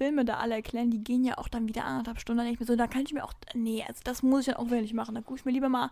Filme 0.04 0.26
da 0.26 0.36
alle 0.36 0.56
erklären, 0.56 0.92
die 0.92 1.02
gehen 1.02 1.24
ja 1.24 1.38
auch 1.38 1.48
dann 1.48 1.70
wieder 1.70 1.86
anderthalb 1.86 2.20
Stunden. 2.20 2.40
Da 2.40 2.44
denke 2.44 2.56
ich 2.56 2.60
mir 2.60 2.74
so, 2.74 2.76
da 2.76 2.88
kann 2.88 3.04
ich 3.04 3.14
mir 3.14 3.24
auch, 3.24 3.32
nee, 3.54 3.86
also 3.88 4.02
das 4.04 4.22
muss 4.22 4.42
ich 4.42 4.54
dann 4.54 4.58
auch 4.58 4.70
wirklich 4.70 4.94
machen. 4.94 5.16
Da 5.16 5.22
gucke 5.22 5.40
ich 5.40 5.46
mir 5.46 5.54
lieber 5.54 5.70
mal 5.70 5.92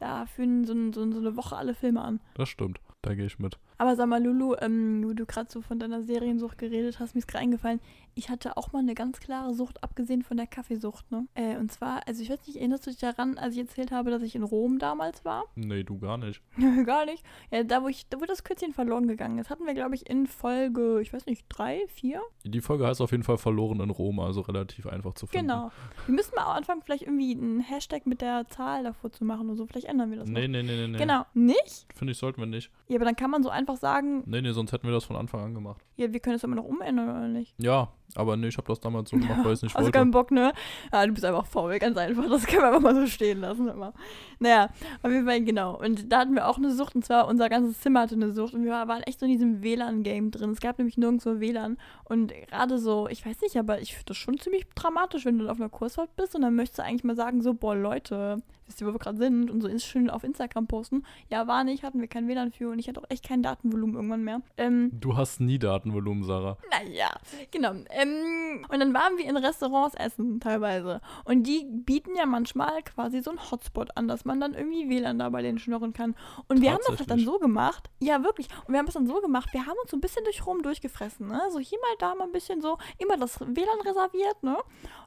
da 0.00 0.26
für 0.26 0.44
so, 0.64 0.74
so, 0.90 1.12
so 1.12 1.18
eine 1.20 1.36
Woche 1.36 1.56
alle 1.56 1.74
Filme 1.74 2.02
an. 2.02 2.18
Das 2.34 2.48
stimmt. 2.48 2.80
Da 3.02 3.14
gehe 3.14 3.26
ich 3.26 3.38
mit. 3.38 3.58
Aber 3.82 3.96
sag 3.96 4.06
mal, 4.06 4.22
Lulu, 4.22 4.54
ähm, 4.60 5.02
wo 5.04 5.12
du 5.12 5.26
gerade 5.26 5.50
so 5.50 5.60
von 5.60 5.80
deiner 5.80 6.02
Seriensucht 6.04 6.56
geredet 6.56 7.00
hast, 7.00 7.16
mir 7.16 7.18
ist 7.18 7.26
gerade 7.26 7.42
eingefallen, 7.42 7.80
ich 8.14 8.28
hatte 8.28 8.56
auch 8.56 8.70
mal 8.72 8.78
eine 8.78 8.94
ganz 8.94 9.18
klare 9.18 9.54
Sucht, 9.54 9.82
abgesehen 9.82 10.22
von 10.22 10.36
der 10.36 10.46
Kaffeesucht, 10.46 11.10
ne? 11.10 11.26
Äh, 11.34 11.56
und 11.56 11.72
zwar, 11.72 12.06
also 12.06 12.22
ich 12.22 12.30
weiß 12.30 12.46
nicht, 12.46 12.58
erinnerst 12.58 12.86
du 12.86 12.90
dich 12.90 13.00
daran, 13.00 13.38
als 13.38 13.54
ich 13.54 13.60
erzählt 13.60 13.90
habe, 13.90 14.10
dass 14.12 14.22
ich 14.22 14.36
in 14.36 14.44
Rom 14.44 14.78
damals 14.78 15.24
war? 15.24 15.46
Nee, 15.56 15.82
du 15.82 15.98
gar 15.98 16.16
nicht. 16.16 16.40
Gar 16.86 17.06
nicht. 17.06 17.24
Ja, 17.50 17.64
da 17.64 17.82
wo 17.82 17.88
ich, 17.88 18.06
da 18.08 18.20
wo 18.20 18.24
das 18.24 18.44
Kürzchen 18.44 18.72
verloren 18.72 19.08
gegangen 19.08 19.38
ist, 19.38 19.50
hatten 19.50 19.66
wir, 19.66 19.74
glaube 19.74 19.94
ich, 19.96 20.08
in 20.08 20.26
Folge, 20.28 21.00
ich 21.00 21.12
weiß 21.12 21.26
nicht, 21.26 21.44
drei, 21.48 21.80
vier? 21.88 22.20
Die 22.44 22.60
Folge 22.60 22.86
heißt 22.86 23.00
auf 23.00 23.10
jeden 23.10 23.22
Fall 23.24 23.38
verloren 23.38 23.80
in 23.80 23.90
Rom, 23.90 24.20
also 24.20 24.42
relativ 24.42 24.86
einfach 24.86 25.14
zu 25.14 25.26
finden. 25.26 25.48
Genau. 25.48 25.72
Wir 26.06 26.14
müssten 26.14 26.36
mal 26.36 26.44
anfangen, 26.44 26.82
vielleicht 26.82 27.02
irgendwie 27.02 27.32
einen 27.32 27.60
Hashtag 27.60 28.06
mit 28.06 28.20
der 28.20 28.46
Zahl 28.48 28.84
davor 28.84 29.10
zu 29.10 29.24
machen 29.24 29.48
oder 29.48 29.56
so. 29.56 29.66
Vielleicht 29.66 29.86
ändern 29.88 30.10
wir 30.10 30.18
das 30.18 30.28
Nee, 30.28 30.46
noch. 30.46 30.52
nee, 30.52 30.62
nee, 30.62 30.76
nee, 30.76 30.88
nee. 30.88 30.98
Genau. 30.98 31.24
Nicht? 31.34 31.86
Finde 31.94 32.12
ich, 32.12 32.18
sollten 32.18 32.40
wir 32.40 32.46
nicht. 32.46 32.70
Ja, 32.88 32.96
aber 32.96 33.04
dann 33.06 33.16
kann 33.16 33.30
man 33.30 33.42
so 33.42 33.48
einfach 33.48 33.71
sagen, 33.76 34.22
Nee, 34.26 34.40
nee, 34.42 34.52
sonst 34.52 34.72
hätten 34.72 34.86
wir 34.86 34.92
das 34.92 35.04
von 35.04 35.16
Anfang 35.16 35.40
an 35.44 35.54
gemacht. 35.54 35.82
ja, 35.96 36.12
wir 36.12 36.20
können 36.20 36.36
es 36.36 36.44
immer 36.44 36.56
noch 36.56 36.64
umändern, 36.64 37.08
oder 37.08 37.28
nicht? 37.28 37.54
Ja, 37.58 37.92
aber 38.14 38.36
nee, 38.36 38.48
ich 38.48 38.56
habe 38.56 38.66
das 38.68 38.80
damals 38.80 39.10
so 39.10 39.16
gemacht, 39.16 39.40
weil 39.44 39.52
ich 39.52 39.58
es 39.58 39.62
nicht 39.62 39.76
also 39.76 39.86
wollte. 39.86 39.98
keinen 39.98 40.10
Bock, 40.10 40.30
ne? 40.30 40.52
Ja, 40.92 41.06
du 41.06 41.12
bist 41.12 41.24
einfach 41.24 41.46
faul, 41.46 41.78
ganz 41.78 41.96
einfach. 41.96 42.28
Das 42.28 42.46
können 42.46 42.62
wir 42.62 42.68
einfach 42.68 42.80
mal 42.80 42.94
so 42.94 43.06
stehen 43.06 43.40
lassen 43.40 43.68
immer. 43.68 43.92
Naja, 44.38 44.70
auf 45.02 45.10
jeden 45.10 45.24
Fall, 45.26 45.42
genau. 45.44 45.78
Und 45.78 46.10
da 46.12 46.18
hatten 46.20 46.34
wir 46.34 46.48
auch 46.48 46.58
eine 46.58 46.72
Sucht, 46.72 46.94
und 46.96 47.04
zwar 47.04 47.28
unser 47.28 47.48
ganzes 47.48 47.80
Zimmer 47.80 48.00
hatte 48.00 48.14
eine 48.14 48.32
Sucht. 48.32 48.54
Und 48.54 48.64
wir 48.64 48.72
waren 48.72 49.02
echt 49.02 49.20
so 49.20 49.26
in 49.26 49.32
diesem 49.32 49.62
WLAN-Game 49.62 50.30
drin. 50.30 50.50
Es 50.50 50.60
gab 50.60 50.78
nämlich 50.78 50.96
nirgendwo 50.96 51.40
WLAN. 51.40 51.78
Und 52.04 52.32
gerade 52.48 52.78
so, 52.78 53.08
ich 53.08 53.24
weiß 53.24 53.40
nicht, 53.42 53.56
aber 53.56 53.80
ich 53.80 53.92
finde 53.94 54.06
das 54.06 54.16
schon 54.16 54.38
ziemlich 54.38 54.66
dramatisch, 54.74 55.24
wenn 55.24 55.38
du 55.38 55.48
auf 55.48 55.58
einer 55.60 55.68
Kursfahrt 55.68 56.14
bist 56.16 56.34
und 56.34 56.42
dann 56.42 56.54
möchtest 56.54 56.78
du 56.78 56.82
eigentlich 56.84 57.04
mal 57.04 57.16
sagen, 57.16 57.40
so, 57.42 57.54
boah, 57.54 57.74
Leute, 57.76 58.42
wisst 58.66 58.80
ihr, 58.80 58.86
wo 58.86 58.92
wir 58.92 58.98
gerade 58.98 59.18
sind? 59.18 59.50
Und 59.50 59.60
so 59.60 59.78
schön 59.78 60.10
auf 60.10 60.24
Instagram 60.24 60.66
posten. 60.66 61.04
Ja, 61.30 61.46
war 61.46 61.64
nicht, 61.64 61.82
hatten 61.82 62.00
wir 62.00 62.08
kein 62.08 62.28
WLAN 62.28 62.50
für 62.52 62.70
und 62.70 62.78
ich 62.78 62.88
hatte 62.88 63.00
auch 63.00 63.10
echt 63.10 63.26
kein 63.26 63.42
Datenvolumen 63.42 63.94
irgendwann 63.96 64.24
mehr. 64.24 64.42
Ähm, 64.56 64.90
Du 65.00 65.16
hast 65.16 65.40
nie 65.40 65.58
Datenvolumen, 65.58 66.24
Sarah. 66.24 66.56
naja, 66.70 67.10
genau. 67.50 67.72
Ähm, 68.02 68.64
und 68.68 68.80
dann 68.80 68.94
waren 68.94 69.16
wir 69.16 69.24
in 69.24 69.36
Restaurants 69.36 69.94
essen 69.94 70.40
teilweise. 70.40 71.00
Und 71.24 71.44
die 71.44 71.64
bieten 71.64 72.14
ja 72.16 72.26
manchmal 72.26 72.82
quasi 72.82 73.20
so 73.22 73.30
einen 73.30 73.50
Hotspot 73.50 73.96
an, 73.96 74.08
dass 74.08 74.24
man 74.24 74.40
dann 74.40 74.54
irgendwie 74.54 74.88
WLAN 74.88 75.18
da 75.18 75.28
bei 75.30 75.42
denen 75.42 75.58
schnorren 75.58 75.92
kann. 75.92 76.14
Und 76.48 76.60
wir 76.60 76.72
haben 76.72 76.80
das 76.86 77.06
dann 77.06 77.20
so 77.20 77.38
gemacht. 77.38 77.90
Ja, 78.00 78.22
wirklich. 78.22 78.48
Und 78.66 78.72
wir 78.72 78.78
haben 78.78 78.88
es 78.88 78.94
dann 78.94 79.06
so 79.06 79.20
gemacht, 79.20 79.52
wir 79.52 79.66
haben 79.66 79.76
uns 79.82 79.90
so 79.90 79.96
ein 79.96 80.00
bisschen 80.00 80.24
durch 80.24 80.44
Rom 80.46 80.62
durchgefressen. 80.62 81.28
Ne? 81.28 81.40
So 81.50 81.58
hier 81.58 81.78
mal, 81.80 81.96
da 81.98 82.14
mal 82.14 82.24
ein 82.24 82.32
bisschen 82.32 82.60
so, 82.60 82.78
immer 82.98 83.16
das 83.16 83.40
WLAN 83.40 83.80
reserviert. 83.84 84.42
Ne? 84.42 84.58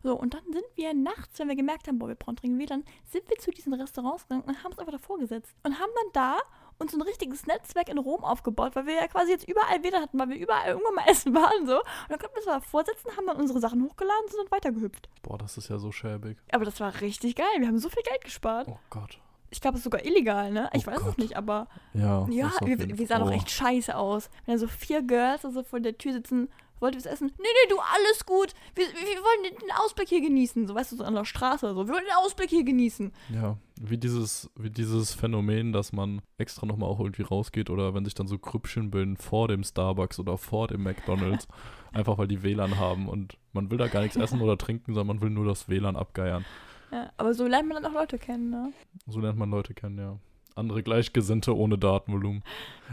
So, 0.04 0.16
und 0.16 0.34
dann 0.34 0.44
sind 0.52 0.66
wir 0.76 0.94
nachts, 0.94 1.40
wenn 1.40 1.48
wir 1.48 1.56
gemerkt 1.56 1.88
haben, 1.88 2.00
boah, 2.00 2.08
wir 2.08 2.16
brauchen 2.16 2.36
dringend 2.36 2.60
WLAN, 2.60 2.84
sind 3.06 3.30
wir 3.30 3.38
zu 3.38 3.52
diesen 3.52 3.74
Restaurants 3.74 4.24
gegangen 4.28 4.44
und 4.46 4.64
haben 4.64 4.72
es 4.72 4.80
einfach 4.80 4.94
davor 4.94 5.20
gesetzt. 5.20 5.56
Und 5.64 5.80
haben 5.80 5.92
dann 5.96 6.12
da 6.14 6.38
uns 6.78 6.94
ein 6.94 7.02
richtiges 7.02 7.46
Netzwerk 7.46 7.90
in 7.90 7.98
Rom 7.98 8.24
aufgebaut, 8.24 8.76
weil 8.76 8.86
wir 8.86 8.96
ja 8.96 9.08
quasi 9.08 9.32
jetzt 9.32 9.48
überall 9.48 9.82
WLAN 9.84 10.02
hatten, 10.04 10.20
weil 10.20 10.30
wir 10.30 10.38
überall 10.38 10.68
irgendwann 10.70 10.96
mal 10.96 11.06
essen 11.10 11.34
waren 11.34 11.66
so. 11.66 11.78
Und 11.78 11.84
dann 12.10 12.20
konnten 12.20 12.36
wir 12.36 12.40
es 12.42 12.46
mal 12.46 12.60
vorsetzen, 12.62 13.16
haben 13.16 13.28
dann 13.28 13.38
unsere 13.38 13.60
Sachen 13.60 13.84
hochgeladen 13.84 14.24
und 14.26 14.32
sind 14.32 14.42
dann 14.44 14.52
weitergehüpft. 14.52 15.10
Boah, 15.24 15.38
das 15.38 15.58
ist 15.58 15.70
ja 15.70 15.78
so 15.78 15.92
schäbig. 15.92 16.38
Aber 16.52 16.66
das 16.66 16.80
war 16.80 17.00
richtig 17.02 17.36
geil. 17.36 17.48
Wir 17.60 17.68
haben 17.68 17.80
so 17.80 17.90
viel 17.90 18.04
Geld 18.04 18.24
gespart. 18.24 18.68
Oh 18.70 18.78
Gott. 18.90 19.20
Ich 19.52 19.62
glaube, 19.62 19.76
es 19.76 19.80
ist 19.80 19.84
sogar 19.86 20.04
illegal, 20.04 20.52
ne? 20.52 20.70
Ich 20.74 20.86
Oh 20.86 20.92
weiß 20.92 21.00
es 21.00 21.06
Gott. 21.06 21.18
nicht, 21.18 21.38
aber 21.38 21.68
Ja. 21.94 22.28
ja, 22.30 22.52
wir, 22.62 22.98
wir 22.98 23.08
sahen 23.08 23.22
auch 23.22 23.32
echt 23.32 23.50
scheiße 23.50 23.96
aus. 23.96 24.30
Wenn 24.46 24.56
da 24.56 24.60
so 24.60 24.68
vier 24.68 25.02
Girls 25.02 25.46
also 25.46 25.64
vor 25.64 25.80
der 25.80 25.98
Tür 25.98 26.12
sitzen, 26.14 26.50
wollt 26.82 26.94
ihr 26.96 26.98
was 27.00 27.06
essen? 27.06 27.28
Nee, 27.38 27.44
nee, 27.64 27.70
du, 27.70 27.78
alles 27.80 28.26
gut. 28.26 28.54
Wir, 28.74 28.86
wir 28.88 28.94
wollen 28.96 29.44
den, 29.62 29.72
Ausblick 29.78 30.10
hier 30.10 30.20
genießen. 30.20 30.68
So, 30.68 30.76
weißt 30.76 30.92
du, 30.92 30.98
so 30.98 31.04
an 31.06 31.16
der 31.16 31.24
Straße. 31.24 31.74
So, 31.74 31.88
wir 31.88 31.94
wollen 31.94 32.04
den 32.04 32.16
Ausblick 32.26 32.50
hier 32.50 32.64
genießen. 32.66 33.14
Ja, 33.34 33.56
wie 33.80 33.98
dieses, 33.98 34.50
wie 34.56 34.70
dieses 34.70 35.14
Phänomen, 35.14 35.74
dass 35.74 35.92
man 35.92 36.22
extra 36.38 36.66
nochmal 36.66 36.90
auch 36.90 37.00
irgendwie 37.00 37.24
rausgeht 37.24 37.70
oder 37.70 37.94
wenn 37.94 38.06
sich 38.06 38.14
dann 38.14 38.28
so 38.28 38.38
Grüppchen 38.38 38.92
bilden 38.92 39.18
vor 39.18 39.48
dem 39.48 39.64
Starbucks 39.64 40.20
oder 40.20 40.38
vor 40.38 40.68
dem 40.68 40.84
McDonalds, 40.84 41.48
einfach 41.94 42.18
weil 42.18 42.28
die 42.28 42.44
WLAN 42.44 42.78
haben 42.80 43.10
und 43.10 43.38
man 43.54 43.70
will 43.70 43.78
da 43.78 43.88
gar 43.88 44.02
nichts 44.02 44.16
essen 44.16 44.42
oder 44.42 44.58
trinken, 44.58 44.94
sondern 44.94 45.18
man 45.18 45.22
will 45.22 45.30
nur 45.30 45.46
das 45.46 45.68
WLAN 45.68 45.96
abgeiern. 45.96 46.46
Ja, 46.92 47.12
aber 47.18 47.34
so 47.34 47.46
lernt 47.48 47.68
man 47.68 47.82
dann 47.82 47.92
auch 47.92 47.96
Leute 48.00 48.18
kennen, 48.18 48.50
ne? 48.50 48.72
So 49.08 49.20
lernt 49.20 49.38
man 49.38 49.50
Leute 49.50 49.74
kennen, 49.74 49.98
ja. 49.98 50.18
Andere 50.56 50.84
Gleichgesinnte 50.84 51.56
ohne 51.58 51.78
Datenvolumen. 51.78 52.44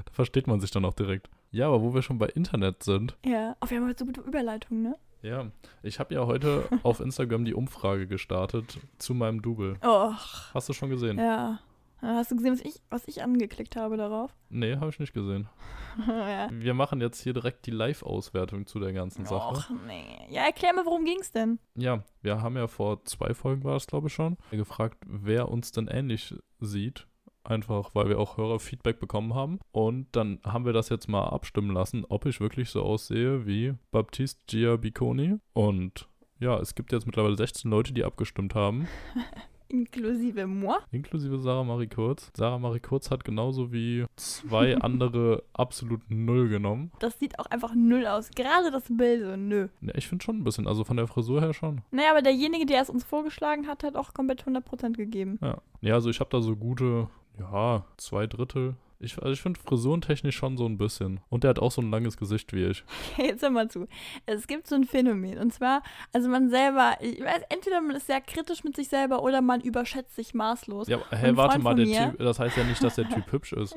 Da 0.05 0.12
versteht 0.12 0.49
man 0.49 0.61
sich 0.61 0.73
dann 0.73 0.85
auch 0.85 0.95
direkt. 0.95 1.31
Ja, 1.53 1.68
aber 1.68 1.83
wo 1.83 1.95
wir 1.95 2.03
schon 2.03 2.18
bei 2.18 2.27
Internet 2.27 2.83
sind, 2.83 3.16
Ja. 3.25 3.55
Oh, 3.61 3.71
wir 3.71 3.77
haben 3.77 3.87
heute 3.87 4.01
so 4.01 4.07
gute 4.07 4.23
Überleitungen, 4.23 4.83
ne? 4.83 4.97
Ja, 5.22 5.50
ich 5.82 5.98
habe 5.98 6.14
ja 6.14 6.26
heute 6.26 6.64
auf 6.82 7.00
Instagram 7.00 7.44
die 7.44 7.54
Umfrage 7.54 8.06
gestartet 8.06 8.78
zu 8.98 9.14
meinem 9.14 9.42
Double. 9.42 9.76
Och, 9.85 10.54
Hast 10.54 10.68
du 10.68 10.72
schon 10.72 10.90
gesehen? 10.90 11.18
ja. 11.18 11.58
Hast 12.04 12.32
du 12.32 12.37
gesehen, 12.37 12.54
was 12.54 12.61
ich, 12.62 12.82
was 12.90 13.06
ich 13.06 13.22
angeklickt 13.22 13.76
habe 13.76 13.96
darauf? 13.96 14.35
Nee, 14.48 14.74
habe 14.74 14.90
ich 14.90 14.98
nicht 14.98 15.14
gesehen. 15.14 15.48
ja. 16.08 16.48
Wir 16.50 16.74
machen 16.74 17.00
jetzt 17.00 17.22
hier 17.22 17.32
direkt 17.32 17.64
die 17.66 17.70
Live-Auswertung 17.70 18.66
zu 18.66 18.80
der 18.80 18.92
ganzen 18.92 19.24
Sache. 19.24 19.54
Och, 19.58 19.70
nee. 19.87 20.26
Ja, 20.28 20.42
erklär 20.42 20.72
mir, 20.74 20.85
worum 20.85 21.04
ging's 21.04 21.30
denn? 21.30 21.61
Ja, 21.76 22.02
wir 22.20 22.42
haben 22.42 22.56
ja 22.56 22.66
vor 22.66 23.04
zwei 23.04 23.35
Folgen 23.35 23.62
war 23.62 23.76
es, 23.76 23.87
glaube 23.87 24.08
ich, 24.08 24.14
schon, 24.14 24.37
gefragt, 24.50 24.98
wer 25.06 25.48
uns 25.48 25.70
denn 25.70 25.87
ähnlich 25.87 26.35
sieht. 26.58 27.06
Einfach, 27.44 27.90
weil 27.94 28.09
wir 28.09 28.18
auch 28.18 28.37
Hörerfeedback 28.37 29.00
bekommen 29.00 29.35
haben. 29.35 29.59
Und 29.72 30.07
dann 30.12 30.38
haben 30.44 30.64
wir 30.64 30.72
das 30.72 30.88
jetzt 30.88 31.09
mal 31.09 31.24
abstimmen 31.24 31.70
lassen, 31.70 32.05
ob 32.09 32.26
ich 32.26 32.40
wirklich 32.40 32.70
so 32.70 32.83
aussehe 32.83 33.46
wie 33.46 33.74
Baptiste 33.90 34.40
Giabiconi. 34.46 35.38
Und 35.52 36.09
ja, 36.38 36.59
es 36.59 36.74
gibt 36.74 36.92
jetzt 36.92 37.07
mittlerweile 37.07 37.37
16 37.37 37.70
Leute, 37.70 37.92
die 37.92 38.05
abgestimmt 38.05 38.55
haben, 38.55 38.87
Inklusive 39.72 40.46
moi. 40.46 40.76
inklusive 40.90 41.38
Sarah 41.38 41.64
Marie 41.64 41.87
Kurz. 41.87 42.31
Sarah 42.37 42.59
Marie 42.59 42.81
Kurz 42.81 43.11
hat 43.11 43.24
genauso 43.24 43.72
wie 43.72 44.05
zwei 44.16 44.76
andere 44.83 45.44
absolut 45.55 46.02
null 46.11 46.50
genommen. 46.50 46.92
Das 46.98 47.18
sieht 47.18 47.38
auch 47.38 47.46
einfach 47.46 47.74
null 47.74 48.07
aus. 48.07 48.31
Gerade 48.31 48.70
das 48.70 48.85
Bild 48.90 49.22
so, 49.22 49.35
nö. 49.35 49.68
Ja, 49.81 49.94
ich 49.94 50.09
finde 50.09 50.24
schon 50.24 50.37
ein 50.37 50.44
bisschen, 50.44 50.66
also 50.66 50.85
von 50.85 50.98
der 50.98 51.07
Frisur 51.07 51.40
her 51.40 51.55
schon. 51.55 51.81
Naja, 51.90 52.11
aber 52.11 52.20
derjenige, 52.20 52.66
der 52.66 52.83
es 52.83 52.90
uns 52.90 53.02
vorgeschlagen 53.02 53.66
hat, 53.66 53.83
hat 53.83 53.96
auch 53.96 54.12
komplett 54.12 54.44
100% 54.44 54.92
gegeben. 54.92 55.38
Ja, 55.40 55.62
ja 55.81 55.94
also 55.94 56.11
ich 56.11 56.20
habe 56.20 56.28
da 56.28 56.42
so 56.42 56.55
gute, 56.55 57.09
ja, 57.38 57.85
zwei 57.97 58.27
Drittel. 58.27 58.75
Ich, 59.05 59.18
also 59.18 59.33
ich 59.33 59.42
finde 59.42 59.59
frisurentechnisch 59.59 60.37
schon 60.37 60.57
so 60.57 60.64
ein 60.64 60.79
bisschen. 60.79 61.18
Und 61.29 61.42
der 61.42 61.51
hat 61.51 61.59
auch 61.59 61.73
so 61.73 61.83
ein 61.83 61.90
langes 61.90 62.16
Gesicht 62.16 62.53
wie 62.53 62.66
ich. 62.66 62.85
Jetzt 63.18 63.42
hör 63.42 63.51
mal 63.51 63.68
zu. 63.68 63.88
Es 64.27 64.47
gibt 64.47 64.68
so 64.68 64.77
ein 64.77 64.85
Phänomen. 64.85 65.38
Und 65.38 65.53
zwar, 65.53 65.83
also 66.12 66.29
man 66.29 66.51
selber, 66.51 66.97
ich 67.01 67.21
weiß, 67.21 67.42
entweder 67.49 67.81
man 67.81 67.97
ist 67.97 68.07
sehr 68.07 68.21
kritisch 68.21 68.62
mit 68.62 68.77
sich 68.77 68.87
selber 68.88 69.25
oder 69.25 69.40
man 69.40 69.61
überschätzt 69.61 70.14
sich 70.14 70.35
maßlos. 70.35 70.87
Ja, 70.87 70.99
hä, 71.11 71.27
Ein 71.31 71.37
warte 71.37 71.59
mal, 71.59 71.75
der 71.75 71.87
mir- 71.87 72.11
Typ, 72.12 72.18
das 72.21 72.38
heißt 72.38 72.57
ja 72.57 72.62
nicht, 72.62 72.81
dass 72.85 72.95
der 72.95 73.09
Typ 73.09 73.25
hübsch 73.33 73.53
ist. 73.55 73.75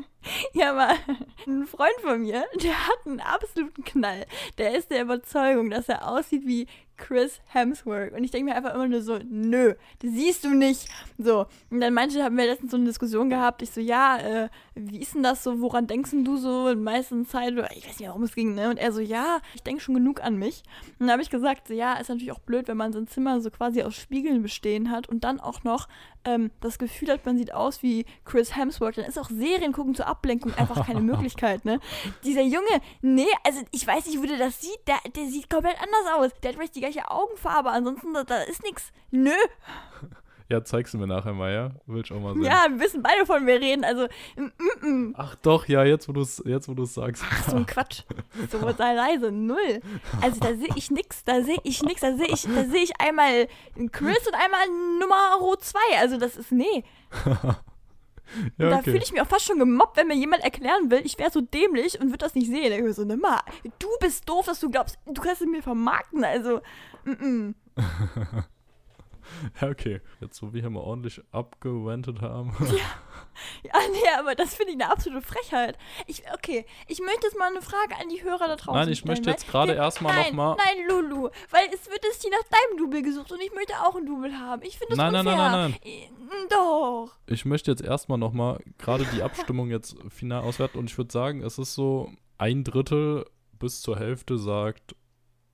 Ja, 0.53 0.69
aber 0.69 0.93
ein 1.47 1.65
Freund 1.65 1.95
von 2.03 2.21
mir, 2.21 2.43
der 2.61 2.87
hat 2.87 3.07
einen 3.07 3.19
absoluten 3.19 3.83
Knall. 3.83 4.27
Der 4.59 4.77
ist 4.77 4.91
der 4.91 5.01
Überzeugung, 5.01 5.71
dass 5.71 5.89
er 5.89 6.07
aussieht 6.07 6.45
wie 6.45 6.67
Chris 6.97 7.41
Hemsworth. 7.47 8.13
Und 8.13 8.23
ich 8.23 8.31
denke 8.31 8.49
mir 8.49 8.55
einfach 8.55 8.73
immer 8.73 8.87
nur 8.87 9.01
so, 9.01 9.19
nö, 9.29 9.73
das 9.99 10.11
siehst 10.11 10.43
du 10.43 10.49
nicht. 10.49 10.87
So. 11.17 11.45
Und 11.69 11.81
dann 11.81 11.93
manche 11.93 12.23
haben 12.23 12.37
wir 12.37 12.45
letztens 12.45 12.71
so 12.71 12.77
eine 12.77 12.85
Diskussion 12.85 13.29
gehabt. 13.29 13.61
Ich 13.61 13.71
so, 13.71 13.81
ja, 13.81 14.17
äh, 14.17 14.49
wie 14.75 14.99
ist 14.99 15.15
denn 15.15 15.23
das 15.23 15.43
so? 15.43 15.61
Woran 15.61 15.87
denkst 15.87 16.11
du 16.11 16.37
so 16.37 16.67
in 16.69 16.83
meisten 16.83 17.25
Zeit? 17.25 17.53
Ich 17.75 17.87
weiß 17.87 17.99
nicht, 17.99 18.09
warum 18.09 18.23
es 18.23 18.35
ging, 18.35 18.55
ne? 18.55 18.69
Und 18.69 18.77
er 18.77 18.91
so, 18.91 19.01
ja, 19.01 19.39
ich 19.53 19.63
denke 19.63 19.81
schon 19.81 19.95
genug 19.95 20.23
an 20.23 20.37
mich. 20.37 20.63
Und 20.99 21.07
dann 21.07 21.11
habe 21.11 21.21
ich 21.21 21.29
gesagt, 21.29 21.67
so, 21.67 21.73
ja, 21.73 21.93
ist 21.95 22.09
natürlich 22.09 22.31
auch 22.31 22.39
blöd, 22.39 22.67
wenn 22.67 22.77
man 22.77 22.93
sein 22.93 23.07
Zimmer 23.07 23.41
so 23.41 23.49
quasi 23.49 23.83
aus 23.83 23.95
Spiegeln 23.95 24.41
bestehen 24.41 24.91
hat 24.91 25.07
und 25.09 25.23
dann 25.23 25.39
auch 25.39 25.63
noch 25.63 25.87
ähm, 26.25 26.51
das 26.61 26.77
Gefühl 26.77 27.09
hat, 27.09 27.25
man 27.25 27.37
sieht 27.37 27.53
aus 27.53 27.83
wie 27.83 28.05
Chris 28.25 28.55
Hemsworth, 28.55 28.97
dann 28.97 29.05
ist 29.05 29.17
auch 29.17 29.29
Serien 29.29 29.73
gucken 29.73 29.95
zur 29.95 30.07
Ablenkung 30.07 30.53
einfach 30.55 30.85
keine 30.85 31.01
Möglichkeit, 31.01 31.65
ne? 31.65 31.79
Dieser 32.23 32.41
Junge, 32.41 32.81
nee, 33.01 33.27
also 33.43 33.61
ich 33.71 33.85
weiß 33.85 34.07
nicht, 34.07 34.19
wo 34.19 34.25
der 34.25 34.37
das 34.37 34.61
sieht, 34.61 34.79
der, 34.87 34.97
der 35.15 35.27
sieht 35.27 35.49
komplett 35.49 35.77
anders 35.81 36.13
aus. 36.15 36.31
Der 36.41 36.49
hat 36.49 36.57
vielleicht 36.57 36.75
die 36.75 36.81
gleiche 36.81 37.09
Augenfarbe, 37.09 37.69
ansonsten 37.69 38.13
da, 38.13 38.23
da 38.23 38.41
ist 38.41 38.63
nichts. 38.63 38.91
Nö. 39.11 39.31
Ja, 40.47 40.63
zeigst 40.63 40.93
du 40.93 40.99
mir 40.99 41.07
nachher 41.07 41.33
mal, 41.33 41.51
ja? 41.51 41.71
Will 41.87 42.03
ich 42.05 42.11
auch 42.11 42.19
mal 42.19 42.35
sehen. 42.35 42.43
Ja, 42.43 42.67
wir 42.69 42.79
wissen 42.79 43.01
beide 43.01 43.25
von 43.25 43.43
mir 43.43 43.59
reden, 43.59 43.83
also 43.83 44.07
mm, 44.35 44.43
mm, 44.43 44.87
mm. 44.87 45.15
Ach 45.17 45.35
doch, 45.41 45.67
ja, 45.67 45.83
jetzt 45.83 46.07
wo 46.07 46.13
du 46.13 46.21
es 46.21 46.41
jetzt, 46.45 46.69
wo 46.69 46.75
du's 46.75 46.93
sagst. 46.93 47.23
so 47.49 47.55
ein 47.55 47.65
Quatsch. 47.65 48.03
So 48.51 48.59
sei 48.77 48.93
leise, 48.93 49.31
null. 49.31 49.81
Also 50.21 50.39
da 50.39 50.55
sehe 50.55 50.69
ich 50.75 50.91
nix, 50.91 51.23
da 51.23 51.41
sehe 51.41 51.57
ich 51.63 51.81
nix, 51.81 52.01
da 52.01 52.15
sehe 52.15 52.27
ich, 52.27 52.43
da 52.43 52.63
sehe 52.65 52.83
ich 52.83 53.01
einmal 53.01 53.47
Chris 53.91 54.27
und 54.27 54.35
einmal 54.35 54.67
Nummer 54.99 55.57
2. 55.59 55.79
Also 55.99 56.17
das 56.17 56.37
ist, 56.37 56.51
nee. 56.51 56.83
ja, 57.25 58.69
Da 58.69 58.77
okay. 58.77 58.83
fühle 58.83 59.03
ich 59.03 59.11
mich 59.11 59.21
auch 59.21 59.27
fast 59.27 59.45
schon 59.45 59.57
gemobbt, 59.57 59.97
wenn 59.97 60.07
mir 60.07 60.15
jemand 60.15 60.43
erklären 60.43 60.91
will, 60.91 61.01
ich 61.03 61.17
wäre 61.17 61.31
so 61.31 61.41
dämlich 61.41 61.99
und 61.99 62.09
würde 62.09 62.19
das 62.19 62.35
nicht 62.35 62.47
sehen. 62.47 62.85
Ich 62.85 62.95
so, 62.95 63.03
nimm 63.03 63.19
mal, 63.19 63.39
du 63.79 63.87
bist 63.99 64.29
doof, 64.29 64.45
dass 64.45 64.59
du 64.59 64.69
glaubst, 64.69 64.99
du 65.07 65.21
kannst 65.21 65.41
es 65.41 65.47
mir 65.47 65.63
vermarkten. 65.63 66.23
Also, 66.23 66.61
mm 67.05 67.11
-mm. 67.11 67.53
ja, 69.61 69.69
okay. 69.69 70.01
Jetzt, 70.21 70.41
wo 70.41 70.53
wir 70.53 70.61
hier 70.61 70.69
mal 70.69 70.81
ordentlich 70.81 71.21
abgewendet 71.31 72.21
haben. 72.21 72.55
Ja, 73.63 73.73
nee, 73.91 74.17
aber 74.17 74.33
das 74.33 74.55
finde 74.55 74.71
ich 74.71 74.81
eine 74.81 74.89
absolute 74.89 75.21
Frechheit. 75.25 75.77
Ich, 76.07 76.23
okay, 76.33 76.65
ich 76.87 77.01
möchte 77.01 77.27
jetzt 77.27 77.37
mal 77.37 77.49
eine 77.49 77.61
Frage 77.61 77.95
an 78.01 78.07
die 78.07 78.23
Hörer 78.23 78.47
da 78.47 78.55
draußen 78.55 78.73
Nein, 78.73 78.89
ich 78.89 78.99
stellen, 78.99 79.11
möchte 79.11 79.29
jetzt 79.29 79.49
gerade 79.49 79.73
erstmal 79.73 80.15
nein, 80.15 80.27
noch 80.27 80.55
mal- 80.55 80.57
Nein, 80.63 80.87
Lulu, 80.87 81.29
weil 81.51 81.65
es 81.73 81.85
wird 81.91 82.01
jetzt 82.05 82.21
hier 82.21 82.31
nach 82.31 82.47
deinem 82.49 82.77
Double 82.77 83.01
gesucht 83.01 83.29
und 83.33 83.41
ich 83.41 83.53
möchte 83.53 83.73
auch 83.81 83.93
ein 83.97 84.05
Double 84.05 84.31
haben. 84.39 84.61
Ich 84.61 84.77
finde 84.77 84.91
das 84.95 84.97
Nein, 84.97 85.11
nein, 85.11 85.27
unfair. 85.27 85.49
nein, 85.51 85.71
nein, 85.71 85.77
nein. 85.83 86.47
Doch. 86.49 87.11
Ich 87.27 87.43
möchte 87.43 87.71
jetzt 87.71 87.83
erstmal 87.83 88.17
nochmal 88.17 88.59
gerade 88.77 89.05
die 89.13 89.21
Abstimmung 89.21 89.69
jetzt 89.69 89.97
final 90.09 90.43
auswerten 90.43 90.77
und 90.79 90.89
ich 90.89 90.97
würde 90.97 91.11
sagen, 91.11 91.43
es 91.43 91.57
ist 91.57 91.73
so 91.75 92.11
ein 92.37 92.63
Drittel 92.63 93.25
bis 93.59 93.81
zur 93.81 93.97
Hälfte 93.99 94.37
sagt, 94.37 94.95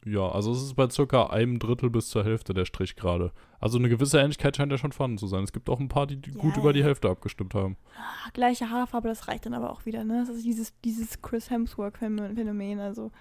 ja, 0.05 0.27
also 0.29 0.51
es 0.51 0.61
ist 0.63 0.73
bei 0.75 0.89
circa 0.89 1.27
einem 1.27 1.59
Drittel 1.59 1.89
bis 1.89 2.09
zur 2.09 2.23
Hälfte 2.23 2.53
der 2.53 2.65
Strich 2.65 2.95
gerade. 2.95 3.31
Also 3.59 3.77
eine 3.77 3.87
gewisse 3.89 4.19
Ähnlichkeit 4.19 4.57
scheint 4.57 4.71
ja 4.71 4.77
schon 4.79 4.91
vorhanden 4.91 5.17
zu 5.19 5.27
sein. 5.27 5.43
Es 5.43 5.53
gibt 5.53 5.69
auch 5.69 5.79
ein 5.79 5.89
paar, 5.89 6.07
die 6.07 6.17
die 6.17 6.31
gut 6.31 6.55
Ja, 6.55 6.61
über 6.61 6.73
die 6.73 6.79
ja. 6.79 6.85
Hälfte 6.85 7.09
abgestimmt 7.09 7.53
haben. 7.53 7.77
Ah, 7.95 8.29
Gleiche 8.33 8.69
Haarfarbe, 8.69 9.07
das 9.09 9.27
reicht 9.27 9.45
dann 9.45 9.53
aber 9.53 9.69
auch 9.71 9.85
wieder, 9.85 10.03
ne? 10.03 10.23
Das 10.27 10.35
ist 10.35 10.43
dieses, 10.45 10.73
dieses 10.81 11.21
Chris 11.21 11.49
Hemsworth-Phänomen. 11.51 12.79
Also, 12.79 13.11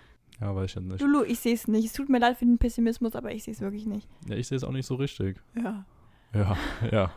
Ja, 0.40 0.54
weiß 0.54 0.70
ich 0.70 0.74
jetzt 0.76 0.84
nicht. 0.86 1.00
Lulu, 1.02 1.24
ich 1.24 1.38
sehe 1.40 1.52
es 1.54 1.68
nicht. 1.68 1.84
Es 1.86 1.92
tut 1.92 2.08
mir 2.08 2.18
leid 2.18 2.38
für 2.38 2.46
den 2.46 2.56
Pessimismus, 2.58 3.14
aber 3.14 3.32
ich 3.32 3.44
sehe 3.44 3.52
es 3.52 3.60
wirklich 3.60 3.84
nicht. 3.86 4.08
Ja, 4.28 4.36
ich 4.36 4.48
sehe 4.48 4.56
es 4.56 4.64
auch 4.64 4.72
nicht 4.72 4.86
so 4.86 4.94
richtig. 4.94 5.38
Ja. 5.54 5.84
Ja, 6.34 6.56
ja. 6.90 7.10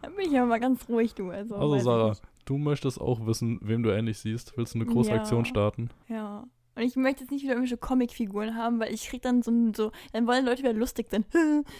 Dann 0.00 0.16
bin 0.16 0.30
ich 0.32 0.36
aber 0.38 0.46
mal 0.48 0.58
ganz 0.60 0.88
ruhig, 0.88 1.14
du. 1.14 1.30
Also, 1.30 1.54
Also 1.54 1.78
Sarah. 1.78 2.16
Du 2.44 2.58
möchtest 2.58 3.00
auch 3.00 3.24
wissen, 3.26 3.60
wem 3.62 3.84
du 3.84 3.90
ähnlich 3.90 4.18
siehst. 4.18 4.56
Willst 4.56 4.74
du 4.74 4.80
eine 4.80 4.86
große 4.86 5.10
Ja. 5.10 5.16
Aktion 5.18 5.44
starten? 5.44 5.90
Ja. 6.08 6.44
Und 6.74 6.82
ich 6.82 6.96
möchte 6.96 7.20
jetzt 7.22 7.30
nicht 7.30 7.42
wieder 7.42 7.52
irgendwelche 7.52 7.76
Comicfiguren 7.76 8.56
haben, 8.56 8.80
weil 8.80 8.92
ich 8.94 9.06
krieg 9.08 9.20
dann 9.22 9.42
so, 9.42 9.52
so 9.74 9.92
dann 10.12 10.26
wollen 10.26 10.46
Leute 10.46 10.62
wieder 10.62 10.72
lustig 10.72 11.08
sein. 11.10 11.24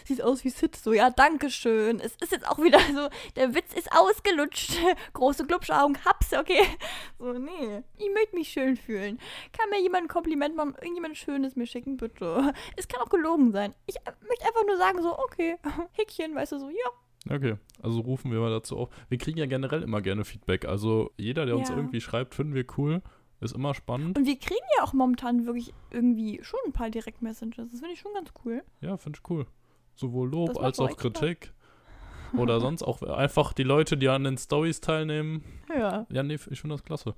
Sieht 0.05 0.23
aus 0.23 0.45
wie 0.45 0.51
Sid. 0.51 0.77
So, 0.77 0.93
ja, 0.93 1.09
danke 1.11 1.49
schön. 1.51 1.99
Es 1.99 2.15
ist 2.17 2.33
jetzt 2.33 2.47
auch 2.47 2.59
wieder 2.59 2.79
so, 2.95 3.09
der 3.37 3.55
Witz 3.55 3.73
ist 3.75 3.91
ausgelutscht. 3.93 4.77
Große 5.15 5.47
Glubschaugen, 5.47 5.97
hab's, 6.05 6.33
okay. 6.35 6.63
So, 7.19 7.33
nee. 7.33 7.83
Ich 7.99 8.11
möchte 8.13 8.35
mich 8.37 8.49
schön 8.49 8.77
fühlen. 8.77 9.19
Kann 9.53 9.71
mir 9.71 9.81
jemand 9.81 10.05
ein 10.05 10.09
Kompliment 10.09 10.57
machen, 10.57 10.75
irgendjemand 10.81 11.17
Schönes 11.17 11.57
mir 11.57 11.67
schicken, 11.67 11.97
bitte. 11.97 12.53
Es 12.77 12.89
kann 12.89 13.01
auch 13.01 13.09
gelogen 13.11 13.53
sein. 13.53 13.75
Ich 13.87 13.97
äh, 13.97 14.13
möchte 14.29 14.45
einfach 14.45 14.67
nur 14.67 14.77
sagen, 14.77 15.01
so, 15.03 15.17
okay, 15.19 15.57
Häkchen, 15.93 16.35
weißt 16.35 16.53
du, 16.53 16.59
so, 16.59 16.69
ja. 16.69 17.35
Okay, 17.35 17.55
also 17.81 18.01
rufen 18.01 18.33
wir 18.33 18.41
mal 18.41 18.51
dazu 18.51 18.77
auf. 18.77 18.89
Wir 19.09 19.19
kriegen 19.19 19.39
ja 19.39 19.47
generell 19.47 19.83
immer 19.83 20.03
gerne 20.03 20.25
Feedback. 20.25 20.65
Also 20.65 21.13
jeder, 21.17 21.47
der 21.47 21.57
uns 21.57 21.69
Ja. 21.69 21.77
irgendwie 21.77 22.01
schreibt, 22.01 22.35
finden 22.35 22.55
wir 22.55 22.65
cool. 22.77 23.01
Ist 23.43 23.57
immer 23.57 23.75
spannend. 23.75 24.17
Und 24.17 24.25
wir 24.25 24.39
kriegen 24.39 24.65
ja 24.79 24.85
auch 24.85 24.93
momentan 24.93 25.47
wirklich 25.47 25.75
irgendwie 25.91 26.39
schon 26.43 26.61
ein 26.65 26.73
paar 26.73 26.91
Direct-Messages. 26.91 27.73
Das 27.73 27.81
finde 27.81 27.95
ich 27.95 27.99
schon 27.99 28.15
ganz 28.15 28.33
cool. 28.45 28.63
Ja, 28.81 28.97
finde 28.97 29.19
ich 29.21 29.31
cool. 29.31 29.47
Sowohl 29.97 30.31
Lob 30.31 30.63
als 30.63 30.79
auch 30.79 30.91
Spaß. 30.91 30.97
Kritik. 30.97 31.53
Oder 32.37 32.61
sonst 32.61 32.85
auch 32.85 33.03
einfach 33.03 33.53
die 33.53 33.65
Leute, 33.65 33.97
die 33.97 34.09
an 34.09 34.23
den 34.25 34.39
Stories 34.39 34.81
teilnehmen. 34.81 35.45
Ja. 35.69 36.07
Ja, 36.09 36.23
nee, 36.23 36.35
ich 36.35 36.61
finde 36.61 36.77
das 36.77 36.85
klasse. 36.85 37.15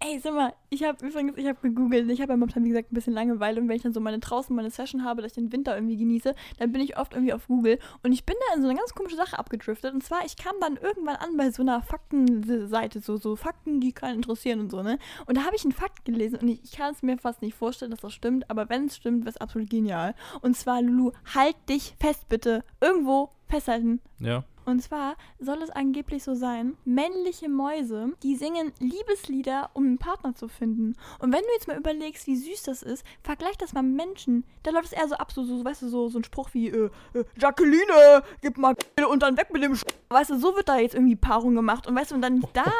Ey, 0.00 0.18
sag 0.20 0.34
mal, 0.34 0.54
ich 0.70 0.84
habe 0.84 1.04
übrigens, 1.06 1.36
ich 1.36 1.46
habe 1.46 1.58
gegoogelt, 1.60 2.10
ich 2.10 2.20
habe 2.20 2.32
ja 2.32 2.36
momentan, 2.36 2.64
wie 2.64 2.68
gesagt, 2.68 2.92
ein 2.92 2.94
bisschen 2.94 3.12
Langeweile 3.12 3.60
und 3.60 3.68
wenn 3.68 3.76
ich 3.76 3.82
dann 3.82 3.92
so 3.92 4.00
meine 4.00 4.18
draußen 4.18 4.54
meine 4.54 4.70
Session 4.70 5.04
habe, 5.04 5.22
dass 5.22 5.32
ich 5.32 5.36
den 5.36 5.52
Winter 5.52 5.74
irgendwie 5.74 5.96
genieße, 5.96 6.34
dann 6.58 6.72
bin 6.72 6.80
ich 6.80 6.96
oft 6.96 7.14
irgendwie 7.14 7.32
auf 7.32 7.48
Google 7.48 7.78
und 8.02 8.12
ich 8.12 8.24
bin 8.24 8.36
da 8.48 8.56
in 8.56 8.62
so 8.62 8.68
eine 8.68 8.78
ganz 8.78 8.94
komische 8.94 9.16
Sache 9.16 9.38
abgedriftet 9.38 9.92
und 9.92 10.02
zwar, 10.02 10.24
ich 10.24 10.36
kam 10.36 10.54
dann 10.60 10.76
irgendwann 10.76 11.16
an 11.16 11.36
bei 11.36 11.50
so 11.50 11.62
einer 11.62 11.82
Faktenseite, 11.82 13.00
so, 13.00 13.16
so 13.16 13.36
Fakten, 13.36 13.80
die 13.80 13.92
keinen 13.92 14.16
interessieren 14.16 14.60
und 14.60 14.70
so, 14.70 14.82
ne? 14.82 14.98
Und 15.26 15.36
da 15.36 15.44
habe 15.44 15.56
ich 15.56 15.64
einen 15.64 15.72
Fakt 15.72 16.04
gelesen 16.04 16.38
und 16.40 16.48
ich, 16.48 16.62
ich 16.62 16.72
kann 16.72 16.92
es 16.92 17.02
mir 17.02 17.18
fast 17.18 17.42
nicht 17.42 17.54
vorstellen, 17.54 17.90
dass 17.90 18.00
das 18.00 18.12
stimmt, 18.12 18.48
aber 18.50 18.68
wenn 18.68 18.86
es 18.86 18.96
stimmt, 18.96 19.24
wäre 19.24 19.30
es 19.30 19.36
absolut 19.36 19.70
genial. 19.70 20.14
Und 20.40 20.56
zwar, 20.56 20.82
Lulu, 20.82 21.12
halt 21.34 21.56
dich 21.68 21.94
fest 21.98 22.28
bitte, 22.28 22.64
irgendwo 22.80 23.30
festhalten. 23.48 24.00
Ja. 24.20 24.44
Und 24.68 24.82
zwar 24.82 25.16
soll 25.38 25.62
es 25.62 25.70
angeblich 25.70 26.22
so 26.22 26.34
sein, 26.34 26.76
männliche 26.84 27.48
Mäuse, 27.48 28.12
die 28.22 28.36
singen 28.36 28.70
Liebeslieder, 28.80 29.70
um 29.72 29.84
einen 29.86 29.96
Partner 29.96 30.34
zu 30.34 30.46
finden. 30.46 30.94
Und 31.20 31.32
wenn 31.32 31.40
du 31.40 31.48
jetzt 31.54 31.68
mal 31.68 31.78
überlegst, 31.78 32.26
wie 32.26 32.36
süß 32.36 32.64
das 32.64 32.82
ist, 32.82 33.02
vergleich 33.22 33.56
das 33.56 33.72
mal 33.72 33.82
mit 33.82 33.96
Menschen. 33.96 34.44
Da 34.64 34.70
läuft 34.70 34.88
es 34.88 34.92
eher 34.92 35.08
so 35.08 35.14
ab, 35.14 35.32
so, 35.32 35.42
so 35.42 35.64
weißt 35.64 35.80
du, 35.80 35.88
so, 35.88 36.10
so 36.10 36.18
ein 36.18 36.24
Spruch 36.24 36.50
wie, 36.52 36.68
äh, 36.68 36.90
äh, 37.14 37.24
Jacqueline, 37.38 38.22
gib 38.42 38.58
mal 38.58 38.76
und 39.10 39.22
dann 39.22 39.38
weg 39.38 39.54
mit 39.54 39.62
dem 39.62 39.74
Sch 39.74 39.86
Weißt 40.10 40.28
du, 40.28 40.38
so 40.38 40.54
wird 40.54 40.68
da 40.68 40.76
jetzt 40.76 40.94
irgendwie 40.94 41.16
Paarung 41.16 41.54
gemacht. 41.54 41.86
Und 41.86 41.96
weißt 41.96 42.10
du, 42.10 42.16
und 42.16 42.20
dann 42.20 42.44
da, 42.52 42.70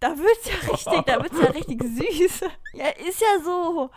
da 0.00 0.18
wird's 0.18 0.48
ja 0.48 0.72
richtig, 0.72 1.02
da 1.06 1.22
wird's 1.22 1.38
ja 1.40 1.50
richtig 1.50 1.84
süß. 1.84 2.40
Ja, 2.72 2.88
ist 3.06 3.20
ja 3.20 3.44
so. 3.44 3.90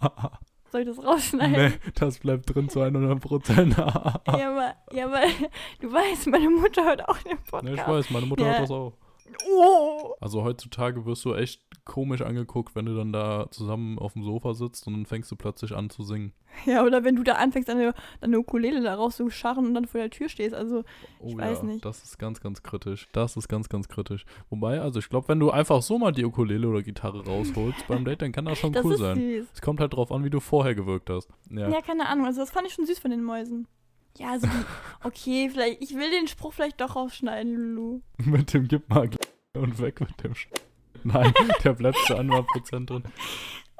Soll 0.72 0.82
ich 0.82 0.86
das 0.88 1.04
rausschneiden? 1.04 1.52
nee, 1.52 1.72
das 1.96 2.18
bleibt 2.18 2.54
drin 2.54 2.68
zu 2.68 2.80
100 2.80 3.20
Prozent. 3.20 3.76
Ja, 3.76 4.20
aber, 4.26 4.74
ja, 4.92 5.06
aber 5.06 5.20
du 5.80 5.92
weißt, 5.92 6.28
meine 6.28 6.48
Mutter 6.48 6.84
hört 6.84 7.08
auch 7.08 7.18
den 7.18 7.38
Podcast. 7.38 7.64
nee, 7.64 7.74
ich 7.74 7.86
weiß, 7.86 8.10
meine 8.10 8.26
Mutter 8.26 8.44
Ja. 8.46 8.52
hat 8.54 8.62
das 8.62 8.70
auch. 8.70 8.92
Oh. 9.48 10.14
Also 10.20 10.42
heutzutage 10.44 11.04
wirst 11.06 11.24
du 11.24 11.34
echt 11.34 11.62
komisch 11.84 12.22
angeguckt, 12.22 12.74
wenn 12.74 12.86
du 12.86 12.94
dann 12.96 13.12
da 13.12 13.46
zusammen 13.50 13.98
auf 13.98 14.12
dem 14.12 14.22
Sofa 14.22 14.54
sitzt 14.54 14.86
und 14.86 14.92
dann 14.94 15.06
fängst 15.06 15.30
du 15.30 15.36
plötzlich 15.36 15.72
an 15.74 15.90
zu 15.90 16.02
singen. 16.02 16.32
Ja, 16.66 16.82
oder 16.84 17.04
wenn 17.04 17.14
du 17.16 17.22
da 17.22 17.34
anfängst, 17.34 17.68
deine, 17.68 17.94
deine 18.20 18.38
Ukulele 18.38 18.82
da 18.82 18.94
rauszuscharren 18.94 19.66
und 19.66 19.74
dann 19.74 19.86
vor 19.86 20.00
der 20.00 20.10
Tür 20.10 20.28
stehst. 20.28 20.54
Also, 20.54 20.84
Oh 21.20 21.26
Ich 21.28 21.32
ja, 21.32 21.38
weiß 21.38 21.62
nicht. 21.62 21.84
das 21.84 22.02
ist 22.02 22.18
ganz, 22.18 22.40
ganz 22.40 22.62
kritisch. 22.62 23.08
Das 23.12 23.36
ist 23.36 23.48
ganz, 23.48 23.68
ganz 23.68 23.88
kritisch. 23.88 24.24
Wobei, 24.50 24.80
also 24.80 24.98
ich 24.98 25.08
glaube, 25.08 25.28
wenn 25.28 25.38
du 25.40 25.50
einfach 25.50 25.80
so 25.80 25.96
mal 25.98 26.10
die 26.12 26.24
Ukulele 26.24 26.68
oder 26.68 26.82
Gitarre 26.82 27.24
rausholst 27.24 27.86
beim 27.86 28.04
Date, 28.04 28.22
dann 28.22 28.32
kann 28.32 28.44
das 28.46 28.58
schon 28.58 28.72
das 28.72 28.84
cool 28.84 28.94
ist 28.94 28.98
sein. 29.00 29.16
süß. 29.16 29.46
Es 29.54 29.62
kommt 29.62 29.80
halt 29.80 29.94
drauf 29.94 30.10
an, 30.12 30.24
wie 30.24 30.30
du 30.30 30.40
vorher 30.40 30.74
gewirkt 30.74 31.08
hast. 31.08 31.28
Ja. 31.50 31.68
Ja. 31.68 31.80
keine 31.80 32.08
Ahnung. 32.08 32.26
Also, 32.26 32.40
das 32.40 32.50
fand 32.50 32.66
ich 32.66 32.74
schon 32.74 32.84
süß 32.86 32.98
von 32.98 33.10
den 33.12 33.22
Mäusen. 33.22 33.66
Ja, 34.18 34.30
also, 34.32 34.48
okay, 35.04 35.48
vielleicht, 35.50 35.82
ich 35.82 35.94
will 35.94 36.10
den 36.10 36.28
Spruch 36.28 36.52
vielleicht 36.52 36.80
doch 36.80 36.96
rausschneiden, 36.96 37.54
Lulu. 37.56 38.00
mit 38.18 38.52
dem 38.52 38.68
Gib 38.68 38.88
mal 38.90 39.08
und 39.54 39.80
weg 39.80 40.00
mit 40.00 40.22
dem 40.22 40.34
Sch 40.34 40.48
Nein, 41.02 41.32
der 41.64 41.72
bleibt 41.72 41.96
zu 42.06 42.14
100% 42.14 42.86
drin. 42.86 43.04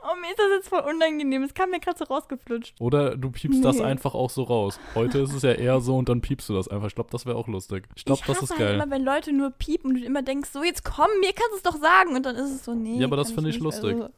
Oh, 0.03 0.17
mir 0.19 0.31
ist 0.31 0.39
das 0.39 0.47
jetzt 0.57 0.69
voll 0.71 0.81
unangenehm. 0.81 1.43
Es 1.43 1.53
kam 1.53 1.69
mir 1.71 1.79
gerade 1.81 1.99
so 1.99 2.05
rausgeflutscht. 2.07 2.75
Oder 2.81 3.15
du 3.19 3.31
piepst 3.31 3.63
das 3.63 3.77
Nee. 3.77 3.83
einfach 3.85 4.15
auch 4.15 4.31
so 4.31 4.45
raus. 4.45 4.81
Heute 4.95 5.19
ist 5.19 5.35
es 5.35 5.43
ja 5.43 5.53
eher 5.53 5.83
so 5.83 5.99
und 5.99 6.09
dann 6.09 6.23
piepst 6.23 6.49
du 6.49 6.55
das 6.55 6.69
einfach. 6.69 6.87
Ich 6.87 6.95
glaube, 6.95 7.11
das 7.11 7.27
wäre 7.27 7.37
auch 7.37 7.47
lustig. 7.49 7.87
Ich 7.95 8.07
glaube, 8.07 8.23
das 8.27 8.37
hasse 8.37 8.45
ist 8.45 8.51
halt 8.53 8.61
geil. 8.61 8.75
immer, 8.77 8.89
wenn 8.91 9.05
Leute 9.05 9.35
nur 9.35 9.51
piepen 9.51 9.91
und 9.91 10.01
du 10.01 10.07
immer 10.07 10.23
denkst, 10.23 10.49
so, 10.51 10.65
jetzt 10.65 10.85
komm, 10.87 11.09
mir 11.21 11.35
kannst 11.35 11.53
du 11.53 11.57
es 11.57 11.63
doch 11.63 11.77
sagen. 11.79 12.17
Und 12.17 12.25
dann 12.25 12.35
ist 12.37 12.51
es 12.51 12.65
so, 12.65 12.73
nee. 12.75 12.99
Ja, 12.99 13.07
aber 13.09 13.17
das 13.17 13.27
kann 13.29 13.35
finde 13.35 13.51
ich 13.51 13.57
nicht. 13.57 13.63
lustig. 13.65 13.93
Also, 13.93 14.09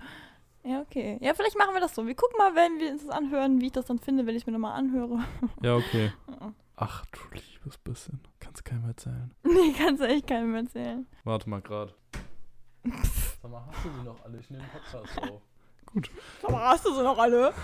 ja, 0.64 0.80
okay. 0.80 1.18
Ja, 1.20 1.34
vielleicht 1.34 1.58
machen 1.58 1.74
wir 1.74 1.80
das 1.80 1.94
so. 1.94 2.06
Wir 2.06 2.14
gucken 2.14 2.36
mal, 2.38 2.54
wenn 2.54 2.78
wir 2.78 2.92
uns 2.92 3.06
das 3.06 3.14
anhören, 3.14 3.60
wie 3.60 3.66
ich 3.66 3.72
das 3.72 3.86
dann 3.86 3.98
finde, 3.98 4.26
wenn 4.26 4.36
ich 4.36 4.46
mir 4.46 4.52
nochmal 4.52 4.78
anhöre. 4.78 5.18
Ja, 5.62 5.76
okay. 5.76 6.12
Ach 6.76 7.04
du 7.06 7.18
liebes 7.34 7.78
bisschen. 7.78 8.20
Kannst 8.40 8.64
keinem 8.64 8.84
erzählen. 8.86 9.32
nee, 9.44 9.72
kannst 9.76 10.02
du 10.02 10.08
echt 10.08 10.26
keinem 10.26 10.54
erzählen. 10.54 11.06
Warte 11.24 11.48
mal 11.48 11.60
grad. 11.60 11.94
Sag 13.42 13.50
mal, 13.50 13.64
hast 13.66 13.84
du 13.84 13.88
die 13.90 14.04
noch 14.04 14.24
alle? 14.24 14.38
Ich 14.38 14.50
nehme 14.50 14.64
Podcast 14.72 15.22
auf. 15.22 15.42
Aber 16.42 16.60
hast 16.60 16.84
du 16.86 16.94
sie 16.94 17.02
noch 17.02 17.18
alle? 17.18 17.52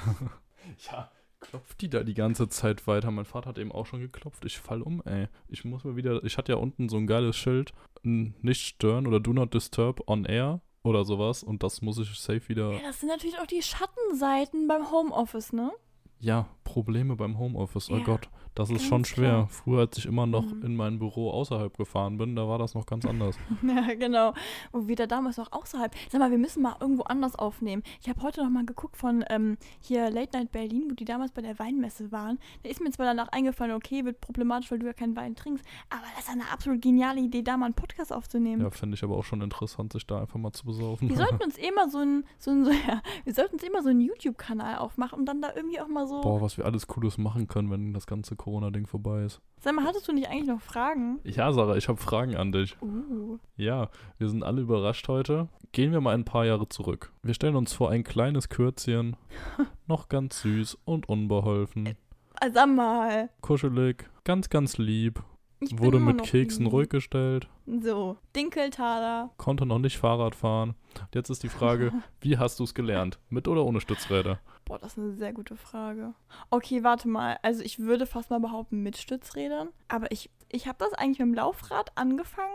Ja, 0.90 1.10
klopft 1.40 1.80
die 1.80 1.88
da 1.88 2.02
die 2.02 2.12
ganze 2.12 2.50
Zeit 2.50 2.86
weiter? 2.86 3.10
Mein 3.10 3.24
Vater 3.24 3.48
hat 3.48 3.58
eben 3.58 3.72
auch 3.72 3.86
schon 3.86 4.00
geklopft. 4.00 4.44
Ich 4.44 4.58
fall 4.58 4.82
um, 4.82 5.02
ey. 5.06 5.28
Ich 5.48 5.64
muss 5.64 5.82
mal 5.82 5.96
wieder. 5.96 6.22
Ich 6.24 6.36
hatte 6.36 6.52
ja 6.52 6.58
unten 6.58 6.90
so 6.90 6.98
ein 6.98 7.06
geiles 7.06 7.36
Schild. 7.36 7.72
Nicht 8.02 8.66
stören 8.66 9.06
oder 9.06 9.18
do 9.18 9.32
not 9.32 9.54
disturb 9.54 10.02
on 10.06 10.26
air 10.26 10.60
oder 10.82 11.04
sowas. 11.04 11.42
Und 11.42 11.62
das 11.62 11.82
muss 11.82 11.98
ich 11.98 12.08
safe 12.18 12.48
wieder. 12.48 12.72
Ja, 12.72 12.80
das 12.82 13.00
sind 13.00 13.08
natürlich 13.08 13.38
auch 13.38 13.46
die 13.46 13.62
Schattenseiten 13.62 14.68
beim 14.68 14.90
Homeoffice, 14.90 15.52
ne? 15.52 15.72
Ja, 16.20 16.46
Probleme 16.64 17.16
beim 17.16 17.38
Homeoffice. 17.38 17.90
Oh 17.90 17.96
Ja, 17.98 18.04
Gott, 18.04 18.28
das 18.58 18.70
ist 18.70 18.78
ganz 18.78 18.88
schon 18.88 19.04
schwer. 19.04 19.28
klar. 19.30 19.48
Früher, 19.48 19.80
als 19.80 19.98
ich 19.98 20.06
immer 20.06 20.26
noch 20.26 20.44
Mhm. 20.44 20.62
in 20.64 20.76
mein 20.76 20.98
Büro 20.98 21.30
außerhalb 21.30 21.76
gefahren 21.76 22.18
bin, 22.18 22.36
da 22.36 22.48
war 22.48 22.58
das 22.58 22.74
noch 22.74 22.86
ganz 22.86 23.04
anders. 23.06 23.36
Ja, 23.62 23.94
genau. 23.94 24.32
Und 24.72 24.88
wieder 24.88 25.06
damals 25.06 25.36
noch 25.36 25.52
außerhalb. 25.52 25.94
Sag 26.10 26.20
mal, 26.20 26.30
wir 26.30 26.38
müssen 26.38 26.62
mal 26.62 26.76
irgendwo 26.80 27.02
anders 27.04 27.34
aufnehmen. 27.36 27.82
Ich 28.00 28.08
habe 28.08 28.22
heute 28.22 28.42
noch 28.42 28.50
mal 28.50 28.64
geguckt 28.64 28.96
von 28.96 29.24
ähm, 29.30 29.56
hier 29.80 30.10
Late 30.10 30.36
Night 30.38 30.52
Berlin, 30.52 30.86
wo 30.90 30.94
die 30.94 31.04
damals 31.04 31.32
bei 31.32 31.42
der 31.42 31.58
Weinmesse 31.58 32.10
waren. 32.12 32.38
Da 32.62 32.70
ist 32.70 32.80
mir 32.80 32.90
zwar 32.90 33.06
danach 33.06 33.28
eingefallen, 33.28 33.74
okay, 33.74 34.04
wird 34.04 34.20
problematisch, 34.20 34.70
weil 34.70 34.78
du 34.78 34.86
ja 34.86 34.92
keinen 34.92 35.16
Wein 35.16 35.34
trinkst, 35.36 35.64
aber 35.90 36.02
das 36.16 36.24
ist 36.24 36.30
eine 36.30 36.50
absolut 36.52 36.80
geniale 36.82 37.20
Idee, 37.20 37.42
da 37.42 37.56
mal 37.56 37.66
einen 37.66 37.74
Podcast 37.74 38.12
aufzunehmen. 38.12 38.62
Ja, 38.62 38.70
finde 38.70 38.94
ich 38.96 39.02
aber 39.04 39.16
auch 39.16 39.24
schon 39.24 39.40
interessant, 39.42 39.92
sich 39.92 40.06
da 40.06 40.20
einfach 40.20 40.38
mal 40.38 40.52
zu 40.52 40.64
besaufen. 40.64 41.08
Wir 41.08 41.16
sollten 41.16 41.42
uns 41.44 41.58
eh 41.58 41.70
mal 41.70 41.88
so 41.90 41.98
ein, 41.98 42.24
so 42.38 42.50
ein, 42.50 42.64
so, 42.64 42.70
ja, 42.88 43.02
wir 43.24 43.34
sollten 43.34 43.54
uns 43.54 43.62
immer 43.62 43.82
so 43.82 43.90
einen 43.90 44.00
YouTube-Kanal 44.00 44.78
aufmachen 44.78 45.18
und 45.20 45.26
dann 45.26 45.42
da 45.42 45.50
irgendwie 45.54 45.80
auch 45.80 45.88
mal 45.88 46.06
so. 46.06 46.20
Boah, 46.20 46.40
was 46.40 46.56
wir 46.58 46.64
alles 46.64 46.86
Cooles 46.86 47.18
machen 47.18 47.46
können, 47.48 47.70
wenn 47.70 47.92
das 47.92 48.06
ganze 48.06 48.36
Corona-Ding 48.48 48.86
vorbei 48.86 49.24
ist. 49.24 49.40
Sag 49.60 49.74
mal, 49.74 49.84
hattest 49.84 50.08
du 50.08 50.12
nicht 50.12 50.28
eigentlich 50.28 50.46
noch 50.48 50.60
Fragen? 50.60 51.18
Ja, 51.24 51.52
Sarah, 51.52 51.76
ich 51.76 51.88
habe 51.88 51.98
Fragen 52.00 52.34
an 52.36 52.52
dich. 52.52 52.76
Uh. 52.80 53.38
Ja, 53.56 53.90
wir 54.16 54.28
sind 54.28 54.42
alle 54.42 54.62
überrascht 54.62 55.06
heute. 55.08 55.48
Gehen 55.72 55.92
wir 55.92 56.00
mal 56.00 56.14
ein 56.14 56.24
paar 56.24 56.46
Jahre 56.46 56.68
zurück. 56.68 57.12
Wir 57.22 57.34
stellen 57.34 57.56
uns 57.56 57.72
vor 57.74 57.90
ein 57.90 58.04
kleines 58.04 58.48
Kürzchen, 58.48 59.16
noch 59.86 60.08
ganz 60.08 60.40
süß 60.42 60.78
und 60.84 61.08
unbeholfen, 61.08 61.96
Ah, 62.40 62.50
Sag 62.52 62.68
mal. 62.68 63.28
kuschelig, 63.40 64.08
ganz, 64.24 64.48
ganz 64.48 64.78
lieb, 64.78 65.22
Ich 65.60 65.78
wurde 65.78 65.98
mit 65.98 66.22
Keksen 66.22 66.64
lieb. 66.66 66.72
ruhig 66.72 66.88
gestellt, 66.88 67.48
So, 67.66 68.16
Dinkeltaler. 68.36 69.30
konnte 69.38 69.66
noch 69.66 69.78
nicht 69.80 69.98
Fahrrad 69.98 70.34
fahren. 70.34 70.74
Jetzt 71.12 71.30
ist 71.30 71.42
die 71.42 71.48
Frage, 71.48 71.92
wie 72.20 72.38
hast 72.38 72.60
du 72.60 72.64
es 72.64 72.74
gelernt? 72.74 73.18
Mit 73.28 73.48
oder 73.48 73.64
ohne 73.64 73.80
Stützräder? 73.80 74.38
Boah, 74.64 74.78
das 74.78 74.92
ist 74.92 74.98
eine 74.98 75.12
sehr 75.14 75.32
gute 75.32 75.56
Frage. 75.56 76.14
Okay, 76.50 76.84
warte 76.84 77.08
mal. 77.08 77.38
Also 77.42 77.62
ich 77.62 77.78
würde 77.80 78.06
fast 78.06 78.30
mal 78.30 78.38
behaupten 78.40 78.82
mit 78.82 78.96
Stützrädern. 78.98 79.68
Aber 79.88 80.10
ich, 80.12 80.30
ich 80.48 80.66
habe 80.68 80.78
das 80.78 80.92
eigentlich 80.94 81.18
mit 81.18 81.28
dem 81.28 81.34
Laufrad 81.34 81.90
angefangen. 81.96 82.54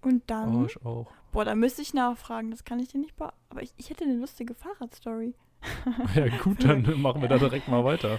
Und 0.00 0.22
dann... 0.28 0.62
Oh, 0.62 0.66
ich 0.66 0.84
auch. 0.84 1.06
boah, 1.30 1.44
da 1.44 1.54
müsste 1.54 1.82
ich 1.82 1.94
nachfragen. 1.94 2.50
Das 2.50 2.64
kann 2.64 2.80
ich 2.80 2.88
dir 2.88 2.98
nicht... 2.98 3.14
Be 3.16 3.32
aber 3.50 3.62
ich, 3.62 3.72
ich 3.76 3.90
hätte 3.90 4.04
eine 4.04 4.14
lustige 4.16 4.54
Fahrradstory. 4.54 5.34
Ja 6.16 6.26
gut, 6.38 6.64
dann 6.64 6.82
machen 7.00 7.22
wir 7.22 7.28
da 7.28 7.38
direkt 7.38 7.68
mal 7.68 7.84
weiter. 7.84 8.18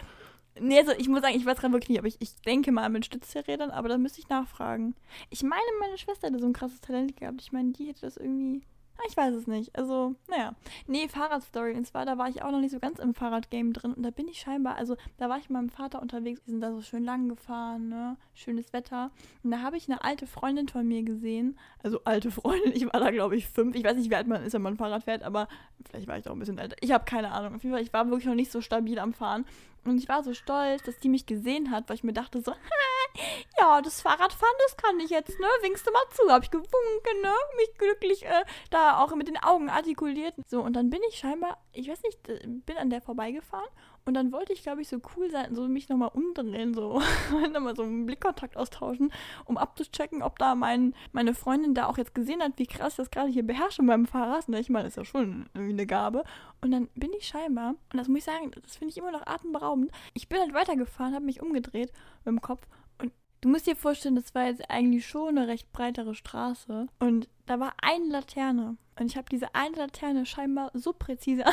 Nee, 0.59 0.77
also 0.79 0.91
ich 0.97 1.09
muss 1.09 1.21
sagen, 1.21 1.35
ich 1.35 1.45
weiß 1.45 1.57
gerade 1.59 1.73
wirklich 1.73 1.89
nicht, 1.89 1.99
aber 1.99 2.07
ich, 2.07 2.17
ich 2.19 2.35
denke 2.41 2.71
mal 2.71 2.89
mit 2.89 3.05
Stützrädern, 3.05 3.71
aber 3.71 3.89
da 3.89 3.97
müsste 3.97 4.19
ich 4.19 4.29
nachfragen. 4.29 4.95
Ich 5.29 5.41
meine, 5.43 5.61
meine 5.79 5.97
Schwester 5.97 6.27
hätte 6.27 6.39
so 6.39 6.45
ein 6.45 6.53
krasses 6.53 6.81
Talent 6.81 7.17
gehabt. 7.17 7.41
Ich 7.41 7.51
meine, 7.51 7.71
die 7.71 7.87
hätte 7.87 8.01
das 8.01 8.17
irgendwie. 8.17 8.61
Ah, 8.95 9.05
Ich 9.09 9.17
weiß 9.17 9.33
es 9.33 9.47
nicht. 9.47 9.75
Also, 9.75 10.13
naja. 10.29 10.53
Nee, 10.85 11.07
Fahrradstory. 11.07 11.73
Und 11.73 11.87
zwar, 11.87 12.05
da 12.05 12.19
war 12.19 12.29
ich 12.29 12.43
auch 12.43 12.51
noch 12.51 12.59
nicht 12.59 12.69
so 12.69 12.79
ganz 12.79 12.99
im 12.99 13.15
Fahrradgame 13.15 13.71
drin. 13.73 13.93
Und 13.95 14.03
da 14.03 14.11
bin 14.11 14.27
ich 14.27 14.39
scheinbar, 14.39 14.75
also 14.75 14.95
da 15.17 15.27
war 15.29 15.37
ich 15.39 15.49
mit 15.49 15.57
meinem 15.57 15.69
Vater 15.69 15.99
unterwegs. 15.99 16.41
Wir 16.45 16.51
sind 16.51 16.61
da 16.61 16.71
so 16.71 16.81
schön 16.83 17.03
lang 17.03 17.27
gefahren, 17.29 17.89
ne? 17.89 18.17
Schönes 18.35 18.71
Wetter. 18.71 19.09
Und 19.41 19.49
da 19.49 19.61
habe 19.63 19.77
ich 19.77 19.89
eine 19.89 20.03
alte 20.03 20.27
Freundin 20.27 20.67
von 20.67 20.87
mir 20.87 21.01
gesehen. 21.01 21.57
Also 21.81 22.01
alte 22.03 22.29
Freundin, 22.29 22.71
ich 22.75 22.85
war 22.85 22.99
da, 22.99 23.09
glaube 23.09 23.35
ich, 23.35 23.47
fünf. 23.47 23.75
Ich 23.75 23.83
weiß 23.83 23.97
nicht, 23.97 24.11
wie 24.11 24.15
alt 24.15 24.27
man 24.27 24.43
ist, 24.43 24.53
wenn 24.53 24.61
man 24.61 24.77
Fahrrad 24.77 25.05
fährt, 25.05 25.23
aber 25.23 25.47
vielleicht 25.89 26.07
war 26.07 26.19
ich 26.19 26.27
auch 26.27 26.33
ein 26.33 26.39
bisschen 26.39 26.59
älter. 26.59 26.75
Ich 26.81 26.91
habe 26.91 27.05
keine 27.05 27.31
Ahnung. 27.31 27.55
Auf 27.55 27.63
jeden 27.63 27.73
Fall, 27.73 27.83
ich 27.83 27.93
war 27.93 28.05
wirklich 28.07 28.27
noch 28.27 28.35
nicht 28.35 28.51
so 28.51 28.61
stabil 28.61 28.99
am 28.99 29.13
Fahren. 29.13 29.45
Und 29.85 29.97
ich 29.97 30.07
war 30.07 30.23
so 30.23 30.33
stolz, 30.33 30.83
dass 30.83 30.97
die 30.97 31.09
mich 31.09 31.25
gesehen 31.25 31.71
hat, 31.71 31.89
weil 31.89 31.95
ich 31.95 32.03
mir 32.03 32.13
dachte 32.13 32.41
so, 32.41 32.53
ja, 33.59 33.81
das 33.81 34.01
Fahrradfahren, 34.01 34.55
das 34.65 34.77
kann 34.77 34.99
ich 34.99 35.09
jetzt, 35.09 35.39
ne? 35.39 35.47
Winkst 35.61 35.85
du 35.85 35.91
mal 35.91 36.03
zu. 36.11 36.31
Hab 36.31 36.43
ich 36.43 36.51
gewunken, 36.51 37.21
ne? 37.21 37.33
Mich 37.57 37.77
glücklich 37.77 38.25
äh, 38.25 38.45
da 38.69 39.03
auch 39.03 39.13
mit 39.15 39.27
den 39.27 39.37
Augen 39.37 39.69
artikuliert. 39.69 40.35
So, 40.47 40.61
und 40.61 40.73
dann 40.73 40.89
bin 40.89 41.01
ich 41.09 41.17
scheinbar, 41.17 41.57
ich 41.73 41.89
weiß 41.89 42.01
nicht, 42.03 42.27
äh, 42.29 42.39
bin 42.45 42.77
an 42.77 42.89
der 42.89 43.01
vorbeigefahren 43.01 43.69
und 44.05 44.13
dann 44.13 44.31
wollte 44.31 44.53
ich, 44.53 44.63
glaube 44.63 44.81
ich, 44.81 44.89
so 44.89 44.99
cool 45.15 45.31
sein, 45.31 45.55
so 45.55 45.67
mich 45.67 45.87
nochmal 45.89 46.11
umdrehen, 46.13 46.73
so 46.73 47.01
nochmal 47.51 47.75
so 47.75 47.83
einen 47.83 48.05
Blickkontakt 48.05 48.57
austauschen, 48.57 49.11
um 49.45 49.57
abzuchecken, 49.57 50.21
ob 50.21 50.37
da 50.39 50.55
mein, 50.55 50.93
meine 51.11 51.33
Freundin 51.33 51.73
da 51.73 51.87
auch 51.87 51.97
jetzt 51.97 52.13
gesehen 52.13 52.41
hat, 52.41 52.53
wie 52.57 52.67
krass 52.67 52.93
ich 52.93 52.97
das 52.97 53.11
gerade 53.11 53.29
hier 53.29 53.43
beherrsche 53.43 53.83
beim 53.83 54.05
Fahrrad. 54.05 54.49
Ne? 54.49 54.59
Ich 54.59 54.69
meine, 54.69 54.85
das 54.85 54.93
ist 54.93 54.97
ja 54.97 55.05
schon 55.05 55.45
irgendwie 55.53 55.73
eine 55.73 55.87
Gabe. 55.87 56.23
Und 56.61 56.71
dann 56.71 56.89
bin 56.95 57.11
ich 57.17 57.27
scheinbar, 57.27 57.69
und 57.69 57.97
das 57.97 58.07
muss 58.07 58.19
ich 58.19 58.23
sagen, 58.25 58.51
das 58.61 58.75
finde 58.75 58.91
ich 58.91 58.97
immer 58.97 59.11
noch 59.11 59.25
atemberaubend, 59.25 59.91
ich 60.13 60.27
bin 60.27 60.39
halt 60.39 60.53
weitergefahren, 60.53 61.13
habe 61.13 61.25
mich 61.25 61.41
umgedreht 61.41 61.91
mit 62.25 62.33
dem 62.33 62.41
Kopf 62.41 62.67
und 63.01 63.11
Du 63.41 63.49
musst 63.49 63.67
dir 63.67 63.75
vorstellen, 63.75 64.15
das 64.15 64.33
war 64.35 64.45
jetzt 64.45 64.69
eigentlich 64.69 65.05
schon 65.05 65.37
eine 65.37 65.49
recht 65.49 65.69
breitere 65.73 66.15
Straße. 66.15 66.87
Und 66.99 67.27
da 67.45 67.59
war 67.59 67.73
eine 67.81 68.05
Laterne. 68.05 68.77
Und 68.99 69.07
ich 69.07 69.17
habe 69.17 69.27
diese 69.27 69.55
eine 69.55 69.75
Laterne 69.75 70.25
scheinbar 70.25 70.69
so 70.75 70.93
präzise, 70.93 71.43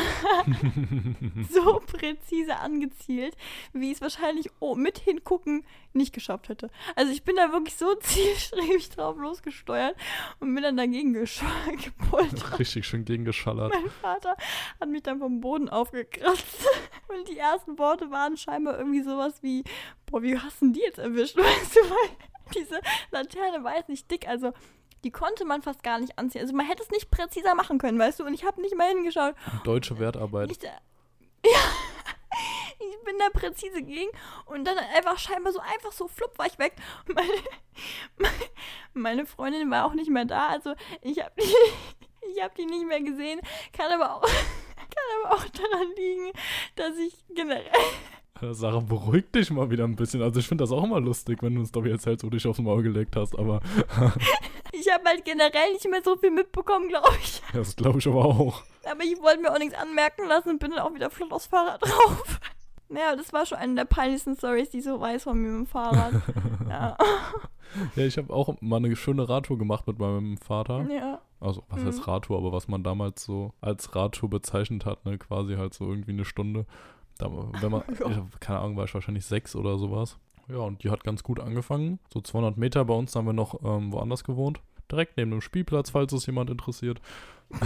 so 1.50 1.80
präzise 1.86 2.56
angezielt, 2.56 3.34
wie 3.72 3.86
ich 3.86 3.96
es 3.96 4.00
wahrscheinlich 4.02 4.50
oh, 4.60 4.74
mit 4.74 4.98
hingucken 4.98 5.64
nicht 5.94 6.12
geschafft 6.12 6.50
hätte. 6.50 6.70
Also 6.96 7.12
ich 7.12 7.24
bin 7.24 7.36
da 7.36 7.50
wirklich 7.50 7.76
so 7.76 7.94
zielstrebig 8.00 8.90
drauf 8.90 9.16
losgesteuert 9.16 9.96
und 10.38 10.54
bin 10.54 10.62
dann 10.62 10.76
dagegen 10.76 11.14
gepoltert. 11.14 12.58
Richtig 12.58 12.86
schön 12.86 13.06
gegengeschallert. 13.06 13.72
Mein 13.72 13.90
Vater 13.90 14.36
hat 14.78 14.88
mich 14.90 15.02
dann 15.02 15.18
vom 15.18 15.40
Boden 15.40 15.70
aufgekratzt. 15.70 16.68
Und 17.08 17.28
die 17.28 17.38
ersten 17.38 17.78
Worte 17.78 18.10
waren 18.10 18.36
scheinbar 18.36 18.78
irgendwie 18.78 19.02
sowas 19.02 19.42
wie, 19.42 19.64
boah, 20.06 20.22
wie 20.22 20.38
hast 20.38 20.62
du 20.62 20.70
die 20.70 20.80
jetzt 20.80 20.98
erwischt? 20.98 21.36
Weißt 21.36 21.76
du, 21.76 21.80
weil 21.90 22.10
diese 22.54 22.80
Laterne 23.10 23.64
war 23.64 23.76
jetzt 23.76 23.88
nicht 23.88 24.10
dick, 24.10 24.28
also 24.28 24.52
die 25.04 25.10
konnte 25.10 25.44
man 25.44 25.62
fast 25.62 25.82
gar 25.82 25.98
nicht 25.98 26.18
anziehen. 26.18 26.42
Also 26.42 26.54
man 26.54 26.66
hätte 26.66 26.82
es 26.82 26.90
nicht 26.90 27.10
präziser 27.10 27.54
machen 27.54 27.78
können, 27.78 27.98
weißt 27.98 28.20
du? 28.20 28.24
Und 28.24 28.34
ich 28.34 28.44
habe 28.44 28.60
nicht 28.60 28.76
mal 28.76 28.88
hingeschaut. 28.88 29.34
Deutsche 29.64 29.98
Wertarbeit. 29.98 30.50
Ich, 30.50 30.62
ja, 31.44 31.60
ich 32.78 33.04
bin 33.04 33.18
da 33.18 33.28
präzise 33.30 33.82
gegen 33.82 34.10
und 34.46 34.64
dann 34.64 34.78
einfach 34.78 35.18
scheinbar 35.18 35.52
so 35.52 35.60
einfach 35.60 35.92
so 35.92 36.08
flupp 36.08 36.38
war 36.38 36.46
ich 36.46 36.58
weg. 36.58 36.74
Und 37.08 37.14
meine, 38.18 38.32
meine 38.94 39.26
Freundin 39.26 39.70
war 39.70 39.86
auch 39.86 39.94
nicht 39.94 40.10
mehr 40.10 40.24
da, 40.24 40.48
also 40.48 40.74
ich 41.02 41.22
habe 41.22 41.32
die, 41.38 42.32
ich 42.34 42.42
hab 42.42 42.54
die 42.54 42.66
nicht 42.66 42.86
mehr 42.86 43.00
gesehen. 43.00 43.40
Kann 43.72 43.92
aber 43.92 44.16
auch, 44.16 44.22
kann 44.22 45.04
aber 45.22 45.34
auch 45.34 45.44
daran 45.48 45.88
liegen, 45.96 46.32
dass 46.76 46.96
ich 46.96 47.14
generell 47.34 47.70
Sarah, 48.52 48.80
beruhig 48.80 49.30
dich 49.32 49.50
mal 49.50 49.70
wieder 49.70 49.84
ein 49.84 49.96
bisschen. 49.96 50.22
Also 50.22 50.40
ich 50.40 50.48
finde 50.48 50.62
das 50.62 50.72
auch 50.72 50.84
immer 50.84 51.00
lustig, 51.00 51.42
wenn 51.42 51.54
du 51.54 51.60
uns 51.60 51.72
doch 51.72 51.84
erzählst, 51.84 52.24
wo 52.24 52.30
du 52.30 52.36
dich 52.36 52.46
aufs 52.46 52.58
Maul 52.58 52.82
gelegt 52.82 53.14
hast, 53.16 53.38
aber. 53.38 53.60
Ich 54.90 54.94
habe 54.96 55.08
halt 55.08 55.24
generell 55.24 55.72
nicht 55.72 55.88
mehr 55.88 56.02
so 56.02 56.16
viel 56.16 56.30
mitbekommen, 56.30 56.88
glaube 56.88 57.16
ich. 57.22 57.42
Das 57.52 57.76
glaube 57.76 58.00
ich 58.00 58.08
aber 58.08 58.24
auch. 58.24 58.62
Aber 58.90 59.02
ich 59.04 59.20
wollte 59.20 59.40
mir 59.40 59.52
auch 59.52 59.58
nichts 59.58 59.74
anmerken 59.74 60.26
lassen 60.26 60.50
und 60.50 60.58
bin 60.58 60.70
dann 60.70 60.80
auch 60.80 60.94
wieder 60.94 61.10
flott 61.10 61.32
aufs 61.32 61.46
Fahrrad 61.46 61.80
drauf. 61.82 62.40
Naja, 62.88 63.14
das 63.14 63.32
war 63.32 63.46
schon 63.46 63.58
eine 63.58 63.76
der 63.76 63.84
peinlichsten 63.84 64.36
Stories, 64.36 64.70
die 64.70 64.78
ich 64.78 64.84
so 64.84 65.00
weiß 65.00 65.22
von 65.24 65.40
mir 65.40 65.48
mit 65.48 65.58
dem 65.58 65.66
Fahrrad. 65.66 66.12
ja. 66.68 66.96
ja, 67.94 68.04
ich 68.04 68.18
habe 68.18 68.32
auch 68.32 68.60
mal 68.60 68.78
eine 68.78 68.96
schöne 68.96 69.28
Radtour 69.28 69.58
gemacht 69.58 69.86
mit 69.86 70.00
meinem 70.00 70.38
Vater. 70.38 70.86
Ja. 70.90 71.20
Also, 71.38 71.62
was 71.68 71.80
mhm. 71.80 71.86
heißt 71.86 72.08
Radtour, 72.08 72.38
aber 72.38 72.52
was 72.52 72.66
man 72.66 72.82
damals 72.82 73.22
so 73.22 73.54
als 73.60 73.94
Radtour 73.94 74.28
bezeichnet 74.28 74.86
hat, 74.86 75.04
ne, 75.06 75.18
quasi 75.18 75.54
halt 75.54 75.72
so 75.72 75.88
irgendwie 75.88 76.12
eine 76.12 76.24
Stunde. 76.24 76.66
Da, 77.16 77.30
wenn 77.30 77.70
man, 77.70 77.82
ja. 78.00 78.26
keine 78.40 78.58
Ahnung, 78.58 78.76
war 78.76 78.86
ich 78.86 78.94
wahrscheinlich 78.94 79.24
sechs 79.24 79.54
oder 79.54 79.78
sowas. 79.78 80.18
Ja, 80.48 80.58
und 80.58 80.82
die 80.82 80.90
hat 80.90 81.04
ganz 81.04 81.22
gut 81.22 81.38
angefangen. 81.38 82.00
So 82.12 82.20
200 82.20 82.56
Meter 82.56 82.84
bei 82.84 82.94
uns 82.94 83.14
haben 83.14 83.26
wir 83.26 83.32
noch 83.32 83.62
ähm, 83.62 83.92
woanders 83.92 84.24
gewohnt. 84.24 84.60
Direkt 84.90 85.16
neben 85.16 85.30
dem 85.30 85.40
Spielplatz, 85.40 85.90
falls 85.90 86.12
es 86.12 86.26
jemand 86.26 86.50
interessiert. 86.50 87.00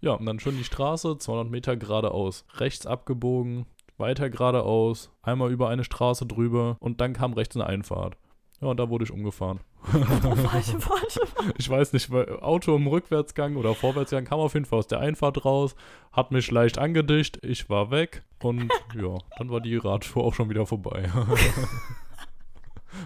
ja, 0.00 0.12
und 0.12 0.26
dann 0.26 0.40
schön 0.40 0.56
die 0.56 0.64
Straße, 0.64 1.18
200 1.18 1.50
Meter 1.50 1.76
geradeaus. 1.76 2.44
Rechts 2.54 2.86
abgebogen, 2.86 3.66
weiter 3.96 4.30
geradeaus, 4.30 5.10
einmal 5.22 5.50
über 5.50 5.68
eine 5.68 5.84
Straße 5.84 6.26
drüber 6.26 6.76
und 6.80 7.00
dann 7.00 7.12
kam 7.12 7.32
rechts 7.32 7.56
eine 7.56 7.66
Einfahrt. 7.66 8.16
Ja, 8.60 8.68
und 8.68 8.80
da 8.80 8.88
wurde 8.88 9.04
ich 9.04 9.12
umgefahren. 9.12 9.60
warte, 9.92 10.02
warte. 10.88 11.20
Ich 11.56 11.70
weiß 11.70 11.92
nicht, 11.92 12.10
weil 12.10 12.40
Auto 12.40 12.74
im 12.74 12.88
Rückwärtsgang 12.88 13.56
oder 13.56 13.74
Vorwärtsgang 13.74 14.24
kam 14.24 14.40
auf 14.40 14.54
jeden 14.54 14.66
Fall 14.66 14.80
aus 14.80 14.88
der 14.88 14.98
Einfahrt 14.98 15.44
raus, 15.44 15.76
hat 16.12 16.32
mich 16.32 16.50
leicht 16.50 16.78
angedischt, 16.78 17.38
ich 17.42 17.70
war 17.70 17.90
weg 17.90 18.24
und 18.42 18.68
ja, 19.00 19.16
dann 19.38 19.50
war 19.50 19.60
die 19.60 19.76
Radtour 19.76 20.24
auch 20.24 20.34
schon 20.34 20.50
wieder 20.50 20.66
vorbei. 20.66 21.10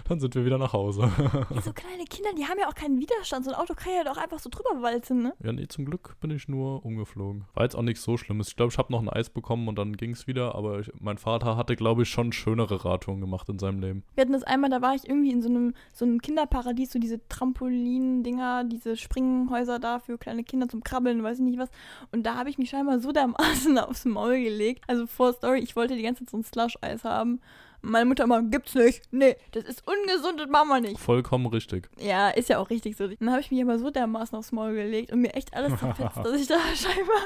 Dann 0.07 0.19
sind 0.19 0.35
wir 0.35 0.45
wieder 0.45 0.57
nach 0.57 0.73
Hause. 0.73 1.11
Ja, 1.49 1.61
so 1.61 1.73
kleine 1.73 2.05
Kinder, 2.05 2.29
die 2.37 2.45
haben 2.45 2.59
ja 2.59 2.67
auch 2.67 2.75
keinen 2.75 2.99
Widerstand. 2.99 3.45
So 3.45 3.51
ein 3.51 3.57
Auto 3.57 3.73
kann 3.73 3.93
ja 3.93 4.03
doch 4.03 4.17
einfach 4.17 4.39
so 4.39 4.49
drüber 4.49 4.81
walzen, 4.81 5.23
ne? 5.23 5.33
Ja, 5.43 5.51
nee, 5.51 5.67
zum 5.67 5.85
Glück 5.85 6.15
bin 6.19 6.31
ich 6.31 6.47
nur 6.47 6.85
umgeflogen. 6.85 7.45
War 7.53 7.63
jetzt 7.63 7.75
auch 7.75 7.81
nichts 7.81 8.03
so 8.03 8.17
Schlimmes. 8.17 8.49
Ich 8.49 8.55
glaube, 8.55 8.71
ich 8.71 8.77
habe 8.77 8.91
noch 8.91 9.01
ein 9.01 9.09
Eis 9.09 9.29
bekommen 9.29 9.67
und 9.67 9.77
dann 9.77 9.97
ging 9.97 10.11
es 10.11 10.27
wieder, 10.27 10.55
aber 10.55 10.79
ich, 10.79 10.91
mein 10.99 11.17
Vater 11.17 11.57
hatte, 11.57 11.75
glaube 11.75 12.03
ich, 12.03 12.09
schon 12.09 12.31
schönere 12.31 12.83
Radtouren 12.85 13.21
gemacht 13.21 13.49
in 13.49 13.59
seinem 13.59 13.79
Leben. 13.79 14.03
Wir 14.15 14.21
hatten 14.21 14.33
das 14.33 14.43
einmal, 14.43 14.69
da 14.69 14.81
war 14.81 14.95
ich 14.95 15.07
irgendwie 15.07 15.31
in 15.31 15.41
so 15.41 15.49
einem, 15.49 15.73
so 15.93 16.05
einem 16.05 16.21
Kinderparadies, 16.21 16.91
so 16.91 16.99
diese 16.99 17.25
Trampolin-Dinger, 17.27 18.63
diese 18.65 18.97
Springhäuser 18.97 19.79
da 19.79 19.99
für 19.99 20.17
kleine 20.17 20.43
Kinder 20.43 20.67
zum 20.67 20.83
Krabbeln, 20.83 21.23
weiß 21.23 21.39
ich 21.39 21.45
nicht 21.45 21.59
was. 21.59 21.69
Und 22.11 22.23
da 22.23 22.35
habe 22.35 22.49
ich 22.49 22.57
mich 22.57 22.69
scheinbar 22.69 22.99
so 22.99 23.11
dermaßen 23.11 23.77
aufs 23.79 24.05
Maul 24.05 24.41
gelegt. 24.41 24.83
Also, 24.87 25.07
vor 25.07 25.33
Story, 25.33 25.59
ich 25.59 25.75
wollte 25.75 25.95
die 25.95 26.03
ganze 26.03 26.25
Zeit 26.25 26.31
so 26.31 26.37
ein 26.37 26.43
Slush-Eis 26.43 27.03
haben. 27.03 27.39
Meine 27.85 28.05
Mutter 28.05 28.23
immer, 28.23 28.41
gibt's 28.41 28.75
nicht. 28.75 29.01
Nee, 29.11 29.35
das 29.51 29.65
ist 29.65 29.83
ungesund, 29.85 30.39
das 30.39 30.47
machen 30.47 30.69
wir 30.69 30.79
nicht. 30.79 30.99
Vollkommen 30.99 31.47
richtig. 31.47 31.89
Ja, 31.99 32.29
ist 32.29 32.47
ja 32.47 32.59
auch 32.59 32.69
richtig 32.69 32.95
so. 32.95 33.07
Dann 33.07 33.29
habe 33.29 33.41
ich 33.41 33.51
mich 33.51 33.61
aber 33.61 33.77
so 33.77 33.89
dermaßen 33.89 34.37
aufs 34.37 34.53
Maul 34.53 34.73
gelegt 34.73 35.11
und 35.11 35.19
mir 35.19 35.33
echt 35.33 35.53
alles 35.53 35.77
zerfetzt, 35.77 36.17
dass 36.23 36.39
ich 36.39 36.47
da 36.47 36.57
scheinbar. 36.75 37.17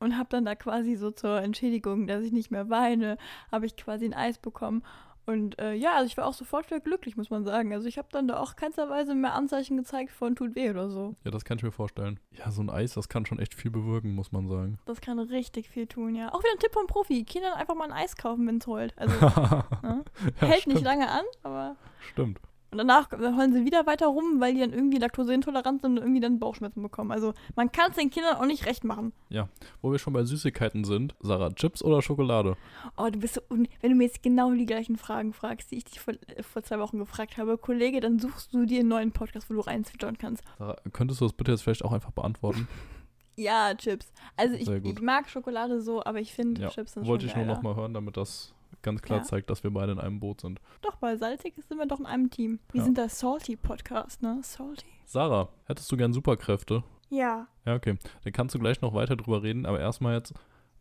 Und 0.00 0.18
habe 0.18 0.28
dann 0.28 0.44
da 0.44 0.54
quasi 0.54 0.96
so 0.96 1.12
zur 1.12 1.40
Entschädigung, 1.40 2.06
dass 2.06 2.22
ich 2.24 2.32
nicht 2.32 2.50
mehr 2.50 2.68
weine, 2.68 3.16
habe 3.50 3.64
ich 3.64 3.74
quasi 3.74 4.04
ein 4.04 4.12
Eis 4.12 4.36
bekommen. 4.36 4.82
Und 5.24 5.58
äh, 5.60 5.74
ja, 5.74 5.94
also 5.94 6.06
ich 6.06 6.16
war 6.16 6.26
auch 6.26 6.34
sofort 6.34 6.66
wieder 6.66 6.80
glücklich, 6.80 7.16
muss 7.16 7.30
man 7.30 7.44
sagen. 7.44 7.72
Also 7.72 7.86
ich 7.86 7.96
habe 7.98 8.08
dann 8.10 8.26
da 8.26 8.38
auch 8.40 8.56
keinsterweise 8.56 9.14
mehr 9.14 9.34
Anzeichen 9.34 9.76
gezeigt 9.76 10.10
von 10.10 10.34
tut 10.34 10.54
weh 10.56 10.70
oder 10.70 10.90
so. 10.90 11.14
Ja, 11.24 11.30
das 11.30 11.44
kann 11.44 11.58
ich 11.58 11.62
mir 11.62 11.70
vorstellen. 11.70 12.18
Ja, 12.32 12.50
so 12.50 12.62
ein 12.62 12.70
Eis, 12.70 12.94
das 12.94 13.08
kann 13.08 13.24
schon 13.24 13.38
echt 13.38 13.54
viel 13.54 13.70
bewirken, 13.70 14.14
muss 14.14 14.32
man 14.32 14.48
sagen. 14.48 14.78
Das 14.84 15.00
kann 15.00 15.18
richtig 15.18 15.68
viel 15.68 15.86
tun, 15.86 16.14
ja. 16.14 16.32
Auch 16.32 16.40
wieder 16.40 16.52
ein 16.52 16.58
Tipp 16.58 16.72
vom 16.72 16.86
Profi. 16.86 17.24
Kindern 17.24 17.52
einfach 17.52 17.74
mal 17.76 17.84
ein 17.84 17.92
Eis 17.92 18.16
kaufen, 18.16 18.46
wenn 18.46 18.58
es 18.58 18.66
heult. 18.66 18.94
Also, 18.98 19.14
ne? 19.82 20.04
ja, 20.40 20.46
Hält 20.48 20.62
stimmt. 20.62 20.74
nicht 20.74 20.84
lange 20.84 21.08
an, 21.08 21.24
aber. 21.42 21.76
Stimmt. 22.12 22.40
Und 22.72 22.78
danach 22.78 23.10
heulen 23.12 23.52
sie 23.52 23.66
wieder 23.66 23.86
weiter 23.86 24.06
rum, 24.06 24.40
weil 24.40 24.54
die 24.54 24.60
dann 24.60 24.72
irgendwie 24.72 24.96
laktoseintolerant 24.96 25.82
sind 25.82 25.92
und 25.92 25.98
irgendwie 25.98 26.20
dann 26.20 26.38
Bauchschmerzen 26.38 26.82
bekommen. 26.82 27.12
Also 27.12 27.34
man 27.54 27.70
kann 27.70 27.90
es 27.90 27.98
den 27.98 28.08
Kindern 28.08 28.36
auch 28.36 28.46
nicht 28.46 28.64
recht 28.64 28.82
machen. 28.82 29.12
Ja, 29.28 29.50
wo 29.82 29.92
wir 29.92 29.98
schon 29.98 30.14
bei 30.14 30.24
Süßigkeiten 30.24 30.84
sind. 30.84 31.14
Sarah, 31.20 31.50
Chips 31.50 31.82
oder 31.82 32.00
Schokolade? 32.00 32.56
Oh, 32.96 33.10
du 33.10 33.18
bist 33.18 33.34
so, 33.34 33.42
un 33.50 33.68
wenn 33.82 33.90
du 33.90 33.96
mir 33.96 34.04
jetzt 34.04 34.22
genau 34.22 34.50
die 34.52 34.64
gleichen 34.64 34.96
Fragen 34.96 35.34
fragst, 35.34 35.70
die 35.70 35.76
ich 35.76 35.84
dich 35.84 36.00
vor, 36.00 36.14
äh, 36.14 36.42
vor 36.42 36.62
zwei 36.62 36.78
Wochen 36.78 36.98
gefragt 36.98 37.36
habe, 37.36 37.58
Kollege, 37.58 38.00
dann 38.00 38.18
suchst 38.18 38.54
du 38.54 38.64
dir 38.64 38.80
einen 38.80 38.88
neuen 38.88 39.12
Podcast, 39.12 39.50
wo 39.50 39.54
du 39.54 39.60
reinzwittern 39.60 40.16
kannst. 40.16 40.42
Sarah, 40.58 40.76
könntest 40.94 41.20
du 41.20 41.26
das 41.26 41.34
bitte 41.34 41.50
jetzt 41.50 41.62
vielleicht 41.62 41.84
auch 41.84 41.92
einfach 41.92 42.12
beantworten? 42.12 42.68
ja, 43.36 43.74
Chips. 43.74 44.12
Also 44.36 44.54
ich, 44.54 44.66
ich, 44.68 45.00
mag 45.02 45.28
Schokolade 45.28 45.82
so, 45.82 46.02
aber 46.02 46.20
ich 46.20 46.32
finde 46.32 46.62
ja, 46.62 46.68
Chips 46.70 46.94
sind 46.94 47.06
Wollte 47.06 47.26
ich 47.26 47.36
nur 47.36 47.44
nochmal 47.44 47.76
hören, 47.76 47.92
damit 47.92 48.16
das 48.16 48.54
ganz 48.82 49.02
klar 49.02 49.20
ja. 49.20 49.24
zeigt, 49.24 49.50
dass 49.50 49.62
wir 49.62 49.70
beide 49.70 49.92
in 49.92 49.98
einem 49.98 50.20
Boot 50.20 50.40
sind. 50.40 50.60
Doch, 50.80 50.96
bei 50.96 51.16
Salzig 51.16 51.54
sind 51.68 51.78
wir 51.78 51.86
doch 51.86 52.00
in 52.00 52.06
einem 52.06 52.30
Team. 52.30 52.58
Wir 52.72 52.78
ja. 52.78 52.84
sind 52.84 52.96
der 52.96 53.08
Salty-Podcast, 53.08 54.22
ne? 54.22 54.38
Salty. 54.42 54.86
Sarah, 55.04 55.48
hättest 55.66 55.90
du 55.92 55.96
gern 55.96 56.12
Superkräfte? 56.12 56.82
Ja. 57.10 57.46
Ja, 57.66 57.74
okay. 57.74 57.98
Dann 58.24 58.32
kannst 58.32 58.54
du 58.54 58.58
gleich 58.58 58.80
noch 58.80 58.94
weiter 58.94 59.16
drüber 59.16 59.42
reden, 59.42 59.66
aber 59.66 59.78
erstmal 59.78 60.14
jetzt, 60.14 60.32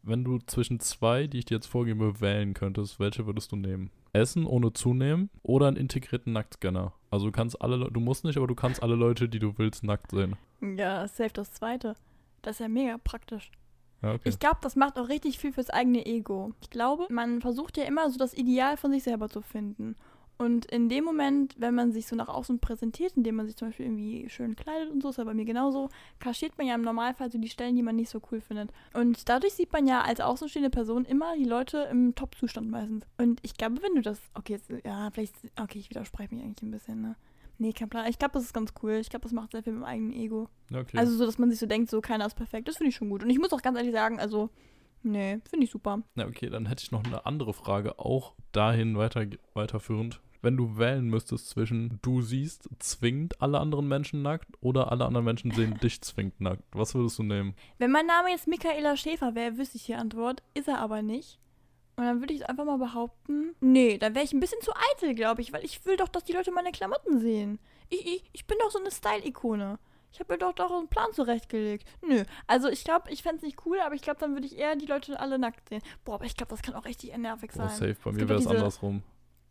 wenn 0.04 0.24
du 0.24 0.40
zwischen 0.40 0.80
zwei, 0.80 1.28
die 1.28 1.40
ich 1.40 1.46
dir 1.46 1.56
jetzt 1.56 1.68
vorgebe, 1.68 2.22
wählen 2.22 2.54
könntest, 2.54 3.00
welche 3.00 3.26
würdest 3.26 3.52
du 3.52 3.56
nehmen? 3.56 3.92
Essen 4.14 4.46
ohne 4.46 4.74
zunehmen 4.74 5.30
oder 5.44 5.68
einen 5.68 5.78
integrierten 5.78 6.34
Nacktscanner? 6.34 6.94
Also 7.10 7.28
du 7.28 7.32
kannst 7.32 7.62
alle, 7.62 7.92
du 7.92 8.00
musst 8.00 8.24
nicht, 8.24 8.38
aber 8.38 8.48
du 8.48 8.56
kannst 8.56 8.82
alle 8.82 8.96
Leute, 8.96 9.30
die 9.30 9.40
du 9.40 9.58
willst, 9.58 9.84
nackt 9.84 10.12
sehen. 10.12 10.36
Ja, 10.62 11.08
safe 11.08 11.34
das 11.34 11.52
zweite. 11.52 11.96
Das 12.42 12.56
ist 12.56 12.60
ja 12.60 12.68
mega 12.68 12.98
praktisch. 12.98 13.52
Okay. 14.04 14.30
Ich 14.30 14.40
glaube, 14.40 14.58
das 14.62 14.76
macht 14.76 14.98
auch 14.98 15.10
richtig 15.10 15.38
viel 15.38 15.54
fürs 15.54 15.70
eigene 15.70 16.06
Ego. 16.06 16.54
Ich 16.62 16.70
glaube, 16.70 17.06
man 17.10 17.42
versucht 17.42 17.78
ja 17.78 17.84
immer 17.84 18.10
so 18.10 18.18
das 18.18 18.34
Ideal 18.34 18.78
von 18.78 18.92
sich 18.92 19.04
selber 19.04 19.30
zu 19.30 19.42
finden. 19.42 19.96
Und 20.42 20.66
in 20.66 20.90
dem 20.90 21.04
Moment, 21.04 21.54
wenn 21.60 21.76
man 21.76 21.92
sich 21.92 22.08
so 22.08 22.16
nach 22.16 22.28
außen 22.28 22.58
präsentiert, 22.58 23.16
indem 23.16 23.36
man 23.36 23.46
sich 23.46 23.56
zum 23.56 23.68
Beispiel 23.68 23.86
irgendwie 23.86 24.28
schön 24.28 24.56
kleidet 24.56 24.90
und 24.90 25.04
so, 25.04 25.10
ist 25.10 25.20
ja 25.20 25.24
bei 25.24 25.36
mir 25.36 25.46
genauso, 25.46 25.90
kaschiert 26.18 26.58
man 26.58 26.66
ja 26.66 26.74
im 26.74 26.82
Normalfall 26.82 27.32
so 27.32 27.38
die 27.38 27.48
Stellen, 27.48 27.76
die 27.76 27.84
man 27.84 27.96
nicht 27.96 28.10
so 28.10 28.20
cool 28.32 28.42
findet. 28.42 28.72
Und 28.96 29.30
dadurch 29.30 29.54
sieht 29.54 29.72
man 29.72 29.86
ja 29.86 30.02
als 30.02 30.20
außenstehende 30.20 30.72
Person 30.72 31.06
immer 31.06 31.36
die 31.38 31.44
Leute 31.44 31.88
im 31.92 32.16
Top-Zustand 32.16 32.72
meistens. 32.72 33.06
Und 33.20 33.40
ich 33.44 33.56
glaube, 33.56 33.84
wenn 33.84 33.94
du 33.94 34.02
das, 34.02 34.20
okay, 34.34 34.54
jetzt, 34.54 34.72
ja, 34.84 35.12
vielleicht, 35.12 35.36
okay, 35.60 35.78
ich 35.78 35.92
widerspreche 35.92 36.34
mich 36.34 36.44
eigentlich 36.44 36.64
ein 36.64 36.72
bisschen, 36.72 37.02
ne? 37.02 37.16
Nee, 37.58 37.74
kein 37.74 37.90
Plan. 37.90 38.08
Ich 38.10 38.18
glaube, 38.18 38.34
das 38.34 38.44
ist 38.44 38.54
ganz 38.54 38.74
cool. 38.82 38.94
Ich 38.94 39.10
glaube, 39.10 39.24
das 39.24 39.32
macht 39.32 39.52
sehr 39.52 39.64
viel 39.64 39.74
mit 39.74 39.82
dem 39.82 39.86
eigenen 39.86 40.14
Ego. 40.14 40.50
Okay. 40.74 40.98
Also 40.98 41.16
so, 41.16 41.26
dass 41.26 41.38
man 41.38 41.50
sich 41.50 41.60
so 41.60 41.66
denkt, 41.66 41.90
so 41.90 42.02
keiner 42.02 42.26
ist 42.26 42.36
perfekt. 42.36 42.68
Das 42.68 42.78
finde 42.78 42.90
ich 42.90 42.96
schon 42.96 43.10
gut. 43.10 43.24
Und 43.24 43.30
ich 43.30 43.40
muss 43.40 43.54
auch 43.54 43.62
ganz 43.62 43.78
ehrlich 43.78 43.94
sagen, 43.94 44.20
also, 44.20 44.50
nee, 45.04 45.40
finde 45.50 45.66
ich 45.66 45.72
super. 45.72 46.02
Na, 46.16 46.26
okay, 46.26 46.50
dann 46.50 46.66
hätte 46.66 46.84
ich 46.84 46.92
noch 46.92 47.04
eine 47.04 47.26
andere 47.26 47.54
Frage, 47.54 48.00
auch 48.00 48.34
dahin 48.52 48.98
weiter, 48.98 49.26
weiterführend. 49.54 50.22
wenn 50.42 50.58
du 50.58 50.78
wählen 50.78 51.08
müsstest 51.08 51.50
zwischen 51.50 52.00
du 52.02 52.22
siehst 52.24 52.68
zwingend 52.80 53.40
alle 53.42 53.60
anderen 53.60 53.88
Menschen 53.88 54.24
nackt 54.24 54.50
oder 54.60 54.92
alle 54.92 55.06
anderen 55.06 55.26
Menschen 55.26 55.52
sehen 55.52 55.78
dich 55.84 56.02
zwingend 56.02 56.42
nackt, 56.42 56.64
was 56.72 56.96
würdest 56.96 57.20
du 57.20 57.24
nehmen? 57.24 57.54
Wenn 57.78 57.92
mein 57.92 58.08
Name 58.08 58.30
jetzt 58.32 58.48
Michaela 58.48 58.98
Schäfer 58.98 59.36
wäre, 59.36 59.58
wüsste 59.58 59.78
ich 59.78 59.86
die 59.86 59.94
Antwort. 59.96 60.42
Ist 60.56 60.68
er 60.68 60.80
aber 60.80 61.04
nicht. 61.04 61.38
Und 62.02 62.08
dann 62.08 62.20
würde 62.20 62.34
ich 62.34 62.50
einfach 62.50 62.66
mal 62.66 62.80
behaupten, 62.80 63.56
nee, 63.60 64.00
dann 64.00 64.16
wäre 64.16 64.26
ich 64.26 64.34
ein 64.34 64.40
bisschen 64.40 64.60
zu 64.62 64.72
eitel, 64.96 65.14
glaube 65.14 65.42
ich, 65.42 65.54
weil 65.54 65.64
ich 65.64 65.86
will 65.86 65.98
doch, 65.98 66.08
dass 66.08 66.24
die 66.24 66.34
Leute 66.34 66.52
meine 66.52 66.72
Klamotten 66.72 67.20
sehen. 67.20 67.60
Ich, 67.90 68.04
ich, 68.04 68.24
ich 68.34 68.48
bin 68.48 68.58
doch 68.60 68.72
so 68.72 68.80
eine 68.80 68.90
Style-Ikone. 68.90 69.78
Ich 70.12 70.20
habe 70.20 70.34
mir 70.34 70.40
doch 70.40 70.52
doch 70.54 70.72
einen 70.72 70.88
Plan 70.88 71.14
zurechtgelegt. 71.14 71.88
Nö, 72.02 72.24
also 72.48 72.70
ich 72.70 72.84
glaube, 72.84 73.12
ich 73.12 73.22
fände 73.22 73.36
es 73.38 73.44
nicht 73.44 73.68
cool, 73.68 73.80
aber 73.82 73.94
ich 73.94 74.02
glaube, 74.02 74.20
dann 74.20 74.34
würde 74.34 74.48
ich 74.48 74.58
eher 74.58 74.76
die 74.76 74.88
Leute 74.88 75.20
alle 75.20 75.38
nackt 75.38 75.70
sehen. 75.70 75.84
Boah, 76.04 76.16
aber 76.16 76.26
ich 76.26 76.36
glaube, 76.36 76.50
das 76.50 76.64
kann 76.64 76.74
auch 76.74 76.86
richtig 76.86 77.16
nervig 77.16 77.52
sein. 77.52 77.68
Oh, 77.68 77.70
safe. 77.70 77.98
Bei 78.04 78.12
mir 78.14 78.28
wäre 78.28 78.40
es 78.40 78.48
andersrum. 78.48 79.04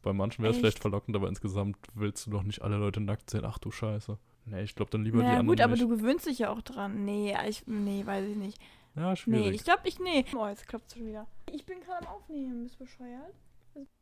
Bei 0.03 0.13
manchen 0.13 0.43
wäre 0.43 0.53
es 0.53 0.59
vielleicht 0.59 0.81
verlockend, 0.81 1.15
aber 1.15 1.29
insgesamt 1.29 1.77
willst 1.95 2.27
du 2.27 2.33
doch 2.33 2.43
nicht 2.43 2.63
alle 2.63 2.79
Leute 2.79 3.01
nackt 3.01 3.31
sehen. 3.31 3.45
Ach 3.45 3.59
du 3.59 3.71
Scheiße. 3.71 4.19
Nee, 4.47 4.63
ich 4.65 4.75
glaube 4.75 4.91
dann 4.91 5.05
lieber 5.05 5.19
die 5.19 5.25
Ja 5.27 5.31
anderen 5.35 5.47
gut, 5.47 5.61
aber 5.61 5.75
nicht. 5.75 5.85
du 5.85 5.89
gewöhnst 5.89 6.27
dich 6.27 6.41
ja 6.41 6.51
auch 6.51 6.63
dran. 6.63 7.05
Nee, 7.05 7.33
ich, 7.47 7.65
nee, 7.69 8.05
weiß 8.05 8.27
ich 8.29 8.37
nicht. 8.37 8.59
Ja, 8.97 9.11
Nee, 9.11 9.17
schwierig. 9.17 9.55
ich 9.57 9.65
glaube, 9.65 9.81
ich, 9.85 9.99
nee. 9.99 10.25
Oh, 10.35 10.47
jetzt 10.47 10.67
klappt 10.67 10.87
es 10.89 10.95
schon 10.95 11.07
wieder. 11.07 11.27
Ich 11.53 11.65
bin 11.65 11.81
gerade 11.81 12.07
am 12.07 12.15
Aufnehmen. 12.15 12.65
Bist 12.65 12.75
du 12.81 12.85
bescheuert? 12.85 13.35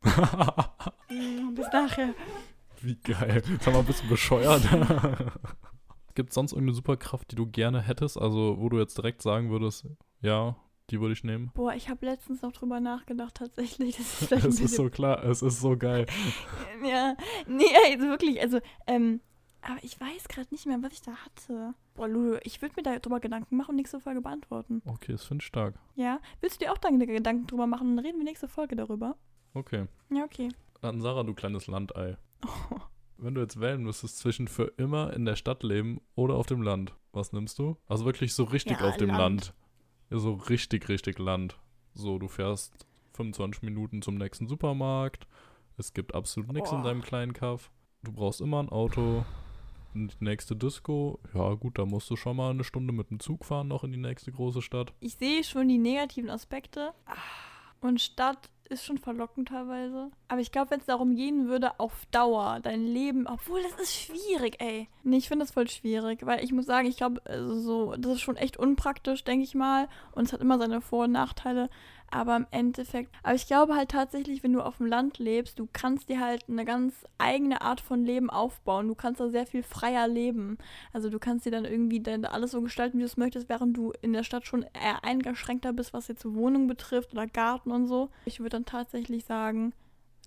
Hm, 1.07 1.55
bis 1.55 1.67
nachher. 1.71 2.13
Wie 2.81 2.95
geil. 2.95 3.41
Sag 3.61 3.73
mal, 3.73 3.83
bist 3.83 4.03
du 4.03 4.07
bescheuert? 4.09 4.61
Gibt 6.15 6.29
es 6.29 6.35
sonst 6.35 6.51
irgendeine 6.51 6.75
Superkraft, 6.75 7.31
die 7.31 7.35
du 7.35 7.45
gerne 7.47 7.81
hättest? 7.81 8.17
Also, 8.19 8.57
wo 8.59 8.69
du 8.69 8.77
jetzt 8.79 8.97
direkt 8.97 9.21
sagen 9.21 9.49
würdest, 9.49 9.85
ja, 10.21 10.55
die 10.89 10.99
würde 10.99 11.13
ich 11.13 11.23
nehmen. 11.23 11.51
Boah, 11.53 11.73
ich 11.73 11.89
habe 11.89 12.05
letztens 12.05 12.41
noch 12.41 12.51
drüber 12.51 12.79
nachgedacht, 12.79 13.35
tatsächlich. 13.35 13.97
Das 13.97 14.21
ist 14.21 14.31
Es 14.31 14.59
ist 14.59 14.75
so 14.75 14.89
klar, 14.89 15.23
es 15.23 15.41
ist 15.41 15.59
so 15.61 15.77
geil. 15.77 16.05
Ja, 16.83 17.15
nee, 17.47 17.63
also 17.91 18.07
wirklich, 18.07 18.41
also, 18.41 18.59
ähm, 18.87 19.21
aber 19.61 19.77
ich 19.83 19.99
weiß 19.99 20.27
gerade 20.27 20.47
nicht 20.51 20.65
mehr, 20.65 20.81
was 20.81 20.93
ich 20.93 21.01
da 21.01 21.11
hatte. 21.13 21.73
Boah, 21.99 22.07
Lulu, 22.07 22.37
ich 22.43 22.61
würde 22.61 22.75
mir 22.77 22.83
darüber 22.83 23.19
Gedanken 23.19 23.57
machen 23.57 23.71
und 23.71 23.75
nächste 23.75 23.99
Folge 23.99 24.21
beantworten. 24.21 24.81
Okay, 24.85 25.11
das 25.11 25.25
finde 25.25 25.41
ich 25.41 25.47
stark. 25.47 25.75
Ja? 25.95 26.21
Willst 26.39 26.61
du 26.61 26.65
dir 26.65 26.71
auch 26.71 26.77
deine 26.77 27.05
Gedanken 27.05 27.45
drüber 27.45 27.67
machen 27.67 27.89
und 27.89 27.97
dann 27.97 28.05
reden 28.05 28.19
wir 28.19 28.23
nächste 28.23 28.47
Folge 28.47 28.77
darüber? 28.77 29.17
Okay. 29.53 29.85
Ja, 30.09 30.23
okay. 30.23 30.47
Dann 30.79 31.01
Sarah, 31.01 31.23
du 31.23 31.33
kleines 31.33 31.67
Landei. 31.67 32.15
Oh, 32.45 32.77
Wenn 33.17 33.35
du 33.35 33.41
jetzt 33.41 33.59
wählen 33.59 33.83
müsstest 33.83 34.17
zwischen 34.17 34.47
für 34.47 34.71
immer 34.77 35.11
in 35.11 35.25
der 35.25 35.35
Stadt 35.35 35.61
leben 35.61 35.99
oder 36.15 36.35
auf 36.35 36.45
dem 36.45 36.61
Land, 36.61 36.95
was 37.11 37.33
nimmst 37.33 37.59
du? 37.59 37.75
Also 37.85 38.05
wirklich 38.05 38.33
so 38.33 38.45
richtig 38.45 38.79
Ja, 38.79 38.87
auf 38.87 38.95
dem 38.95 39.09
Land. 39.09 39.19
Land. 39.19 39.53
Ja, 40.09 40.19
so 40.19 40.35
richtig, 40.35 40.87
richtig 40.87 41.19
Land. 41.19 41.59
So, 41.95 42.17
du 42.17 42.29
fährst 42.29 42.87
25 43.15 43.61
Minuten 43.61 44.01
zum 44.01 44.15
nächsten 44.15 44.47
Supermarkt. 44.47 45.27
Es 45.75 45.91
gibt 45.93 46.15
absolut 46.15 46.53
nichts 46.53 46.71
in 46.71 46.79
Oh. 46.79 46.83
deinem 46.83 47.01
kleinen 47.01 47.33
Kaff. 47.33 47.71
Du 48.03 48.13
brauchst 48.13 48.39
immer 48.39 48.63
ein 48.63 48.69
Auto. 48.69 49.25
Die 49.93 50.07
nächste 50.19 50.55
Disco, 50.55 51.19
ja 51.33 51.53
gut, 51.55 51.77
da 51.79 51.85
musst 51.85 52.09
du 52.09 52.15
schon 52.15 52.37
mal 52.37 52.51
eine 52.51 52.63
Stunde 52.63 52.93
mit 52.93 53.09
dem 53.09 53.19
Zug 53.19 53.43
fahren 53.45 53.67
noch 53.67 53.83
in 53.83 53.91
die 53.91 53.97
nächste 53.97 54.31
große 54.31 54.61
Stadt. 54.61 54.93
ich 54.99 55.15
sehe 55.15 55.43
schon 55.43 55.67
die 55.67 55.77
negativen 55.77 56.29
Aspekte. 56.29 56.93
Ah, 57.05 57.15
Und 57.81 57.99
Stadt 58.01 58.49
ist 58.69 58.85
schon 58.85 58.99
verlockend 58.99 59.47
teilweise. 59.47 60.11
Aber 60.27 60.41
ich 60.41 60.51
glaube, 60.51 60.69
wenn 60.69 60.79
es 60.79 60.85
darum 60.85 61.15
gehen 61.15 61.47
würde, 61.47 61.79
auf 61.79 62.05
Dauer 62.11 62.59
dein 62.61 62.85
Leben, 62.85 63.25
obwohl 63.25 63.63
das 63.63 63.79
ist 63.81 63.95
schwierig, 63.95 64.57
ey. 64.61 64.87
Nee, 65.03 65.17
ich 65.17 65.27
finde 65.27 65.43
das 65.43 65.53
voll 65.53 65.67
schwierig, 65.67 66.23
weil 66.23 66.43
ich 66.43 66.51
muss 66.51 66.67
sagen, 66.67 66.87
ich 66.87 66.97
glaube, 66.97 67.19
also 67.25 67.59
so, 67.59 67.95
das 67.97 68.13
ist 68.13 68.21
schon 68.21 68.35
echt 68.35 68.57
unpraktisch, 68.57 69.23
denke 69.23 69.43
ich 69.43 69.55
mal. 69.55 69.87
Und 70.11 70.25
es 70.25 70.33
hat 70.33 70.41
immer 70.41 70.59
seine 70.59 70.81
Vor- 70.81 71.05
und 71.05 71.13
Nachteile. 71.13 71.69
Aber 72.11 72.35
im 72.35 72.47
Endeffekt, 72.51 73.13
aber 73.23 73.35
ich 73.35 73.47
glaube 73.47 73.75
halt 73.75 73.89
tatsächlich, 73.89 74.43
wenn 74.43 74.53
du 74.53 74.61
auf 74.61 74.77
dem 74.77 74.87
Land 74.87 75.19
lebst, 75.19 75.59
du 75.59 75.67
kannst 75.71 76.09
dir 76.09 76.19
halt 76.19 76.45
eine 76.49 76.65
ganz 76.65 77.05
eigene 77.17 77.61
Art 77.61 77.81
von 77.81 78.03
Leben 78.03 78.29
aufbauen. 78.29 78.87
Du 78.87 78.95
kannst 78.95 79.19
da 79.19 79.29
sehr 79.29 79.45
viel 79.45 79.63
freier 79.63 80.07
leben. 80.07 80.57
Also 80.91 81.09
du 81.09 81.19
kannst 81.19 81.45
dir 81.45 81.51
dann 81.51 81.65
irgendwie 81.65 81.99
dann 81.99 82.25
alles 82.25 82.51
so 82.51 82.61
gestalten, 82.61 82.97
wie 82.97 83.01
du 83.01 83.07
es 83.07 83.17
möchtest, 83.17 83.49
während 83.49 83.77
du 83.77 83.93
in 84.01 84.13
der 84.13 84.23
Stadt 84.23 84.47
schon 84.47 84.63
eher 84.73 85.03
eingeschränkter 85.03 85.73
bist, 85.73 85.93
was 85.93 86.07
jetzt 86.07 86.25
Wohnung 86.25 86.67
betrifft 86.67 87.13
oder 87.13 87.27
Garten 87.27 87.71
und 87.71 87.87
so. 87.87 88.09
Ich 88.25 88.39
würde 88.39 88.49
dann 88.51 88.65
tatsächlich 88.65 89.25
sagen, 89.25 89.73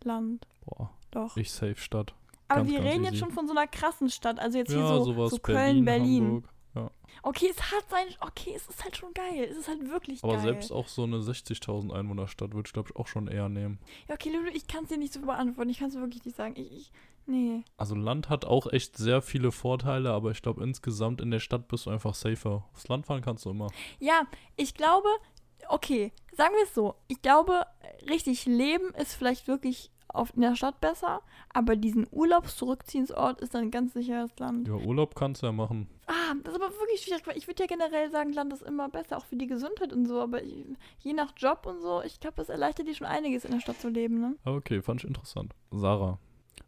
Land. 0.04 0.46
Boah, 0.64 0.90
Doch. 1.10 1.36
ich 1.36 1.50
safe 1.50 1.76
Stadt. 1.76 2.14
Aber 2.48 2.60
ganz, 2.60 2.70
wir 2.70 2.80
ganz 2.80 2.90
reden 2.90 3.04
jetzt 3.04 3.14
easy. 3.14 3.24
schon 3.24 3.32
von 3.32 3.46
so 3.46 3.54
einer 3.54 3.66
krassen 3.66 4.10
Stadt. 4.10 4.38
Also 4.38 4.58
jetzt 4.58 4.70
hier 4.70 4.80
ja, 4.80 4.88
so, 4.88 5.04
sowas 5.04 5.30
so 5.30 5.38
Köln, 5.38 5.84
Berlin. 5.84 6.24
Hamburg. 6.24 6.51
Okay, 7.22 7.48
es 7.50 7.60
hat 7.72 7.88
sein. 7.88 8.06
Okay, 8.20 8.52
es 8.56 8.66
ist 8.68 8.82
halt 8.82 8.96
schon 8.96 9.14
geil. 9.14 9.46
Es 9.50 9.56
ist 9.56 9.68
halt 9.68 9.88
wirklich 9.88 10.22
Aber 10.24 10.34
geil. 10.34 10.42
selbst 10.42 10.72
auch 10.72 10.88
so 10.88 11.04
eine 11.04 11.18
60.000 11.18 11.92
Einwohnerstadt 11.92 12.52
würde 12.54 12.66
ich, 12.66 12.72
glaube 12.72 12.90
ich, 12.90 12.96
auch 12.96 13.06
schon 13.06 13.28
eher 13.28 13.48
nehmen. 13.48 13.78
Ja, 14.08 14.14
okay, 14.16 14.30
Lulu, 14.30 14.48
ich 14.52 14.66
kann 14.66 14.84
es 14.84 14.88
dir 14.90 14.98
nicht 14.98 15.12
so 15.12 15.20
beantworten. 15.20 15.70
Ich 15.70 15.78
kann 15.78 15.88
es 15.90 15.94
wirklich 15.94 16.24
nicht 16.24 16.36
sagen. 16.36 16.54
Ich, 16.56 16.72
ich, 16.72 16.92
nee. 17.26 17.62
Also 17.76 17.94
Land 17.94 18.28
hat 18.28 18.44
auch 18.44 18.66
echt 18.72 18.96
sehr 18.96 19.22
viele 19.22 19.52
Vorteile, 19.52 20.10
aber 20.10 20.32
ich 20.32 20.42
glaube 20.42 20.64
insgesamt 20.64 21.20
in 21.20 21.30
der 21.30 21.40
Stadt 21.40 21.68
bist 21.68 21.86
du 21.86 21.90
einfach 21.90 22.14
safer. 22.14 22.64
Aufs 22.72 22.88
Land 22.88 23.06
fahren 23.06 23.22
kannst 23.22 23.44
du 23.44 23.50
immer. 23.50 23.68
Ja, 24.00 24.22
ich 24.56 24.74
glaube, 24.74 25.08
okay, 25.68 26.12
sagen 26.36 26.54
wir 26.56 26.64
es 26.64 26.74
so. 26.74 26.96
Ich 27.06 27.22
glaube, 27.22 27.66
richtig 28.08 28.46
leben 28.46 28.92
ist 28.94 29.14
vielleicht 29.14 29.46
wirklich 29.46 29.91
auf, 30.14 30.34
in 30.34 30.42
der 30.42 30.56
Stadt 30.56 30.80
besser, 30.80 31.22
aber 31.52 31.76
diesen 31.76 32.06
Urlaubszurückziehensort 32.10 33.40
ist 33.40 33.54
dann 33.54 33.70
ganz 33.70 33.92
sicher 33.92 34.22
das 34.22 34.38
Land. 34.38 34.68
Ja, 34.68 34.74
Urlaub 34.74 35.14
kannst 35.14 35.42
du 35.42 35.46
ja 35.46 35.52
machen. 35.52 35.88
Ah, 36.06 36.34
das 36.42 36.54
ist 36.54 36.60
aber 36.60 36.72
wirklich 36.72 37.00
schwierig, 37.02 37.26
weil 37.26 37.36
ich 37.36 37.46
würde 37.46 37.62
ja 37.62 37.66
generell 37.66 38.10
sagen, 38.10 38.32
Land 38.32 38.52
ist 38.52 38.62
immer 38.62 38.88
besser, 38.88 39.18
auch 39.18 39.24
für 39.24 39.36
die 39.36 39.46
Gesundheit 39.46 39.92
und 39.92 40.06
so, 40.06 40.20
aber 40.20 40.42
ich, 40.42 40.64
je 41.00 41.12
nach 41.12 41.32
Job 41.36 41.66
und 41.66 41.80
so, 41.80 42.02
ich 42.02 42.20
glaube, 42.20 42.36
das 42.36 42.48
erleichtert 42.48 42.86
dir 42.86 42.94
schon 42.94 43.06
einiges 43.06 43.44
in 43.44 43.52
der 43.52 43.60
Stadt 43.60 43.80
zu 43.80 43.88
leben, 43.88 44.20
ne? 44.20 44.36
Aber 44.44 44.56
okay, 44.56 44.82
fand 44.82 45.02
ich 45.02 45.08
interessant. 45.08 45.54
Sarah, 45.70 46.18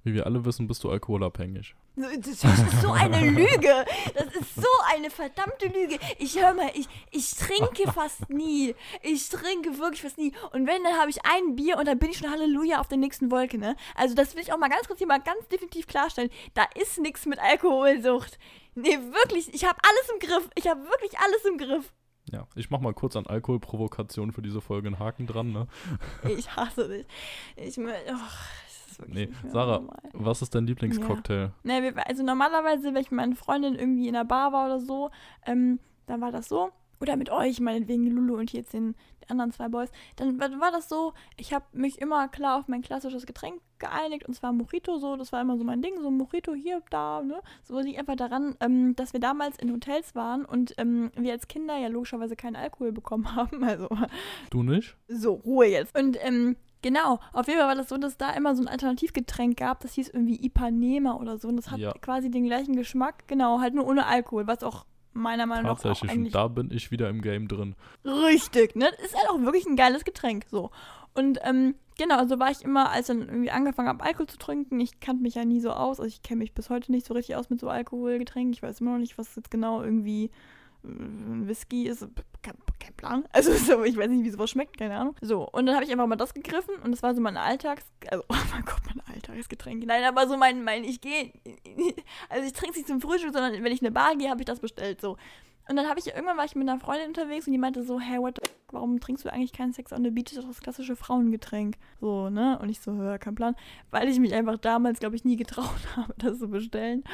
wie 0.05 0.15
wir 0.15 0.27
alle 0.27 0.45
wissen, 0.45 0.67
bist 0.67 0.85
du 0.85 0.91
alkoholabhängig. 0.91 1.75
Das 1.97 2.27
ist 2.27 2.83
so 2.83 2.91
eine 2.91 3.31
Lüge. 3.31 3.85
Das 4.15 4.27
ist 4.35 4.57
so 4.57 4.69
eine 4.93 5.11
verdammte 5.11 5.67
Lüge. 5.67 5.99
Ich 6.19 6.41
hör 6.41 6.53
mal, 6.53 6.71
ich, 6.75 6.89
ich 7.11 7.31
trinke 7.37 7.91
fast 7.93 8.29
nie. 8.29 8.75
Ich 9.03 9.29
trinke 9.29 9.79
wirklich 9.79 10.03
fast 10.03 10.19
nie. 10.19 10.33
Und 10.53 10.67
wenn, 10.67 10.83
dann 10.83 10.99
habe 10.99 11.11
ich 11.11 11.25
ein 11.25 11.55
Bier 11.55 11.79
und 11.79 11.87
dann 11.87 11.99
bin 11.99 12.11
ich 12.11 12.19
schon 12.19 12.31
Halleluja 12.31 12.81
auf 12.81 12.89
der 12.89 12.99
nächsten 12.99 13.31
Wolke, 13.31 13.59
ne? 13.59 13.77
Also 13.95 14.15
das 14.15 14.35
will 14.35 14.43
ich 14.43 14.53
auch 14.53 14.59
mal 14.59 14.69
ganz 14.69 14.87
kurz 14.89 14.99
hier 14.99 15.07
mal 15.07 15.21
ganz 15.21 15.47
definitiv 15.49 15.87
klarstellen. 15.87 16.31
Da 16.55 16.65
ist 16.75 16.99
nichts 16.99 17.27
mit 17.27 17.39
Alkoholsucht. 17.39 18.39
Nee, 18.75 18.99
wirklich. 18.99 19.55
Ich 19.55 19.65
habe 19.65 19.79
alles 19.83 20.11
im 20.13 20.29
Griff. 20.29 20.51
Ich 20.57 20.67
habe 20.67 20.83
wirklich 20.83 21.17
alles 21.19 21.45
im 21.45 21.59
Griff. 21.59 21.93
Ja, 22.33 22.49
ich 22.57 22.71
mach 22.71 22.81
mal 22.81 22.95
kurz 22.95 23.17
an 23.17 23.27
Alkoholprovokation 23.27 24.33
für 24.33 24.43
diese 24.43 24.61
Folge 24.61 24.89
einen 24.89 24.99
Haken 24.99 25.27
dran, 25.27 25.53
ne? 25.53 25.69
Ich 26.37 26.57
hasse 26.57 26.89
dich. 26.89 27.07
Ich 27.57 27.79
oh, 27.79 27.83
ist 28.95 29.01
wirklich 29.01 29.29
Nee, 29.29 29.51
Sarah, 29.51 29.79
normal. 29.79 29.99
was 30.13 30.43
ist 30.43 30.55
dein 30.55 30.67
Lieblingscocktail? 30.67 31.53
Ne, 31.63 31.83
wir, 31.83 32.07
also 32.07 32.23
normalerweise, 32.23 32.95
wenn 32.95 33.03
ich 33.03 33.11
mit 33.11 33.19
meinen 33.19 33.35
Freundinnen 33.37 33.79
irgendwie 33.79 34.09
in 34.09 34.15
der 34.15 34.25
Bar 34.25 34.53
war 34.53 34.67
oder 34.67 34.81
so, 34.81 35.11
ähm, 35.47 35.79
dann 36.07 36.21
war 36.21 36.33
das 36.33 36.49
so. 36.49 36.71
Oder 37.01 37.17
mit 37.17 37.29
euch, 37.29 37.61
meinetwegen 37.61 38.07
Lulu 38.07 38.39
und 38.39 38.53
jetzt 38.53 38.73
den, 38.73 38.95
die 39.23 39.29
anderen 39.29 39.51
zwei 39.53 39.69
Boys. 39.69 39.91
Dann 40.17 40.39
war, 40.41 40.49
war 40.61 40.71
das 40.71 40.89
so, 40.89 41.13
ich 41.37 41.53
habe 41.53 41.65
mich 41.73 42.01
immer 42.01 42.29
klar 42.29 42.59
auf 42.59 42.69
mein 42.69 42.83
klassisches 42.83 43.27
Getränk 43.27 43.61
geeinigt 43.79 44.27
und 44.27 44.33
zwar 44.35 44.53
Mojito 44.53 44.97
so. 44.99 45.17
Das 45.17 45.33
war 45.33 45.41
immer 45.43 45.59
so 45.59 45.65
mein 45.65 45.83
Ding, 45.83 46.01
so 46.01 46.11
Mojito 46.11 46.55
hier, 46.55 46.81
da, 46.91 47.21
ne. 47.21 47.43
So 47.63 47.79
liegt 47.81 47.99
einfach 47.99 48.15
daran, 48.17 48.57
ähm, 48.61 48.95
dass 48.97 49.13
wir 49.13 49.21
damals 49.21 49.59
in 49.59 49.73
Hotels 49.73 50.15
waren 50.15 50.45
und 50.47 50.73
ähm, 50.79 51.11
wir 51.17 51.33
als 51.33 51.49
Kinder 51.49 51.77
ja 51.77 51.89
logischerweise 51.89 52.37
keinen 52.37 52.57
Alkohol 52.57 52.93
bekommen 52.93 53.27
haben. 53.37 53.63
Also 53.65 53.89
Du 54.51 54.63
nicht? 54.63 54.97
so, 55.09 55.35
Ruhe 55.35 55.67
jetzt. 55.67 55.99
Und 55.99 56.17
ähm, 56.25 56.57
genau, 56.85 57.19
auf 57.33 57.49
jeden 57.49 57.59
Fall 57.59 57.69
war 57.69 57.75
das 57.75 57.89
so, 57.89 57.97
dass 57.97 58.17
da 58.19 58.31
immer 58.35 58.55
so 58.55 58.63
ein 58.63 58.69
Alternativgetränk 58.69 59.57
gab, 59.57 59.81
das 59.81 59.95
hieß 59.95 60.11
irgendwie 60.11 60.45
Ipanema 60.45 61.15
oder 61.15 61.39
so. 61.39 61.49
Und 61.49 61.57
das 61.57 61.71
hat 61.71 61.81
Ja. 61.81 61.93
quasi 61.95 62.31
den 62.31 62.45
gleichen 62.45 62.77
Geschmack, 62.77 63.27
genau, 63.27 63.61
halt 63.61 63.75
nur 63.75 63.87
ohne 63.87 64.07
Alkohol, 64.07 64.47
was 64.47 64.63
auch 64.63 64.85
meiner 65.15 65.47
Meinung 65.47 65.65
nach 65.65 65.73
auch 65.73 65.81
Tatsächlich. 65.81 66.13
Und 66.13 66.19
eigentlich 66.19 66.33
da 66.35 66.49
bin 66.49 66.71
ich 66.71 66.91
wieder 66.91 67.09
im 67.09 67.23
Game 67.23 67.49
drin. 67.49 67.75
richtig, 68.05 68.77
ne? 68.77 68.89
Ist 69.05 69.17
halt 69.17 69.31
auch 69.31 69.41
wirklich 69.41 69.65
ein 69.67 69.77
geiles 69.77 70.05
Getränk, 70.05 70.45
so. 70.51 70.71
Und 71.15 71.39
ähm, 71.43 71.75
genau, 71.97 72.27
so 72.27 72.39
war 72.39 72.51
ich 72.51 72.63
immer, 72.63 72.91
als 72.91 73.07
dann 73.07 73.23
irgendwie 73.23 73.51
angefangen 73.51 73.89
habe, 73.89 74.05
Alkohol 74.05 74.27
zu 74.27 74.37
trinken. 74.37 74.79
Ich 74.81 75.01
kannte 75.01 75.23
mich 75.23 75.37
ja 75.37 75.45
nie 75.45 75.61
so 75.61 75.71
aus, 75.71 76.01
also 76.01 76.09
ich 76.09 76.23
kenne 76.23 76.41
mich 76.41 76.53
bis 76.53 76.69
heute 76.69 76.93
nicht 76.93 77.07
so 77.07 77.15
richtig 77.15 77.37
aus 77.37 77.49
mit 77.49 77.61
so 77.61 77.69
Alkoholgetränken. 77.69 78.53
Ich 78.53 78.63
weiß 78.63 78.81
immer 78.81 78.93
noch 78.93 78.99
nicht, 78.99 79.17
was 79.17 79.35
jetzt 79.37 79.51
genau 79.51 79.83
irgendwie 79.83 80.31
Whisky 80.85 81.89
ist. 81.89 82.07
Kein, 82.43 82.55
kein 82.79 82.95
Plan. 82.95 83.25
Also 83.33 83.53
so, 83.53 83.85
ich 83.85 83.97
weiß 83.97 84.09
nicht, 84.09 84.25
wie 84.25 84.31
sowas 84.31 84.51
schmeckt, 84.51 84.79
keine 84.79 84.97
Ahnung. 84.97 85.17
So, 85.21 85.49
und 85.49 85.67
dann 85.67 85.75
habe 85.75 85.85
ich 85.85 85.91
einfach 85.91 86.07
mal 86.07 86.17
das 86.17 86.35
gegriffen 86.35 86.77
und 86.83 86.93
das 86.93 87.03
war 87.03 87.15
so 87.15 87.21
mein 87.21 87.37
Alltags... 87.37 87.85
Also, 88.11 88.25
oh 88.29 88.37
mein 88.53 88.65
Gott, 88.65 88.81
mein 88.87 89.15
Alltagsgetränk. 89.15 89.85
Nein, 89.87 90.05
aber 90.05 90.29
so 90.29 90.37
mein, 90.37 90.63
mein 90.63 90.85
ich 90.85 91.01
gehe... 91.01 91.33
Also 92.29 92.47
ich 92.47 92.53
trinke 92.53 92.73
es 92.73 92.77
nicht 92.77 92.89
zum 92.89 93.01
Frühstück, 93.01 93.33
sondern 93.33 93.53
wenn 93.53 93.73
ich 93.73 93.81
in 93.81 93.87
eine 93.87 93.95
Bar 93.95 94.17
gehe, 94.17 94.31
habe 94.31 94.41
ich 94.41 94.47
das 94.47 94.61
bestellt, 94.61 95.01
so. 95.01 95.17
Und 95.69 95.77
dann 95.77 95.89
habe 95.89 95.99
ich, 95.99 96.07
irgendwann 96.07 96.37
war 96.37 96.45
ich 96.45 96.55
mit 96.55 96.69
einer 96.69 96.79
Freundin 96.79 97.09
unterwegs 97.09 97.47
und 97.47 97.53
die 97.53 97.59
meinte 97.59 97.85
so, 97.85 97.99
hey, 97.99 98.19
what 98.19 98.35
the 98.37 98.49
fuck, 98.49 98.75
warum 98.75 99.01
trinkst 99.01 99.25
du 99.25 99.33
eigentlich 99.33 99.53
keinen 99.53 99.73
Sex 99.73 99.93
on 99.93 100.05
the 100.05 100.11
Beach? 100.11 100.25
Das 100.27 100.33
ist 100.33 100.43
doch 100.43 100.49
das 100.49 100.61
klassische 100.61 100.97
Frauengetränk. 100.97 101.77
So, 102.01 102.29
ne? 102.29 102.59
Und 102.61 102.69
ich 102.69 102.81
so, 102.81 102.93
hör, 102.95 103.19
kein 103.19 103.35
Plan. 103.35 103.57
Weil 103.91 104.09
ich 104.09 104.19
mich 104.19 104.35
einfach 104.35 104.59
damals, 104.59 105.01
glaube 105.01 105.17
ich, 105.17 105.25
nie 105.25 105.37
getraut 105.37 105.71
habe, 105.97 106.13
das 106.19 106.39
zu 106.39 106.49
bestellen. 106.49 107.05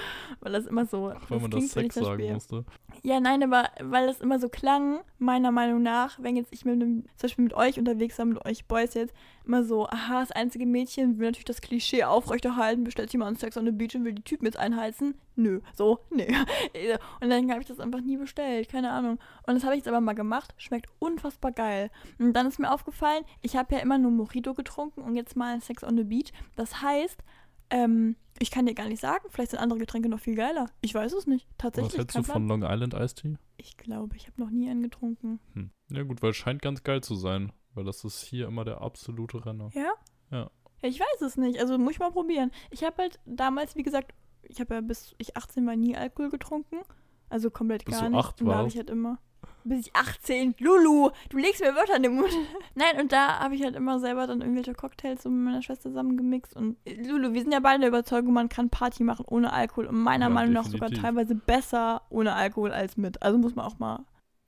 Weil 0.40 0.52
das 0.52 0.66
immer 0.66 0.86
so. 0.86 1.12
Ach, 1.14 1.30
weil 1.30 1.40
man 1.40 1.50
das 1.50 1.68
Sex 1.68 1.94
sagen 1.94 2.14
spiele. 2.14 2.34
musste. 2.34 2.64
Ja, 3.02 3.20
nein, 3.20 3.42
aber 3.42 3.68
weil 3.80 4.06
das 4.06 4.20
immer 4.20 4.38
so 4.38 4.48
klang, 4.48 5.00
meiner 5.18 5.52
Meinung 5.52 5.82
nach, 5.82 6.18
wenn 6.20 6.36
jetzt 6.36 6.52
ich 6.52 6.64
mit 6.64 6.74
einem, 6.74 7.04
zum 7.16 7.28
Beispiel 7.28 7.44
mit 7.44 7.54
euch 7.54 7.78
unterwegs 7.78 8.18
war, 8.18 8.26
mit 8.26 8.44
euch 8.44 8.66
Boys 8.66 8.94
jetzt, 8.94 9.14
immer 9.44 9.64
so, 9.64 9.86
aha, 9.86 10.20
das 10.20 10.32
einzige 10.32 10.66
Mädchen 10.66 11.18
will 11.18 11.26
natürlich 11.26 11.44
das 11.44 11.60
Klischee 11.60 12.04
aufrechterhalten, 12.04 12.84
bestellt 12.84 13.12
jemand 13.12 13.38
Sex 13.38 13.56
on 13.56 13.64
the 13.64 13.72
Beach 13.72 13.94
und 13.94 14.04
will 14.04 14.12
die 14.12 14.22
Typen 14.22 14.44
jetzt 14.44 14.58
einheizen. 14.58 15.14
Nö, 15.36 15.60
so, 15.74 16.00
nö. 16.10 16.24
Und 17.20 17.30
dann 17.30 17.50
habe 17.50 17.62
ich 17.62 17.66
das 17.66 17.80
einfach 17.80 18.02
nie 18.02 18.18
bestellt, 18.18 18.39
keine 18.68 18.90
Ahnung. 18.90 19.18
Und 19.46 19.54
das 19.54 19.64
habe 19.64 19.74
ich 19.74 19.78
jetzt 19.78 19.88
aber 19.88 20.00
mal 20.00 20.14
gemacht, 20.14 20.54
schmeckt 20.58 20.90
unfassbar 20.98 21.52
geil. 21.52 21.90
Und 22.18 22.32
dann 22.32 22.46
ist 22.46 22.58
mir 22.58 22.72
aufgefallen, 22.72 23.24
ich 23.42 23.56
habe 23.56 23.74
ja 23.74 23.80
immer 23.80 23.98
nur 23.98 24.10
Mojito 24.10 24.54
getrunken 24.54 25.02
und 25.02 25.16
jetzt 25.16 25.36
mal 25.36 25.60
Sex 25.60 25.84
on 25.84 25.96
the 25.96 26.04
Beach. 26.04 26.32
Das 26.56 26.82
heißt, 26.82 27.22
ähm, 27.70 28.16
ich 28.38 28.50
kann 28.50 28.66
dir 28.66 28.74
gar 28.74 28.88
nicht 28.88 29.00
sagen, 29.00 29.24
vielleicht 29.30 29.52
sind 29.52 29.60
andere 29.60 29.78
Getränke 29.78 30.08
noch 30.08 30.20
viel 30.20 30.34
geiler. 30.34 30.66
Ich 30.80 30.94
weiß 30.94 31.12
es 31.12 31.26
nicht. 31.26 31.46
Tatsächlich. 31.58 31.92
Was 31.92 31.98
hältst 31.98 32.16
du 32.16 32.22
von 32.24 32.48
Long 32.48 32.62
Island 32.62 32.94
Ice 32.94 33.14
Tea? 33.14 33.36
Ich 33.56 33.76
glaube, 33.76 34.16
ich 34.16 34.26
habe 34.26 34.40
noch 34.40 34.50
nie 34.50 34.68
einen 34.68 34.82
getrunken. 34.82 35.40
Hm. 35.54 35.70
Ja 35.90 36.02
gut, 36.02 36.22
weil 36.22 36.30
es 36.30 36.36
scheint 36.36 36.62
ganz 36.62 36.82
geil 36.82 37.02
zu 37.02 37.14
sein. 37.14 37.52
Weil 37.74 37.84
das 37.84 38.04
ist 38.04 38.22
hier 38.22 38.48
immer 38.48 38.64
der 38.64 38.80
absolute 38.80 39.44
Renner. 39.46 39.70
Ja? 39.74 39.92
Ja. 40.30 40.50
Ich 40.82 40.98
weiß 40.98 41.20
es 41.22 41.36
nicht. 41.36 41.60
Also 41.60 41.78
muss 41.78 41.92
ich 41.92 41.98
mal 41.98 42.10
probieren. 42.10 42.50
Ich 42.70 42.82
habe 42.82 42.96
halt 42.98 43.20
damals, 43.26 43.76
wie 43.76 43.82
gesagt, 43.82 44.12
ich 44.42 44.60
habe 44.60 44.74
ja 44.74 44.80
bis 44.80 45.14
ich 45.18 45.36
18 45.36 45.66
war 45.66 45.76
nie 45.76 45.96
Alkohol 45.96 46.30
getrunken. 46.30 46.78
Also 47.30 47.50
komplett 47.50 47.84
bis 47.84 47.94
gar 47.94 48.04
du 48.04 48.10
nicht. 48.10 48.18
Acht 48.18 48.40
und 48.42 48.48
da 48.48 48.56
habe 48.56 48.68
ich 48.68 48.76
halt 48.76 48.90
immer 48.90 49.18
bis 49.64 49.86
ich 49.86 49.94
18. 49.94 50.54
Lulu, 50.58 51.10
du 51.28 51.38
legst 51.38 51.60
mir 51.60 51.74
Wörter 51.74 51.96
in 51.96 52.02
den 52.02 52.14
Mund. 52.14 52.30
Nein, 52.74 53.00
und 53.00 53.12
da 53.12 53.40
habe 53.40 53.54
ich 53.54 53.62
halt 53.62 53.76
immer 53.76 54.00
selber 54.00 54.26
dann 54.26 54.40
irgendwelche 54.40 54.74
Cocktails 54.74 55.24
mit 55.24 55.32
meiner 55.32 55.62
Schwester 55.62 55.90
zusammengemixt. 55.90 56.56
Und 56.56 56.76
äh, 56.84 56.94
Lulu, 56.94 57.32
wir 57.32 57.42
sind 57.42 57.52
ja 57.52 57.60
beide 57.60 57.80
der 57.80 57.88
Überzeugung, 57.88 58.32
man 58.32 58.48
kann 58.48 58.70
Party 58.70 59.02
machen 59.04 59.24
ohne 59.28 59.52
Alkohol. 59.52 59.86
Und 59.86 59.98
meiner 59.98 60.26
ja, 60.26 60.30
Meinung 60.30 60.54
nach 60.54 60.64
sogar 60.64 60.90
teilweise 60.90 61.34
besser 61.34 62.02
ohne 62.10 62.34
Alkohol 62.34 62.72
als 62.72 62.96
mit. 62.96 63.22
Also 63.22 63.38
muss 63.38 63.54
man 63.54 63.66
auch 63.66 63.78
mal. 63.78 64.04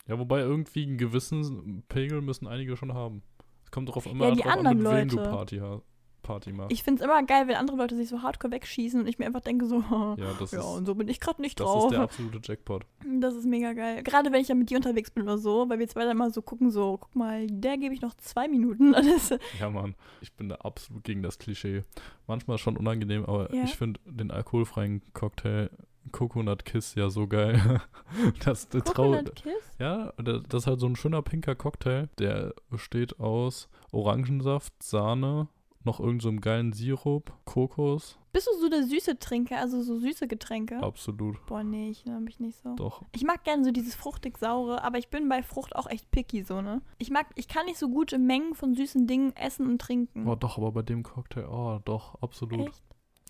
Ja, 0.09 0.19
wobei 0.19 0.41
irgendwie 0.41 0.85
einen 0.85 0.99
gewissen 0.99 1.85
Pegel 1.89 2.23
müssen 2.23 2.47
einige 2.47 2.77
schon 2.77 2.95
haben. 2.95 3.23
Es 3.65 3.71
kommt 3.71 3.89
darauf 3.89 4.07
immer 4.07 4.29
ja, 4.29 4.35
die 4.35 4.43
drauf 4.43 4.53
anderen 4.53 4.67
an, 4.67 4.77
mit 4.77 4.85
Leute. 4.85 4.99
wem 4.99 5.09
du 5.09 5.17
Party 5.31 5.59
hast. 5.59 5.92
Party 6.23 6.53
macht. 6.53 6.73
Ich 6.73 6.83
finde 6.83 7.03
es 7.03 7.05
immer 7.05 7.23
geil, 7.25 7.49
wenn 7.49 7.57
andere 7.57 7.77
Leute 7.77 7.97
sich 7.97 8.09
so 8.09 8.23
hardcore 8.23 8.53
wegschießen 8.53 9.01
und 9.01 9.07
ich 9.07 9.19
mir 9.19 9.27
einfach 9.27 9.41
denke 9.41 9.67
so, 9.67 9.81
ja, 9.91 10.33
das 10.39 10.53
ja 10.53 10.61
ist, 10.61 10.67
und 10.67 10.87
so 10.87 10.95
bin 10.95 11.09
ich 11.09 11.21
gerade 11.21 11.43
nicht 11.43 11.59
das 11.61 11.67
drauf. 11.67 11.77
Das 11.77 11.85
ist 11.85 11.93
der 11.93 12.01
absolute 12.03 12.41
Jackpot. 12.43 12.87
Das 13.21 13.35
ist 13.35 13.47
mega 13.47 13.73
geil. 13.73 14.03
Gerade 14.03 14.33
wenn 14.33 14.41
ich 14.41 14.49
ja 14.49 14.55
mit 14.55 14.71
dir 14.71 14.77
unterwegs 14.77 15.11
bin 15.11 15.25
oder 15.25 15.39
so, 15.39 15.69
weil 15.69 15.79
wir 15.79 15.89
zwei 15.89 16.05
dann 16.05 16.17
mal 16.17 16.33
so 16.33 16.43
gucken, 16.43 16.71
so, 16.71 16.99
guck 16.99 17.15
mal, 17.15 17.47
der 17.49 17.77
gebe 17.79 17.95
ich 17.95 18.01
noch 18.01 18.15
zwei 18.15 18.49
Minuten. 18.49 18.95
ja, 19.61 19.71
Mann, 19.71 19.95
ich 20.21 20.33
bin 20.33 20.49
da 20.49 20.57
absolut 20.57 21.05
gegen 21.05 21.23
das 21.23 21.39
Klischee. 21.39 21.85
Manchmal 22.27 22.59
schon 22.59 22.77
unangenehm, 22.77 23.25
aber 23.25 23.55
ja. 23.55 23.65
ich 23.65 23.75
finde 23.75 24.01
den 24.05 24.31
alkoholfreien 24.31 25.03
Cocktail 25.13 25.71
Coconut 26.11 26.65
Kiss 26.65 26.95
ja 26.95 27.11
so 27.11 27.29
geil. 27.29 27.81
das, 28.45 28.69
das 28.69 28.85
Coconut 28.85 29.37
Kiss? 29.37 29.53
Ja, 29.79 30.13
das 30.19 30.63
ist 30.63 30.67
halt 30.67 30.81
so 30.81 30.87
ein 30.87 30.97
schöner 30.97 31.23
pinker 31.23 31.55
Cocktail. 31.55 32.09
Der 32.19 32.55
besteht 32.71 33.21
aus 33.21 33.69
Orangensaft, 33.93 34.83
Sahne, 34.83 35.49
noch 35.85 36.01
irgendeinem 36.01 36.37
so 36.37 36.41
geilen 36.41 36.73
Sirup, 36.73 37.33
Kokos. 37.45 38.19
Bist 38.33 38.47
du 38.47 38.61
so 38.61 38.69
der 38.69 38.85
süße 38.85 39.19
Trinker, 39.19 39.59
also 39.59 39.83
so 39.83 39.99
süße 39.99 40.27
Getränke? 40.27 40.83
Absolut. 40.83 41.45
Boah, 41.47 41.63
nee, 41.63 41.91
ich 41.91 42.05
ne, 42.07 42.19
mich 42.21 42.41
nicht 42.41 42.59
so. 42.63 42.75
Doch. 42.77 43.03
Ich 43.13 43.25
mag 43.25 43.45
gerne 43.45 43.65
so 43.65 43.71
dieses 43.71 43.95
fruchtig-saure, 43.95 44.83
aber 44.83 44.99
ich 44.99 45.09
bin 45.09 45.29
bei 45.29 45.43
Frucht 45.43 45.77
auch 45.77 45.87
echt 45.87 46.11
picky 46.11 46.43
so, 46.43 46.63
ne? 46.63 46.81
Ich 46.99 47.11
mag, 47.11 47.27
ich 47.35 47.49
kann 47.49 47.67
nicht 47.67 47.79
so 47.79 47.89
gute 47.89 48.19
Mengen 48.19 48.55
von 48.55 48.75
süßen 48.75 49.07
Dingen 49.07 49.37
essen 49.37 49.67
und 49.67 49.81
trinken. 49.81 50.27
Oh, 50.27 50.35
doch, 50.35 50.57
aber 50.57 50.73
bei 50.73 50.83
dem 50.83 51.03
Cocktail, 51.03 51.47
oh, 51.47 51.79
doch, 51.85 52.21
absolut. 52.23 52.69
Echt? 52.69 52.83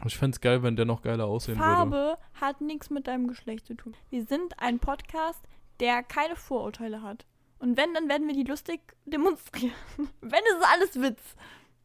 Ich 0.05 0.17
fände 0.17 0.35
es 0.35 0.41
geil, 0.41 0.63
wenn 0.63 0.77
der 0.77 0.85
noch 0.85 1.03
geiler 1.03 1.27
aussehen 1.27 1.59
Farbe 1.59 1.91
würde. 1.91 2.17
Farbe 2.17 2.41
hat 2.41 2.61
nichts 2.61 2.91
mit 2.91 3.07
deinem 3.07 3.29
Geschlecht 3.29 3.67
zu 3.67 3.75
tun. 3.75 3.95
Wir 4.11 4.25
sind 4.25 4.59
ein 4.59 4.79
Podcast, 4.79 5.43
der 5.81 6.03
keine 6.03 6.37
Vorurteile 6.37 7.03
hat. 7.03 7.27
Und 7.59 7.77
wenn, 7.77 7.95
dann 7.95 8.09
werden 8.09 8.27
wir 8.27 8.35
die 8.35 8.43
lustig 8.43 8.81
demonstrieren. 9.05 9.75
wenn, 10.21 10.41
ist 10.41 10.67
alles 10.73 11.01
Witz. 11.01 11.37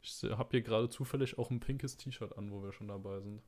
Ich 0.07 0.23
habe 0.31 0.49
hier 0.51 0.61
gerade 0.61 0.89
zufällig 0.89 1.37
auch 1.37 1.51
ein 1.51 1.59
pinkes 1.59 1.97
T-Shirt 1.97 2.37
an, 2.37 2.51
wo 2.51 2.63
wir 2.63 2.71
schon 2.71 2.87
dabei 2.87 3.19
sind. 3.19 3.41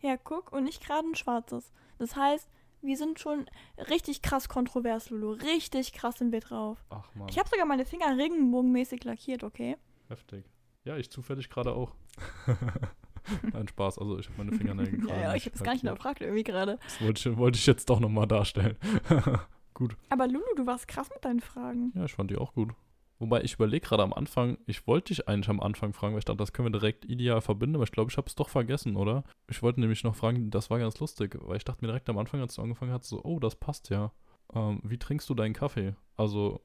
Ja, 0.00 0.16
guck, 0.16 0.52
und 0.52 0.64
nicht 0.64 0.84
gerade 0.84 1.06
ein 1.08 1.14
schwarzes. 1.14 1.72
Das 1.98 2.16
heißt, 2.16 2.48
wir 2.82 2.96
sind 2.96 3.18
schon 3.18 3.46
richtig 3.90 4.22
krass 4.22 4.48
kontrovers, 4.48 5.10
Lulu. 5.10 5.32
Richtig 5.32 5.92
krass 5.92 6.18
sind 6.18 6.32
wir 6.32 6.40
drauf. 6.40 6.84
Ach 6.90 7.14
man. 7.14 7.28
Ich 7.28 7.38
habe 7.38 7.48
sogar 7.48 7.66
meine 7.66 7.84
Finger 7.84 8.16
regenbogenmäßig 8.16 9.04
lackiert, 9.04 9.42
okay? 9.44 9.76
Heftig. 10.08 10.44
Ja, 10.84 10.96
ich 10.96 11.10
zufällig 11.10 11.50
gerade 11.50 11.72
auch. 11.74 11.94
Nein, 13.52 13.66
Spaß. 13.66 13.98
Also 13.98 14.18
ich 14.18 14.28
habe 14.28 14.38
meine 14.38 14.56
Fingernägel 14.56 15.00
gerade. 15.00 15.20
ja, 15.20 15.28
ja, 15.30 15.34
ich 15.34 15.46
habe 15.46 15.56
es 15.56 15.62
gar 15.62 15.72
nicht 15.72 15.80
hinterfragt 15.80 16.20
irgendwie 16.20 16.44
gerade. 16.44 16.78
Das 16.84 17.00
wollte 17.00 17.28
ich, 17.30 17.36
wollte 17.36 17.58
ich 17.58 17.66
jetzt 17.66 17.90
doch 17.90 17.98
nochmal 17.98 18.28
darstellen. 18.28 18.76
gut. 19.74 19.96
Aber 20.10 20.28
Lulu, 20.28 20.44
du 20.54 20.66
warst 20.66 20.86
krass 20.86 21.10
mit 21.10 21.24
deinen 21.24 21.40
Fragen. 21.40 21.92
Ja, 21.96 22.04
ich 22.04 22.14
fand 22.14 22.30
die 22.30 22.36
auch 22.36 22.54
gut. 22.54 22.72
Wobei 23.18 23.42
ich 23.42 23.54
überlege 23.54 23.86
gerade 23.86 24.02
am 24.02 24.12
Anfang, 24.12 24.58
ich 24.66 24.86
wollte 24.86 25.14
dich 25.14 25.26
eigentlich 25.26 25.48
am 25.48 25.60
Anfang 25.60 25.92
fragen, 25.94 26.14
weil 26.14 26.18
ich 26.18 26.24
dachte, 26.26 26.38
das 26.38 26.52
können 26.52 26.72
wir 26.72 26.78
direkt 26.78 27.04
ideal 27.06 27.40
verbinden, 27.40 27.76
aber 27.76 27.84
ich 27.84 27.92
glaube, 27.92 28.10
ich 28.10 28.16
habe 28.18 28.28
es 28.28 28.34
doch 28.34 28.50
vergessen, 28.50 28.96
oder? 28.96 29.24
Ich 29.48 29.62
wollte 29.62 29.80
nämlich 29.80 30.04
noch 30.04 30.14
fragen, 30.14 30.50
das 30.50 30.68
war 30.68 30.78
ganz 30.78 31.00
lustig, 31.00 31.38
weil 31.40 31.56
ich 31.56 31.64
dachte 31.64 31.82
mir 31.82 31.88
direkt 31.88 32.08
am 32.10 32.18
Anfang, 32.18 32.40
als 32.40 32.54
du 32.54 32.62
angefangen 32.62 32.92
hast, 32.92 33.08
so, 33.08 33.22
oh, 33.24 33.40
das 33.40 33.56
passt 33.56 33.88
ja. 33.88 34.12
Ähm, 34.54 34.80
wie 34.84 34.98
trinkst 34.98 35.28
du 35.30 35.34
deinen 35.34 35.54
Kaffee? 35.54 35.94
Also, 36.16 36.60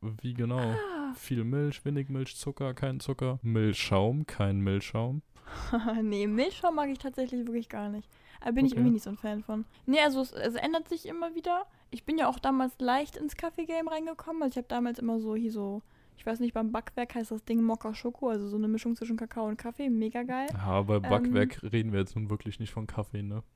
wie 0.00 0.34
genau? 0.34 0.58
Ah. 0.58 1.14
Viel 1.14 1.44
Milch, 1.44 1.84
wenig 1.84 2.10
Milch, 2.10 2.36
Zucker, 2.36 2.74
kein 2.74 3.00
Zucker, 3.00 3.38
Milchschaum, 3.42 4.26
kein 4.26 4.60
Milchschaum. 4.60 5.22
nee, 6.02 6.26
Milchschaum 6.26 6.74
mag 6.74 6.88
ich 6.88 6.98
tatsächlich 6.98 7.46
wirklich 7.46 7.68
gar 7.68 7.88
nicht. 7.88 8.08
Da 8.46 8.52
bin 8.52 8.64
okay. 8.64 8.66
ich 8.66 8.72
irgendwie 8.74 8.92
nicht 8.92 9.02
so 9.02 9.10
ein 9.10 9.16
Fan 9.16 9.42
von. 9.42 9.64
Nee, 9.86 10.00
also 10.00 10.20
es, 10.20 10.32
es, 10.32 10.54
ändert 10.54 10.88
sich 10.88 11.06
immer 11.06 11.34
wieder. 11.34 11.66
Ich 11.90 12.04
bin 12.04 12.16
ja 12.16 12.28
auch 12.28 12.38
damals 12.38 12.78
leicht 12.78 13.16
ins 13.16 13.36
Kaffee-Game 13.36 13.88
reingekommen. 13.88 14.42
Also 14.42 14.52
ich 14.52 14.58
habe 14.58 14.68
damals 14.68 14.98
immer 14.98 15.18
so 15.18 15.34
hier 15.34 15.50
so, 15.50 15.82
ich 16.16 16.24
weiß 16.24 16.40
nicht, 16.40 16.54
beim 16.54 16.70
Backwerk 16.70 17.14
heißt 17.14 17.32
das 17.32 17.44
Ding 17.44 17.62
Mokka 17.62 17.94
Schoko, 17.94 18.28
also 18.28 18.48
so 18.48 18.56
eine 18.56 18.68
Mischung 18.68 18.94
zwischen 18.94 19.16
Kakao 19.16 19.46
und 19.48 19.56
Kaffee. 19.56 19.90
Mega 19.90 20.22
geil. 20.22 20.48
Ja, 20.52 20.82
bei 20.82 21.00
Backwerk 21.00 21.60
ähm, 21.62 21.68
reden 21.70 21.92
wir 21.92 22.00
jetzt 22.00 22.14
nun 22.14 22.30
wirklich 22.30 22.60
nicht 22.60 22.70
von 22.70 22.86
Kaffee, 22.86 23.22
ne? 23.22 23.42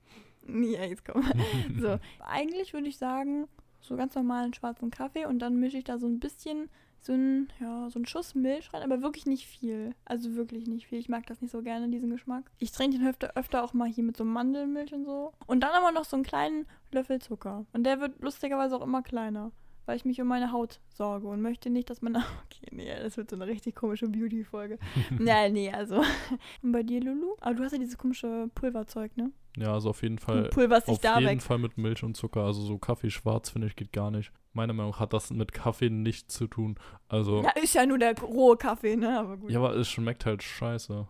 Ja, 0.48 0.84
jetzt 0.84 1.04
komm. 1.04 1.22
so, 1.78 1.98
eigentlich 2.18 2.72
würde 2.72 2.88
ich 2.88 2.98
sagen, 2.98 3.46
so 3.80 3.96
ganz 3.96 4.14
normalen 4.14 4.54
schwarzen 4.54 4.90
Kaffee 4.90 5.26
und 5.26 5.38
dann 5.38 5.60
mische 5.60 5.78
ich 5.78 5.84
da 5.84 5.98
so 5.98 6.06
ein 6.06 6.18
bisschen 6.18 6.68
so 7.02 7.12
ein, 7.12 7.52
ja, 7.60 7.88
so 7.90 7.98
ein 7.98 8.06
Schuss 8.06 8.34
Milch 8.34 8.72
rein, 8.72 8.82
aber 8.82 9.02
wirklich 9.02 9.26
nicht 9.26 9.46
viel. 9.46 9.94
Also 10.04 10.34
wirklich 10.34 10.66
nicht 10.66 10.86
viel. 10.86 10.98
Ich 10.98 11.08
mag 11.08 11.26
das 11.26 11.40
nicht 11.40 11.50
so 11.50 11.62
gerne, 11.62 11.88
diesen 11.88 12.10
Geschmack. 12.10 12.50
Ich 12.58 12.72
trinke 12.72 12.98
den 12.98 13.06
öfter, 13.06 13.32
öfter 13.36 13.64
auch 13.64 13.72
mal 13.72 13.88
hier 13.88 14.04
mit 14.04 14.16
so 14.16 14.24
Mandelmilch 14.24 14.92
und 14.92 15.04
so. 15.04 15.32
Und 15.46 15.60
dann 15.60 15.72
aber 15.72 15.92
noch 15.92 16.04
so 16.04 16.16
einen 16.16 16.24
kleinen 16.24 16.66
Löffel 16.92 17.20
Zucker. 17.20 17.66
Und 17.72 17.84
der 17.84 18.00
wird 18.00 18.20
lustigerweise 18.20 18.76
auch 18.76 18.82
immer 18.82 19.02
kleiner 19.02 19.52
weil 19.90 19.96
ich 19.96 20.04
mich 20.04 20.20
um 20.20 20.28
meine 20.28 20.52
Haut 20.52 20.78
sorge 20.88 21.26
und 21.26 21.42
möchte 21.42 21.68
nicht, 21.68 21.90
dass 21.90 22.00
man. 22.00 22.14
Okay, 22.46 22.68
nee, 22.70 22.94
das 23.02 23.16
wird 23.16 23.30
so 23.30 23.36
eine 23.36 23.46
richtig 23.46 23.74
komische 23.74 24.06
Beauty-Folge. 24.06 24.78
ja, 25.24 25.48
nee, 25.48 25.70
also. 25.70 26.04
Und 26.62 26.72
bei 26.72 26.82
dir, 26.82 27.00
Lulu? 27.00 27.34
Aber 27.40 27.54
du 27.54 27.64
hast 27.64 27.72
ja 27.72 27.78
dieses 27.78 27.96
komische 27.96 28.48
Pulverzeug, 28.54 29.16
ne? 29.16 29.32
Ja, 29.56 29.72
also 29.72 29.90
auf 29.90 30.02
jeden 30.02 30.18
Fall. 30.18 30.48
Pulver 30.50 30.80
sich 30.80 30.90
auf 30.90 31.00
da 31.00 31.18
jeden. 31.18 31.40
Fall 31.40 31.58
mit 31.58 31.76
Milch 31.76 32.04
und 32.04 32.16
Zucker. 32.16 32.44
Also 32.44 32.60
so 32.62 32.78
Kaffee 32.78 33.10
schwarz, 33.10 33.50
finde 33.50 33.66
ich, 33.66 33.76
geht 33.76 33.92
gar 33.92 34.10
nicht. 34.10 34.32
Meiner 34.52 34.72
Meinung 34.72 34.92
nach 34.92 35.00
hat 35.00 35.12
das 35.12 35.30
mit 35.30 35.52
Kaffee 35.52 35.90
nichts 35.90 36.34
zu 36.34 36.46
tun. 36.46 36.78
Also. 37.08 37.42
Ja, 37.42 37.50
ist 37.50 37.74
ja 37.74 37.86
nur 37.86 37.98
der 37.98 38.18
rohe 38.18 38.56
Kaffee, 38.56 38.96
ne? 38.96 39.18
Aber 39.18 39.36
gut. 39.36 39.50
Ja, 39.50 39.60
aber 39.60 39.76
es 39.76 39.88
schmeckt 39.88 40.26
halt 40.26 40.42
scheiße. 40.42 41.06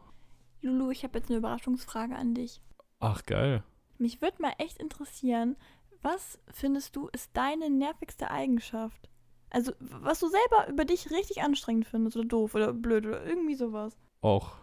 Lulu, 0.62 0.90
ich 0.90 1.04
habe 1.04 1.18
jetzt 1.18 1.30
eine 1.30 1.38
Überraschungsfrage 1.38 2.14
an 2.14 2.34
dich. 2.34 2.60
Ach, 2.98 3.24
geil. 3.24 3.62
Mich 3.98 4.20
würde 4.20 4.42
mal 4.42 4.52
echt 4.58 4.78
interessieren, 4.78 5.56
was 6.02 6.38
findest 6.52 6.96
du 6.96 7.08
ist 7.08 7.30
deine 7.34 7.70
nervigste 7.70 8.30
Eigenschaft? 8.30 9.08
Also, 9.50 9.72
was 9.80 10.20
du 10.20 10.28
selber 10.28 10.68
über 10.68 10.84
dich 10.84 11.10
richtig 11.10 11.42
anstrengend 11.42 11.86
findest 11.86 12.16
oder 12.16 12.28
doof 12.28 12.54
oder 12.54 12.72
blöd 12.72 13.06
oder 13.06 13.24
irgendwie 13.26 13.54
sowas. 13.54 13.96
Och, 14.22 14.56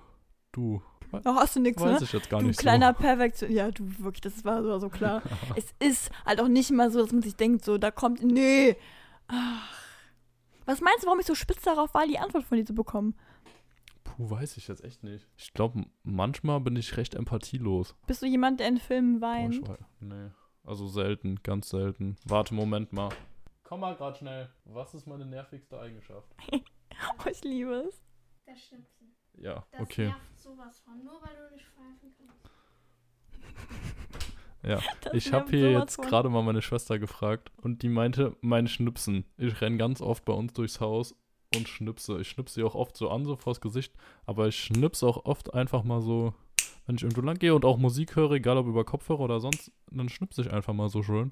du. 0.51 0.81
Oh, 1.11 1.35
hast 1.35 1.55
du 1.55 1.59
nichts, 1.61 1.81
Weiß 1.81 1.99
ne? 1.99 2.05
ich 2.05 2.13
jetzt 2.13 2.29
gar 2.29 2.39
du 2.41 2.47
nicht 2.47 2.59
kleiner 2.59 2.93
so. 2.93 3.01
Perfektion. 3.01 3.51
Ja, 3.51 3.71
du 3.71 3.83
wirklich, 3.99 4.21
das 4.21 4.43
war 4.45 4.61
so, 4.63 4.77
so 4.79 4.89
klar. 4.89 5.21
es 5.55 5.73
ist 5.79 6.11
halt 6.25 6.41
auch 6.41 6.47
nicht 6.47 6.71
mal 6.71 6.91
so, 6.91 7.01
dass 7.01 7.11
man 7.11 7.21
sich 7.21 7.35
denkt, 7.35 7.63
so, 7.65 7.77
da 7.77 7.91
kommt. 7.91 8.21
Nee. 8.23 8.75
Ach. 9.27 9.73
Was 10.65 10.81
meinst 10.81 11.03
du, 11.03 11.07
warum 11.07 11.19
ich 11.19 11.25
so 11.25 11.35
spitz 11.35 11.61
darauf 11.61 11.93
war, 11.93 12.05
die 12.05 12.19
Antwort 12.19 12.43
von 12.43 12.57
dir 12.57 12.65
zu 12.65 12.75
bekommen? 12.75 13.15
Puh, 14.03 14.29
weiß 14.29 14.57
ich 14.57 14.67
jetzt 14.67 14.83
echt 14.83 15.03
nicht. 15.03 15.27
Ich 15.37 15.53
glaube, 15.53 15.85
manchmal 16.03 16.59
bin 16.59 16.75
ich 16.75 16.97
recht 16.97 17.15
empathielos. 17.15 17.95
Bist 18.05 18.21
du 18.21 18.25
jemand, 18.25 18.59
der 18.59 18.67
in 18.67 18.77
Filmen 18.77 19.19
Boah, 19.21 19.27
weint? 19.27 19.53
ich 19.55 19.61
weiß- 19.61 19.77
nee. 20.01 20.29
Also 20.65 20.87
selten, 20.87 21.39
ganz 21.43 21.69
selten. 21.69 22.17
Warte, 22.25 22.53
Moment 22.53 22.91
mal. 22.91 23.09
Komm 23.63 23.79
mal 23.81 23.95
grad 23.95 24.17
schnell. 24.17 24.49
Was 24.65 24.93
ist 24.93 25.07
meine 25.07 25.25
nervigste 25.25 25.79
Eigenschaft? 25.79 26.27
Oh, 27.23 27.29
ich 27.29 27.43
liebe 27.43 27.73
es. 27.87 28.01
Das 28.47 28.59
Schnipsen. 28.59 28.96
Ja, 29.37 29.65
Das 29.71 29.81
okay. 29.81 30.07
nervt 30.07 30.39
sowas 30.39 30.79
von. 30.79 31.03
Nur 31.03 31.21
weil 31.21 31.35
du 31.35 31.53
nicht 31.55 31.65
pfeifen 31.65 32.13
kannst. 32.17 32.49
Ja. 34.63 34.79
Das 35.01 35.13
Ich 35.13 35.31
habe 35.31 35.49
hier 35.49 35.71
jetzt 35.71 35.97
gerade 36.01 36.29
mal 36.29 36.41
meine 36.43 36.61
Schwester 36.61 36.99
gefragt 36.99 37.51
und 37.61 37.83
die 37.83 37.89
meinte, 37.89 38.35
mein 38.41 38.67
Schnipsen. 38.67 39.23
Ich 39.37 39.61
renn 39.61 39.77
ganz 39.77 40.01
oft 40.01 40.25
bei 40.25 40.33
uns 40.33 40.51
durchs 40.53 40.81
Haus 40.81 41.15
und 41.55 41.69
schnipse. 41.69 42.19
Ich 42.19 42.27
schnipse 42.29 42.55
sie 42.55 42.63
auch 42.63 42.75
oft 42.75 42.97
so 42.97 43.09
an, 43.09 43.23
so 43.23 43.35
vors 43.37 43.61
Gesicht, 43.61 43.93
aber 44.25 44.47
ich 44.47 44.59
schnipse 44.59 45.05
auch 45.05 45.23
oft 45.25 45.53
einfach 45.53 45.83
mal 45.83 46.01
so, 46.01 46.33
wenn 46.85 46.95
ich 46.95 47.03
irgendwo 47.03 47.21
lang 47.21 47.37
gehe 47.37 47.55
und 47.55 47.63
auch 47.63 47.77
Musik 47.77 48.15
höre, 48.15 48.31
egal 48.31 48.57
ob 48.57 48.67
über 48.67 48.83
Kopfhörer 48.83 49.21
oder 49.21 49.39
sonst, 49.39 49.71
dann 49.91 50.09
schnipse 50.09 50.41
ich 50.41 50.51
einfach 50.51 50.73
mal 50.73 50.89
so 50.89 51.03
schön. 51.03 51.31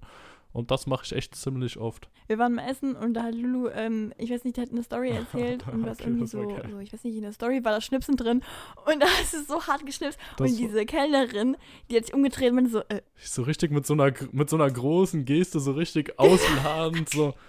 Und 0.56 0.72
das 0.72 0.88
mache 0.88 1.03
ich 1.03 1.12
echt 1.12 1.36
ziemlich 1.36 1.78
oft. 1.78 2.08
Wir 2.28 2.38
waren 2.38 2.53
mal 2.53 2.70
essen 2.70 2.95
und 2.95 3.14
da 3.14 3.24
hat 3.24 3.36
Lulu, 3.36 3.68
ähm, 3.68 4.14
ich 4.18 4.32
weiß 4.32 4.45
nicht, 4.45 4.56
die 4.56 4.62
hat 4.62 4.72
eine 4.72 4.84
Story 4.84 5.10
erzählt 5.12 5.66
und 5.68 5.86
was 5.86 5.99
Okay, 5.99 6.08
irgendwie 6.08 6.28
so, 6.28 6.41
so, 6.72 6.80
ich 6.80 6.93
weiß 6.93 7.03
nicht, 7.03 7.18
in 7.18 7.24
der 7.24 7.34
Story 7.34 7.66
war 7.66 7.74
das 7.74 7.84
Schnipsen 7.84 8.16
drin 8.16 8.41
und 8.86 8.99
da 9.01 9.08
ist 9.22 9.34
es 9.34 9.47
so 9.47 9.62
hart 9.62 9.86
geschnipst 9.86 10.18
Das 10.38 10.49
und 10.49 10.58
diese 10.58 10.86
Kellnerin, 10.86 11.58
die 11.91 11.97
hat 11.97 12.06
sich 12.06 12.16
umgedreht 12.16 12.51
und 12.51 12.56
meinte 12.56 12.72
so, 12.72 12.80
äh, 12.88 13.01
so 13.18 13.41
richtig 13.41 13.72
mit 13.72 13.86
so 13.86 13.95
einer, 13.95 14.14
mit 14.32 14.49
so 14.49 14.56
einer 14.56 14.72
großen 14.72 15.26
Geste 15.26 15.60
so 15.60 15.74
richtig 15.74 16.18
ausladend, 16.18 17.10
so. 17.10 17.34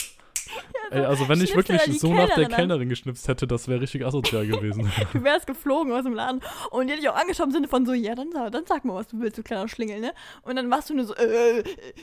Ey, 0.90 1.04
also 1.04 1.28
wenn 1.28 1.40
ich 1.40 1.54
wirklich 1.54 1.82
so 2.00 2.12
nach 2.12 2.26
der 2.26 2.34
Kellnerin 2.34 2.44
an. 2.52 2.56
Kellnerin 2.56 2.88
geschnipst 2.88 3.28
hätte, 3.28 3.46
das 3.46 3.68
wäre 3.68 3.80
richtig 3.80 4.04
asozial 4.04 4.46
gewesen. 4.46 4.90
du 5.12 5.22
wärst 5.24 5.46
geflogen 5.46 5.92
aus 5.92 6.04
dem 6.04 6.14
Laden. 6.14 6.40
Und 6.70 6.86
die 6.86 6.92
hat 6.92 7.00
dich 7.00 7.08
auch 7.08 7.16
angeschaut 7.16 7.46
im 7.46 7.52
Sinne 7.52 7.68
von 7.68 7.84
so, 7.86 7.92
ja, 7.92 8.14
dann, 8.14 8.30
sag- 8.32 8.52
dann 8.52 8.64
sag 8.66 8.84
mal, 8.84 8.94
was 8.94 9.08
du 9.08 9.18
willst, 9.20 9.38
du 9.38 9.42
kleiner 9.42 9.68
Schlingel, 9.68 10.00
ne? 10.00 10.12
Und 10.42 10.56
dann 10.56 10.70
warst 10.70 10.90
du 10.90 10.94
nur 10.94 11.04
so, 11.04 11.14
äh, 11.14 11.62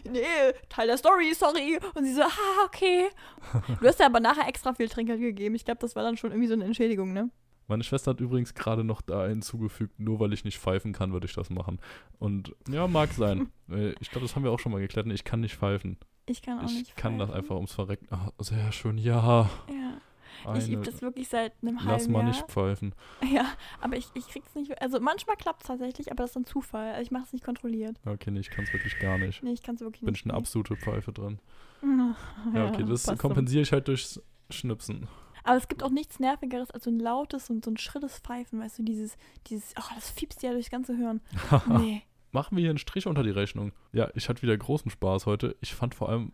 nee, 0.09 0.21
Teil 0.69 0.87
der 0.87 0.97
Story, 0.97 1.33
sorry. 1.33 1.79
Und 1.95 2.05
sie 2.05 2.13
so, 2.13 2.23
ha, 2.23 2.65
okay. 2.65 3.07
Du 3.81 3.87
hast 3.87 3.99
ja 3.99 4.05
aber 4.07 4.19
nachher 4.19 4.47
extra 4.47 4.73
viel 4.73 4.89
Trinkgeld 4.89 5.19
gegeben. 5.19 5.55
Ich 5.55 5.65
glaube, 5.65 5.79
das 5.81 5.95
war 5.95 6.03
dann 6.03 6.17
schon 6.17 6.31
irgendwie 6.31 6.47
so 6.47 6.53
eine 6.53 6.65
Entschädigung, 6.65 7.13
ne? 7.13 7.29
Meine 7.67 7.83
Schwester 7.83 8.11
hat 8.11 8.19
übrigens 8.19 8.53
gerade 8.53 8.83
noch 8.83 9.01
da 9.01 9.27
hinzugefügt, 9.27 9.99
nur 9.99 10.19
weil 10.19 10.33
ich 10.33 10.43
nicht 10.43 10.57
pfeifen 10.59 10.91
kann, 10.93 11.13
würde 11.13 11.25
ich 11.27 11.33
das 11.33 11.49
machen. 11.49 11.79
Und 12.19 12.53
ja, 12.67 12.87
mag 12.87 13.11
sein. 13.13 13.49
Äh, 13.71 13.93
ich 14.01 14.11
glaube, 14.11 14.25
das 14.27 14.35
haben 14.35 14.43
wir 14.43 14.51
auch 14.51 14.59
schon 14.59 14.73
mal 14.73 14.81
geklärt. 14.81 15.07
Ich 15.07 15.23
kann 15.23 15.39
nicht 15.39 15.55
pfeifen. 15.55 15.97
Ich 16.25 16.41
kann 16.41 16.59
auch 16.59 16.65
Ich 16.65 16.77
nicht 16.79 16.95
kann 16.97 17.17
das 17.17 17.29
pfeifen. 17.29 17.41
einfach 17.41 17.55
ums 17.55 17.73
Verrecken. 17.73 18.07
Ah, 18.11 18.29
sehr 18.39 18.71
schön, 18.73 18.97
ja. 18.97 19.49
Ja, 19.69 20.55
ich 20.57 20.67
übe 20.67 20.77
Eine, 20.77 20.85
das 20.91 21.01
wirklich 21.01 21.29
seit 21.29 21.53
einem 21.61 21.79
halben 21.79 21.89
lass 21.91 22.07
mal 22.09 22.19
Jahr. 22.19 22.27
nicht 22.27 22.45
pfeifen. 22.47 22.93
Ja, 23.31 23.45
aber 23.79 23.95
ich, 23.95 24.07
ich 24.15 24.27
krieg's 24.27 24.53
nicht. 24.55 24.79
Also 24.81 24.99
manchmal 24.99 25.37
klappt 25.37 25.61
es 25.61 25.67
tatsächlich, 25.67 26.11
aber 26.11 26.23
das 26.23 26.31
ist 26.31 26.35
dann 26.35 26.45
Zufall. 26.45 26.89
Also 26.91 27.03
ich 27.03 27.11
mache 27.11 27.23
es 27.23 27.31
nicht 27.33 27.45
kontrolliert. 27.45 27.95
Okay, 28.05 28.31
nee, 28.31 28.41
ich 28.41 28.49
kann 28.49 28.65
es 28.65 28.73
wirklich 28.73 28.99
gar 28.99 29.17
nicht. 29.17 29.41
Nee, 29.41 29.53
ich 29.53 29.63
kann 29.63 29.75
es 29.75 29.81
wirklich 29.81 30.01
Bin 30.01 30.11
nicht. 30.11 30.19
ich 30.25 30.25
eine 30.29 30.33
absolute 30.37 30.75
Pfeife 30.75 31.13
drin. 31.13 31.39
nee. 31.81 32.13
Ja, 32.57 32.67
okay, 32.67 32.83
das 32.83 33.05
kompensiere 33.17 33.61
ich 33.61 33.71
halt 33.71 33.87
durchs 33.87 34.21
Schnipsen. 34.49 35.07
Aber 35.43 35.57
es 35.57 35.67
gibt 35.67 35.83
auch 35.83 35.89
nichts 35.89 36.19
Nervigeres 36.19 36.71
als 36.71 36.85
so 36.85 36.89
ein 36.91 36.99
lautes 36.99 37.49
und 37.49 37.63
so 37.65 37.71
ein 37.71 37.77
schrilles 37.77 38.19
Pfeifen, 38.19 38.59
weißt 38.59 38.79
du, 38.79 38.83
dieses, 38.83 39.17
dieses, 39.47 39.73
oh, 39.77 39.83
das 39.95 40.09
fiebst 40.09 40.41
ja 40.43 40.51
durchs 40.51 40.69
ganze 40.71 40.97
Hören. 40.97 41.21
Nee. 41.67 42.03
Machen 42.35 42.57
wir 42.57 42.61
hier 42.61 42.71
einen 42.71 42.79
Strich 42.79 43.05
unter 43.05 43.21
die 43.21 43.29
Rechnung. 43.29 43.73
Ja, 43.91 44.09
ich 44.15 44.27
hatte 44.27 44.41
wieder 44.41 44.57
großen 44.57 44.89
Spaß 44.89 45.27
heute. 45.27 45.55
Ich 45.61 45.75
fand 45.75 45.93
vor 45.93 46.09
allem 46.09 46.31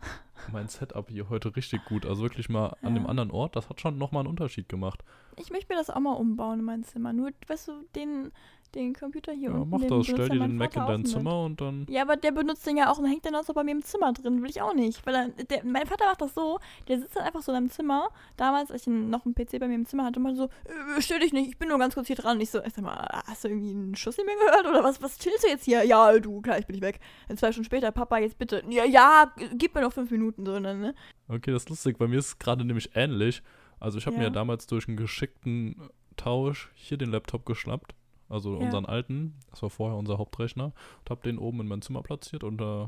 mein 0.50 0.66
Setup 0.66 1.10
hier 1.10 1.28
heute 1.28 1.54
richtig 1.56 1.84
gut. 1.84 2.06
Also 2.06 2.22
wirklich 2.22 2.48
mal 2.48 2.74
an 2.80 2.94
dem 2.94 3.02
Ja. 3.02 3.10
anderen 3.10 3.30
Ort, 3.30 3.54
das 3.54 3.68
hat 3.68 3.82
schon 3.82 3.98
nochmal 3.98 4.20
einen 4.20 4.30
Unterschied 4.30 4.66
gemacht. 4.70 5.04
Ich 5.36 5.50
möchte 5.50 5.70
mir 5.70 5.78
das 5.78 5.90
auch 5.90 6.00
mal 6.00 6.14
umbauen 6.14 6.60
in 6.60 6.64
mein 6.64 6.84
Zimmer. 6.84 7.12
Nur, 7.12 7.32
weißt 7.46 7.68
du, 7.68 7.82
den, 7.94 8.32
den 8.74 8.94
Computer 8.94 9.32
hier 9.32 9.50
Ja, 9.50 9.56
unten. 9.56 9.70
mach 9.70 9.80
den 9.80 9.88
das, 9.88 10.06
stell 10.06 10.28
dir 10.28 10.36
ja 10.36 10.46
den 10.46 10.56
Mac 10.56 10.74
in 10.76 10.86
dein 10.86 11.00
nicht. 11.02 11.12
Zimmer 11.12 11.44
und 11.44 11.60
dann. 11.60 11.86
Ja, 11.88 12.02
aber 12.02 12.16
der 12.16 12.32
benutzt 12.32 12.66
den 12.66 12.76
ja 12.76 12.90
auch 12.90 12.98
und 12.98 13.06
hängt 13.06 13.24
den 13.24 13.34
auch 13.34 13.44
so 13.44 13.52
bei 13.52 13.64
mir 13.64 13.72
im 13.72 13.82
Zimmer 13.82 14.12
drin. 14.12 14.42
Will 14.42 14.50
ich 14.50 14.62
auch 14.62 14.74
nicht. 14.74 15.04
Weil 15.06 15.14
er, 15.14 15.28
der, 15.44 15.64
mein 15.64 15.86
Vater 15.86 16.06
macht 16.06 16.20
das 16.20 16.34
so, 16.34 16.58
der 16.88 16.98
sitzt 17.00 17.16
dann 17.16 17.24
einfach 17.24 17.42
so 17.42 17.52
in 17.52 17.56
einem 17.56 17.70
Zimmer. 17.70 18.08
Damals, 18.36 18.70
als 18.70 18.82
ich 18.82 18.92
noch 18.92 19.24
einen 19.24 19.34
PC 19.34 19.58
bei 19.60 19.68
mir 19.68 19.74
im 19.74 19.86
Zimmer 19.86 20.04
hatte, 20.04 20.20
und 20.20 20.36
so, 20.36 20.44
äh, 20.44 21.00
stell 21.00 21.20
dich 21.20 21.32
nicht, 21.32 21.48
ich 21.48 21.58
bin 21.58 21.68
nur 21.68 21.78
ganz 21.78 21.94
kurz 21.94 22.06
hier 22.06 22.16
dran. 22.16 22.36
Und 22.36 22.42
ich 22.42 22.50
so, 22.50 22.58
sag 22.60 22.78
mal, 22.82 23.22
hast 23.26 23.44
du 23.44 23.48
irgendwie 23.48 23.70
einen 23.70 23.94
Schuss 23.96 24.18
in 24.18 24.26
mir 24.26 24.36
gehört? 24.36 24.66
Oder 24.66 24.84
was, 24.84 25.02
was 25.02 25.18
chillst 25.18 25.44
du 25.44 25.48
jetzt 25.48 25.64
hier? 25.64 25.84
Ja, 25.84 26.18
du, 26.18 26.40
gleich 26.40 26.66
bin 26.66 26.76
ich 26.76 26.82
weg. 26.82 27.00
Und 27.28 27.38
zwei 27.38 27.52
Stunden 27.52 27.66
später, 27.66 27.90
Papa, 27.92 28.18
jetzt 28.18 28.38
bitte. 28.38 28.62
Ja, 28.68 28.84
ja, 28.84 29.32
gib 29.54 29.74
mir 29.74 29.80
noch 29.82 29.92
fünf 29.92 30.10
Minuten 30.10 30.44
so. 30.46 30.58
Ne? 30.58 30.74
ne? 30.74 30.94
Okay, 31.28 31.50
das 31.52 31.62
ist 31.64 31.70
lustig. 31.70 31.98
Bei 31.98 32.06
mir 32.08 32.18
ist 32.18 32.26
es 32.26 32.38
gerade 32.38 32.64
nämlich 32.64 32.90
ähnlich. 32.94 33.42
Also 33.78 33.96
ich 33.98 34.06
habe 34.06 34.16
mir 34.18 34.24
Ja. 34.24 34.30
damals 34.30 34.66
durch 34.66 34.88
einen 34.88 34.96
geschickten 34.98 35.76
Tausch 36.16 36.70
hier 36.74 36.98
den 36.98 37.10
Laptop 37.10 37.46
geschnappt. 37.46 37.94
Also 38.30 38.54
Ja. 38.54 38.60
unseren 38.64 38.86
alten. 38.86 39.34
Das 39.50 39.62
war 39.62 39.68
vorher 39.70 39.98
unser 39.98 40.16
Hauptrechner. 40.18 40.66
Und 41.00 41.10
habe 41.10 41.20
den 41.22 41.36
oben 41.38 41.60
in 41.60 41.68
mein 41.68 41.82
Zimmer 41.82 42.02
platziert 42.02 42.44
und 42.44 42.60
äh, 42.62 42.86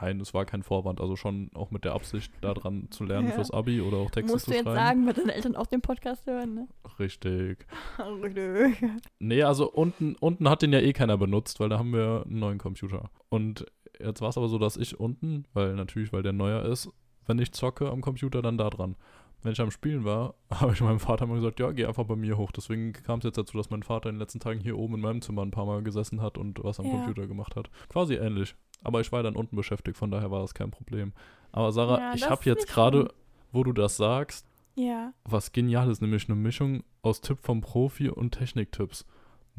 Nein, 0.00 0.20
es 0.20 0.32
war 0.34 0.44
kein 0.44 0.62
Vorwand, 0.62 1.00
also 1.00 1.16
schon 1.16 1.50
auch 1.52 1.72
mit 1.72 1.84
der 1.84 1.94
Absicht, 1.94 2.32
daran 2.42 2.86
zu 2.92 3.02
lernen 3.02 3.26
Ja. 3.26 3.34
fürs 3.34 3.50
Abi 3.50 3.80
oder 3.80 3.96
auch 3.96 4.10
Texte 4.12 4.32
Musst 4.32 4.44
zu 4.44 4.52
du 4.52 4.56
jetzt 4.56 4.62
schreiben. 4.64 4.76
sagen, 4.76 5.06
weil 5.06 5.14
deine 5.14 5.34
Eltern 5.34 5.56
auch 5.56 5.66
den 5.66 5.80
Podcast 5.80 6.26
hören, 6.28 6.54
ne? 6.54 6.68
Richtig. 7.00 7.66
Richtig. 7.98 8.76
Nee, 9.18 9.42
also 9.42 9.68
unten, 9.70 10.14
unten 10.20 10.48
hat 10.48 10.62
den 10.62 10.72
ja 10.72 10.78
eh 10.78 10.92
keiner 10.92 11.18
benutzt, 11.18 11.58
weil 11.58 11.68
da 11.68 11.78
haben 11.80 11.92
wir 11.92 12.22
einen 12.24 12.38
neuen 12.38 12.58
Computer. 12.58 13.10
Und 13.30 13.66
jetzt 13.98 14.20
war 14.20 14.28
es 14.28 14.38
aber 14.38 14.46
so, 14.48 14.58
dass 14.58 14.76
ich 14.76 14.98
unten, 15.00 15.44
weil 15.54 15.74
natürlich, 15.74 16.12
weil 16.12 16.22
der 16.22 16.32
neuer 16.34 16.64
ist, 16.64 16.88
wenn 17.26 17.40
ich 17.40 17.50
zocke 17.52 17.90
am 17.90 18.00
Computer, 18.00 18.42
dann 18.42 18.58
da 18.58 18.70
dran. 18.70 18.94
Wenn 19.42 19.52
ich 19.52 19.60
am 19.60 19.70
Spielen 19.70 20.04
war, 20.04 20.34
habe 20.50 20.72
ich 20.72 20.80
meinem 20.80 21.00
Vater 21.00 21.26
mal 21.26 21.36
gesagt, 21.36 21.60
ja, 21.60 21.70
geh 21.72 21.86
einfach 21.86 22.04
bei 22.04 22.16
mir 22.16 22.36
hoch. 22.36 22.52
Deswegen 22.52 22.92
kam 22.92 23.18
es 23.20 23.24
jetzt 23.24 23.38
dazu, 23.38 23.56
dass 23.56 23.70
mein 23.70 23.82
Vater 23.82 24.08
in 24.08 24.16
den 24.16 24.20
letzten 24.20 24.40
Tagen 24.40 24.60
hier 24.60 24.76
oben 24.78 24.94
in 24.94 25.00
meinem 25.00 25.22
Zimmer 25.22 25.42
ein 25.42 25.50
paar 25.50 25.66
Mal 25.66 25.82
gesessen 25.82 26.20
hat 26.22 26.36
und 26.38 26.62
was 26.62 26.78
am 26.80 26.86
Ja. 26.86 26.92
Computer 26.92 27.26
gemacht 27.26 27.56
hat. 27.56 27.70
Quasi 27.88 28.14
ähnlich. 28.14 28.54
Aber 28.82 29.00
ich 29.00 29.12
war 29.12 29.22
dann 29.22 29.36
unten 29.36 29.56
beschäftigt, 29.56 29.96
von 29.96 30.10
daher 30.10 30.30
war 30.30 30.40
das 30.40 30.54
kein 30.54 30.70
Problem. 30.70 31.12
Aber 31.52 31.72
Sarah, 31.72 31.98
Ja, 31.98 32.14
ich 32.14 32.28
habe 32.28 32.42
jetzt 32.44 32.66
gerade, 32.68 33.08
wo 33.52 33.64
du 33.64 33.72
das 33.72 33.96
sagst, 33.96 34.46
Ja. 34.74 35.12
was 35.24 35.52
genial 35.52 35.90
ist, 35.90 36.00
nämlich 36.00 36.28
eine 36.28 36.36
Mischung 36.36 36.82
aus 37.02 37.20
Tipp 37.20 37.38
vom 37.42 37.60
Profi 37.60 38.08
und 38.08 38.32
Techniktipps. 38.32 39.04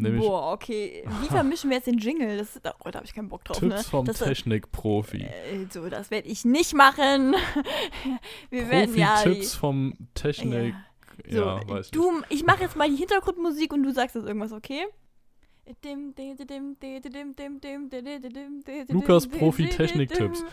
Nämlich 0.02 0.24
Boah, 0.24 0.54
okay. 0.54 1.04
Wie 1.22 1.28
vermischen 1.28 1.70
wir 1.70 1.78
jetzt 1.78 1.88
den 1.88 2.00
Jingle? 2.00 2.38
Das 2.38 2.60
oh, 2.84 2.90
da 2.90 2.98
habe 2.98 3.06
ich 3.06 3.14
keinen 3.14 3.30
Bock 3.30 3.44
drauf, 3.44 3.60
Tipps 3.60 3.76
ne? 3.76 3.84
vom 3.84 4.06
das, 4.06 4.20
Technikprofi. 4.20 5.22
äh, 5.24 5.68
so, 5.70 5.88
das 5.90 6.10
werde 6.10 6.28
ich 6.28 6.44
nicht 6.44 6.74
machen. 6.74 7.36
wir 8.50 8.70
werden 8.70 8.96
ja. 8.96 9.16
Profi-Tipps 9.16 9.56
vom 9.56 9.94
Technik. 10.16 10.74
So, 11.30 11.40
Ja, 11.40 11.70
weiß 11.70 11.92
du, 11.92 12.22
ich 12.30 12.44
mache 12.46 12.64
jetzt 12.64 12.76
mal 12.76 12.90
die 12.90 12.96
Hintergrundmusik 12.96 13.74
und 13.74 13.84
du 13.84 13.92
sagst 13.92 14.16
jetzt 14.16 14.26
irgendwas, 14.26 14.52
okay? 14.52 14.86
Lukas 18.90 19.28
Profi 19.28 19.70
Techniktipps. 19.70 20.44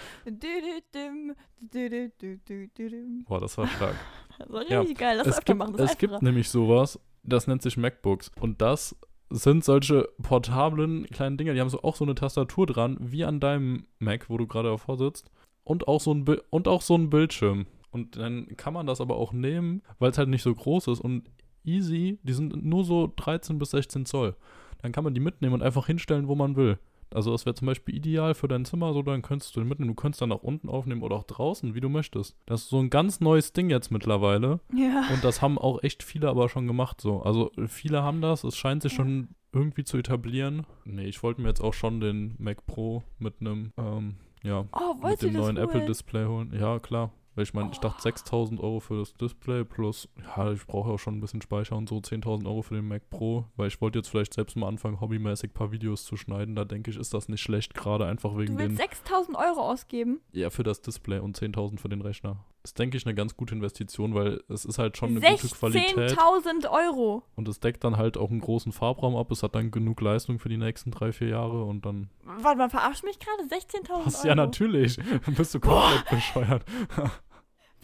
Boah, 3.26 3.40
das 3.40 3.56
war 3.56 3.66
stark. 3.66 3.96
Das 4.38 4.50
war 4.50 4.70
Ja, 4.70 4.80
richtig 4.80 4.98
geil. 4.98 5.16
Lass 5.16 5.26
es 5.26 5.38
öfter 5.38 5.54
gibt, 5.54 5.58
machen. 5.58 5.76
Das 5.76 5.92
es 5.92 5.98
gibt 5.98 6.22
nämlich 6.22 6.48
sowas, 6.50 7.00
das 7.22 7.46
nennt 7.46 7.62
sich 7.62 7.76
MacBooks. 7.76 8.30
Und 8.40 8.60
das 8.60 8.94
sind 9.30 9.64
solche 9.64 10.08
portablen 10.22 11.06
kleinen 11.06 11.36
Dinger, 11.36 11.54
die 11.54 11.60
haben 11.60 11.68
so 11.68 11.82
auch 11.82 11.96
so 11.96 12.04
eine 12.04 12.14
Tastatur 12.14 12.66
dran, 12.66 12.96
wie 13.00 13.24
an 13.24 13.40
deinem 13.40 13.86
Mac, 13.98 14.30
wo 14.30 14.38
du 14.38 14.46
gerade 14.46 14.70
davor 14.70 14.96
sitzt. 14.96 15.30
Und 15.64 15.86
auch 15.86 16.00
so 16.00 16.12
ein, 16.12 16.24
Bi- 16.24 16.40
und 16.50 16.66
auch 16.66 16.80
so 16.80 16.94
ein 16.94 17.10
Bildschirm. 17.10 17.66
Und 17.90 18.16
dann 18.16 18.48
kann 18.56 18.72
man 18.72 18.86
das 18.86 19.00
aber 19.00 19.16
auch 19.16 19.32
nehmen, 19.32 19.82
weil 19.98 20.10
es 20.10 20.18
halt 20.18 20.28
nicht 20.28 20.42
so 20.42 20.54
groß 20.54 20.88
ist 20.88 21.00
und 21.00 21.24
easy, 21.64 22.18
die 22.22 22.32
sind 22.32 22.64
nur 22.64 22.84
so 22.84 23.12
13 23.16 23.58
bis 23.58 23.70
16 23.70 24.06
Zoll. 24.06 24.34
Dann 24.80 24.92
kann 24.92 25.04
man 25.04 25.14
die 25.14 25.20
mitnehmen 25.20 25.54
und 25.54 25.62
einfach 25.62 25.86
hinstellen, 25.86 26.28
wo 26.28 26.34
man 26.34 26.56
will. 26.56 26.78
Also 27.14 27.32
das 27.32 27.46
wäre 27.46 27.54
zum 27.54 27.66
Beispiel 27.66 27.94
ideal 27.96 28.34
für 28.34 28.48
dein 28.48 28.64
Zimmer, 28.64 28.92
so 28.92 29.02
dann 29.02 29.22
könntest 29.22 29.54
du 29.56 29.60
den 29.60 29.68
mitnehmen. 29.68 29.90
Du 29.90 29.94
könntest 30.00 30.20
dann 30.22 30.28
nach 30.30 30.42
unten 30.42 30.68
aufnehmen 30.68 31.02
oder 31.02 31.16
auch 31.16 31.24
draußen, 31.24 31.74
wie 31.74 31.80
du 31.80 31.88
möchtest. 31.88 32.36
Das 32.46 32.62
ist 32.62 32.68
so 32.68 32.78
ein 32.78 32.90
ganz 32.90 33.20
neues 33.20 33.52
Ding 33.52 33.70
jetzt 33.70 33.90
mittlerweile. 33.90 34.60
Ja. 34.74 35.04
Und 35.12 35.24
das 35.24 35.40
haben 35.42 35.58
auch 35.58 35.82
echt 35.82 36.02
viele 36.02 36.28
aber 36.28 36.48
schon 36.48 36.66
gemacht 36.66 37.00
so. 37.00 37.22
Also 37.22 37.50
viele 37.66 38.02
haben 38.02 38.20
das, 38.20 38.44
es 38.44 38.56
scheint 38.56 38.82
sich 38.82 38.92
Ja. 38.92 38.96
schon 38.98 39.28
irgendwie 39.52 39.84
zu 39.84 39.96
etablieren. 39.96 40.66
Nee, 40.84 41.06
ich 41.06 41.22
wollte 41.22 41.40
mir 41.40 41.48
jetzt 41.48 41.60
auch 41.62 41.74
schon 41.74 42.00
den 42.00 42.34
Mac 42.38 42.66
Pro 42.66 43.02
mit 43.18 43.40
einem, 43.40 43.72
ähm, 43.78 44.16
ja, 44.42 44.66
Oh, 44.72 44.94
mit 45.06 45.22
dem 45.22 45.32
neuen? 45.32 45.56
Apple-Display 45.56 46.26
holen. 46.26 46.52
Ja, 46.58 46.78
klar. 46.78 47.10
Weil 47.38 47.44
ich 47.44 47.54
meine, 47.54 47.70
ich 47.70 47.78
dachte 47.78 47.98
Oh. 48.00 48.02
6000 48.02 48.58
Euro 48.58 48.80
für 48.80 48.98
das 48.98 49.14
Display 49.14 49.62
plus, 49.62 50.08
ja, 50.36 50.50
ich 50.50 50.66
brauche 50.66 50.90
auch 50.90 50.98
schon 50.98 51.16
ein 51.18 51.20
bisschen 51.20 51.40
Speicher 51.40 51.76
und 51.76 51.88
so, 51.88 51.98
10.000 51.98 52.46
Euro 52.46 52.62
für 52.62 52.74
den 52.74 52.88
Mac 52.88 53.08
Pro, 53.10 53.44
weil 53.54 53.68
ich 53.68 53.80
wollte 53.80 54.00
jetzt 54.00 54.08
vielleicht 54.08 54.34
selbst 54.34 54.56
mal 54.56 54.66
anfangen, 54.66 55.00
hobbymäßig 55.00 55.50
ein 55.50 55.54
paar 55.54 55.70
Videos 55.70 56.04
zu 56.04 56.16
schneiden. 56.16 56.56
Da 56.56 56.64
denke 56.64 56.90
ich, 56.90 56.96
ist 56.96 57.14
das 57.14 57.28
nicht 57.28 57.40
schlecht, 57.40 57.74
gerade 57.74 58.06
einfach 58.06 58.36
wegen 58.36 58.54
Du 58.56 58.58
willst 58.64 58.72
den, 58.72 58.88
6000 58.88 59.36
Euro 59.38 59.70
ausgeben? 59.70 60.20
ja, 60.32 60.50
für 60.50 60.64
das 60.64 60.80
Display 60.82 61.20
und 61.20 61.38
10.000 61.38 61.78
für 61.78 61.88
den 61.88 62.00
Rechner. 62.00 62.44
Ist, 62.64 62.76
denke 62.76 62.96
ich, 62.96 63.06
eine 63.06 63.14
ganz 63.14 63.36
gute 63.36 63.54
Investition, 63.54 64.14
weil 64.14 64.42
es 64.48 64.64
ist 64.64 64.78
halt 64.80 64.96
schon 64.96 65.10
eine 65.10 65.20
gute 65.20 65.46
Qualität. 65.48 66.18
16.000 66.18 66.68
Euro. 66.68 67.22
Und 67.36 67.46
es 67.46 67.60
deckt 67.60 67.84
dann 67.84 67.96
halt 67.98 68.18
auch 68.18 68.30
einen 68.30 68.40
großen 68.40 68.72
Farbraum 68.72 69.14
ab. 69.14 69.30
Es 69.30 69.44
hat 69.44 69.54
dann 69.54 69.70
genug 69.70 70.00
Leistung 70.00 70.40
für 70.40 70.48
die 70.48 70.56
nächsten 70.56 70.90
drei, 70.90 71.12
vier 71.12 71.28
Jahre 71.28 71.62
und 71.64 71.86
dann. 71.86 72.10
Warte 72.24 72.58
mal, 72.58 72.68
verarsch 72.68 73.04
mich 73.04 73.20
gerade? 73.20 73.44
16.000 73.44 74.06
Was? 74.06 74.16
Euro? 74.16 74.26
Ja, 74.26 74.34
natürlich. 74.34 74.96
Dann 74.96 75.34
bist 75.36 75.54
du 75.54 75.60
komplett 75.60 76.10
bescheuert. 76.10 76.64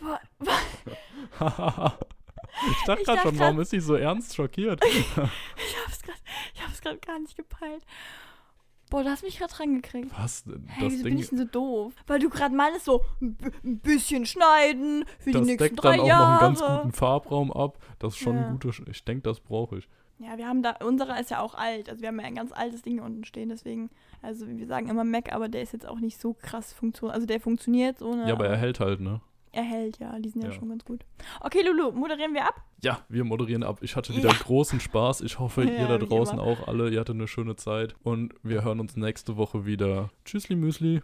Ich 2.70 2.84
dachte 2.86 3.02
gerade 3.02 3.20
schon, 3.20 3.38
warum 3.38 3.60
ist 3.60 3.70
sie 3.70 3.80
so 3.80 3.94
ernst 3.96 4.34
schockiert? 4.36 4.80
ich 4.88 5.16
hab's 5.16 6.02
gerade 6.02 6.18
ich 6.54 6.62
hab's 6.64 6.80
grad 6.80 7.02
gar 7.04 7.18
nicht 7.18 7.36
gepeilt. 7.36 7.84
Boah, 8.90 9.02
du 9.02 9.10
hast 9.10 9.24
mich 9.24 9.38
gerade 9.38 9.58
rangekriegt. 9.58 10.12
Was? 10.16 10.44
Hey, 10.46 10.84
Das 10.84 10.92
wieso 10.92 11.02
bin 11.04 11.12
Ding, 11.14 11.22
ich 11.24 11.28
denn 11.30 11.38
so 11.38 11.44
doof? 11.46 11.92
Weil 12.06 12.20
du 12.20 12.28
gerade 12.30 12.54
meinst, 12.54 12.84
so 12.84 13.02
ein 13.20 13.80
bisschen 13.80 14.24
schneiden 14.24 15.04
für 15.18 15.30
die 15.30 15.38
das 15.38 15.46
nächsten 15.46 15.64
deckt 15.64 15.82
drei 15.82 15.92
dann 15.92 16.00
auch 16.00 16.06
Jahre. 16.06 16.22
noch 16.34 16.40
einen 16.42 16.54
ganz 16.54 16.60
guten 16.82 16.92
Farbraum 16.92 17.52
ab. 17.52 17.78
Das 17.98 18.14
ist 18.14 18.20
schon 18.20 18.36
Ja. 18.36 18.46
ein 18.46 18.52
gutes. 18.52 18.80
Ich 18.88 19.04
denke, 19.04 19.22
das 19.22 19.40
brauche 19.40 19.78
ich. 19.78 19.88
Ja, 20.18 20.38
wir 20.38 20.46
haben 20.46 20.62
da, 20.62 20.76
unserer 20.84 21.18
ist 21.18 21.30
ja 21.32 21.40
auch 21.40 21.54
alt. 21.56 21.88
Also 21.88 22.02
wir 22.02 22.08
haben 22.08 22.20
ja 22.20 22.26
ein 22.26 22.36
ganz 22.36 22.52
altes 22.52 22.82
Ding 22.82 22.92
hier 22.94 23.02
unten 23.02 23.24
stehen, 23.24 23.48
deswegen, 23.48 23.90
also 24.22 24.46
wir 24.46 24.66
sagen 24.68 24.88
immer 24.88 25.02
Mac, 25.02 25.32
aber 25.32 25.48
der 25.48 25.62
ist 25.62 25.72
jetzt 25.72 25.88
auch 25.88 25.98
nicht 25.98 26.20
so 26.20 26.34
krass 26.34 26.72
funktioniert. 26.72 27.14
Also 27.16 27.26
der 27.26 27.40
funktioniert 27.40 27.98
so, 27.98 28.14
ne? 28.14 28.28
Ja, 28.28 28.34
aber 28.34 28.46
er 28.46 28.56
hält 28.56 28.78
halt, 28.78 29.00
ne? 29.00 29.20
Erhält, 29.54 29.98
ja. 29.98 30.18
Die 30.18 30.28
sind 30.28 30.42
ja, 30.42 30.48
Ja. 30.50 30.54
schon 30.54 30.68
ganz 30.68 30.84
gut. 30.84 31.04
Okay, 31.40 31.62
Lulu, 31.62 31.92
moderieren 31.92 32.34
wir 32.34 32.44
ab? 32.46 32.60
Ja, 32.82 33.00
wir 33.08 33.24
moderieren 33.24 33.62
ab. 33.62 33.78
Ich 33.82 33.96
hatte 33.96 34.14
wieder 34.14 34.28
Ja. 34.30 34.36
großen 34.36 34.80
Spaß. 34.80 35.20
Ich 35.22 35.38
hoffe, 35.38 35.62
Ja, 35.64 35.70
ihr 35.72 35.86
da 35.88 35.98
draußen 35.98 36.38
auch 36.38 36.66
alle. 36.68 36.90
Ihr 36.90 37.00
hattet 37.00 37.14
eine 37.16 37.28
schöne 37.28 37.56
Zeit. 37.56 37.94
Und 38.02 38.34
wir 38.42 38.62
hören 38.64 38.80
uns 38.80 38.96
nächste 38.96 39.36
Woche 39.36 39.64
wieder. 39.66 40.10
Tschüssli 40.24 40.56
Müsli. 40.56 41.00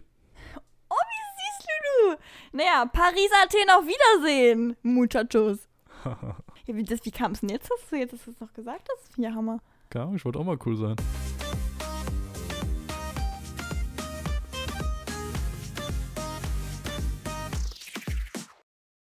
Oh, 0.89 0.93
wie 0.93 1.37
süß, 1.37 1.67
Lulu. 2.05 2.15
Naja, 2.53 2.85
Paris, 2.91 3.29
Athen, 3.43 3.69
auf 3.71 3.85
Wiedersehen, 3.85 4.75
Muchachos. 4.83 5.67
Ja, 6.67 6.75
wie, 6.75 6.83
das- 6.83 7.03
wie 7.05 7.11
kam 7.11 7.31
es 7.31 7.39
denn 7.39 7.49
jetzt, 7.49 7.69
dass 7.71 7.89
du 7.89 7.95
jetzt 7.95 8.13
das 8.27 8.39
noch 8.39 8.53
gesagt 8.53 8.87
hast? 8.95 9.17
Ja, 9.17 9.33
Hammer. 9.33 9.59
Ja, 9.93 10.11
ich 10.13 10.23
wollte 10.23 10.37
auch 10.39 10.45
mal 10.45 10.57
cool 10.65 10.77
sein. 10.77 10.95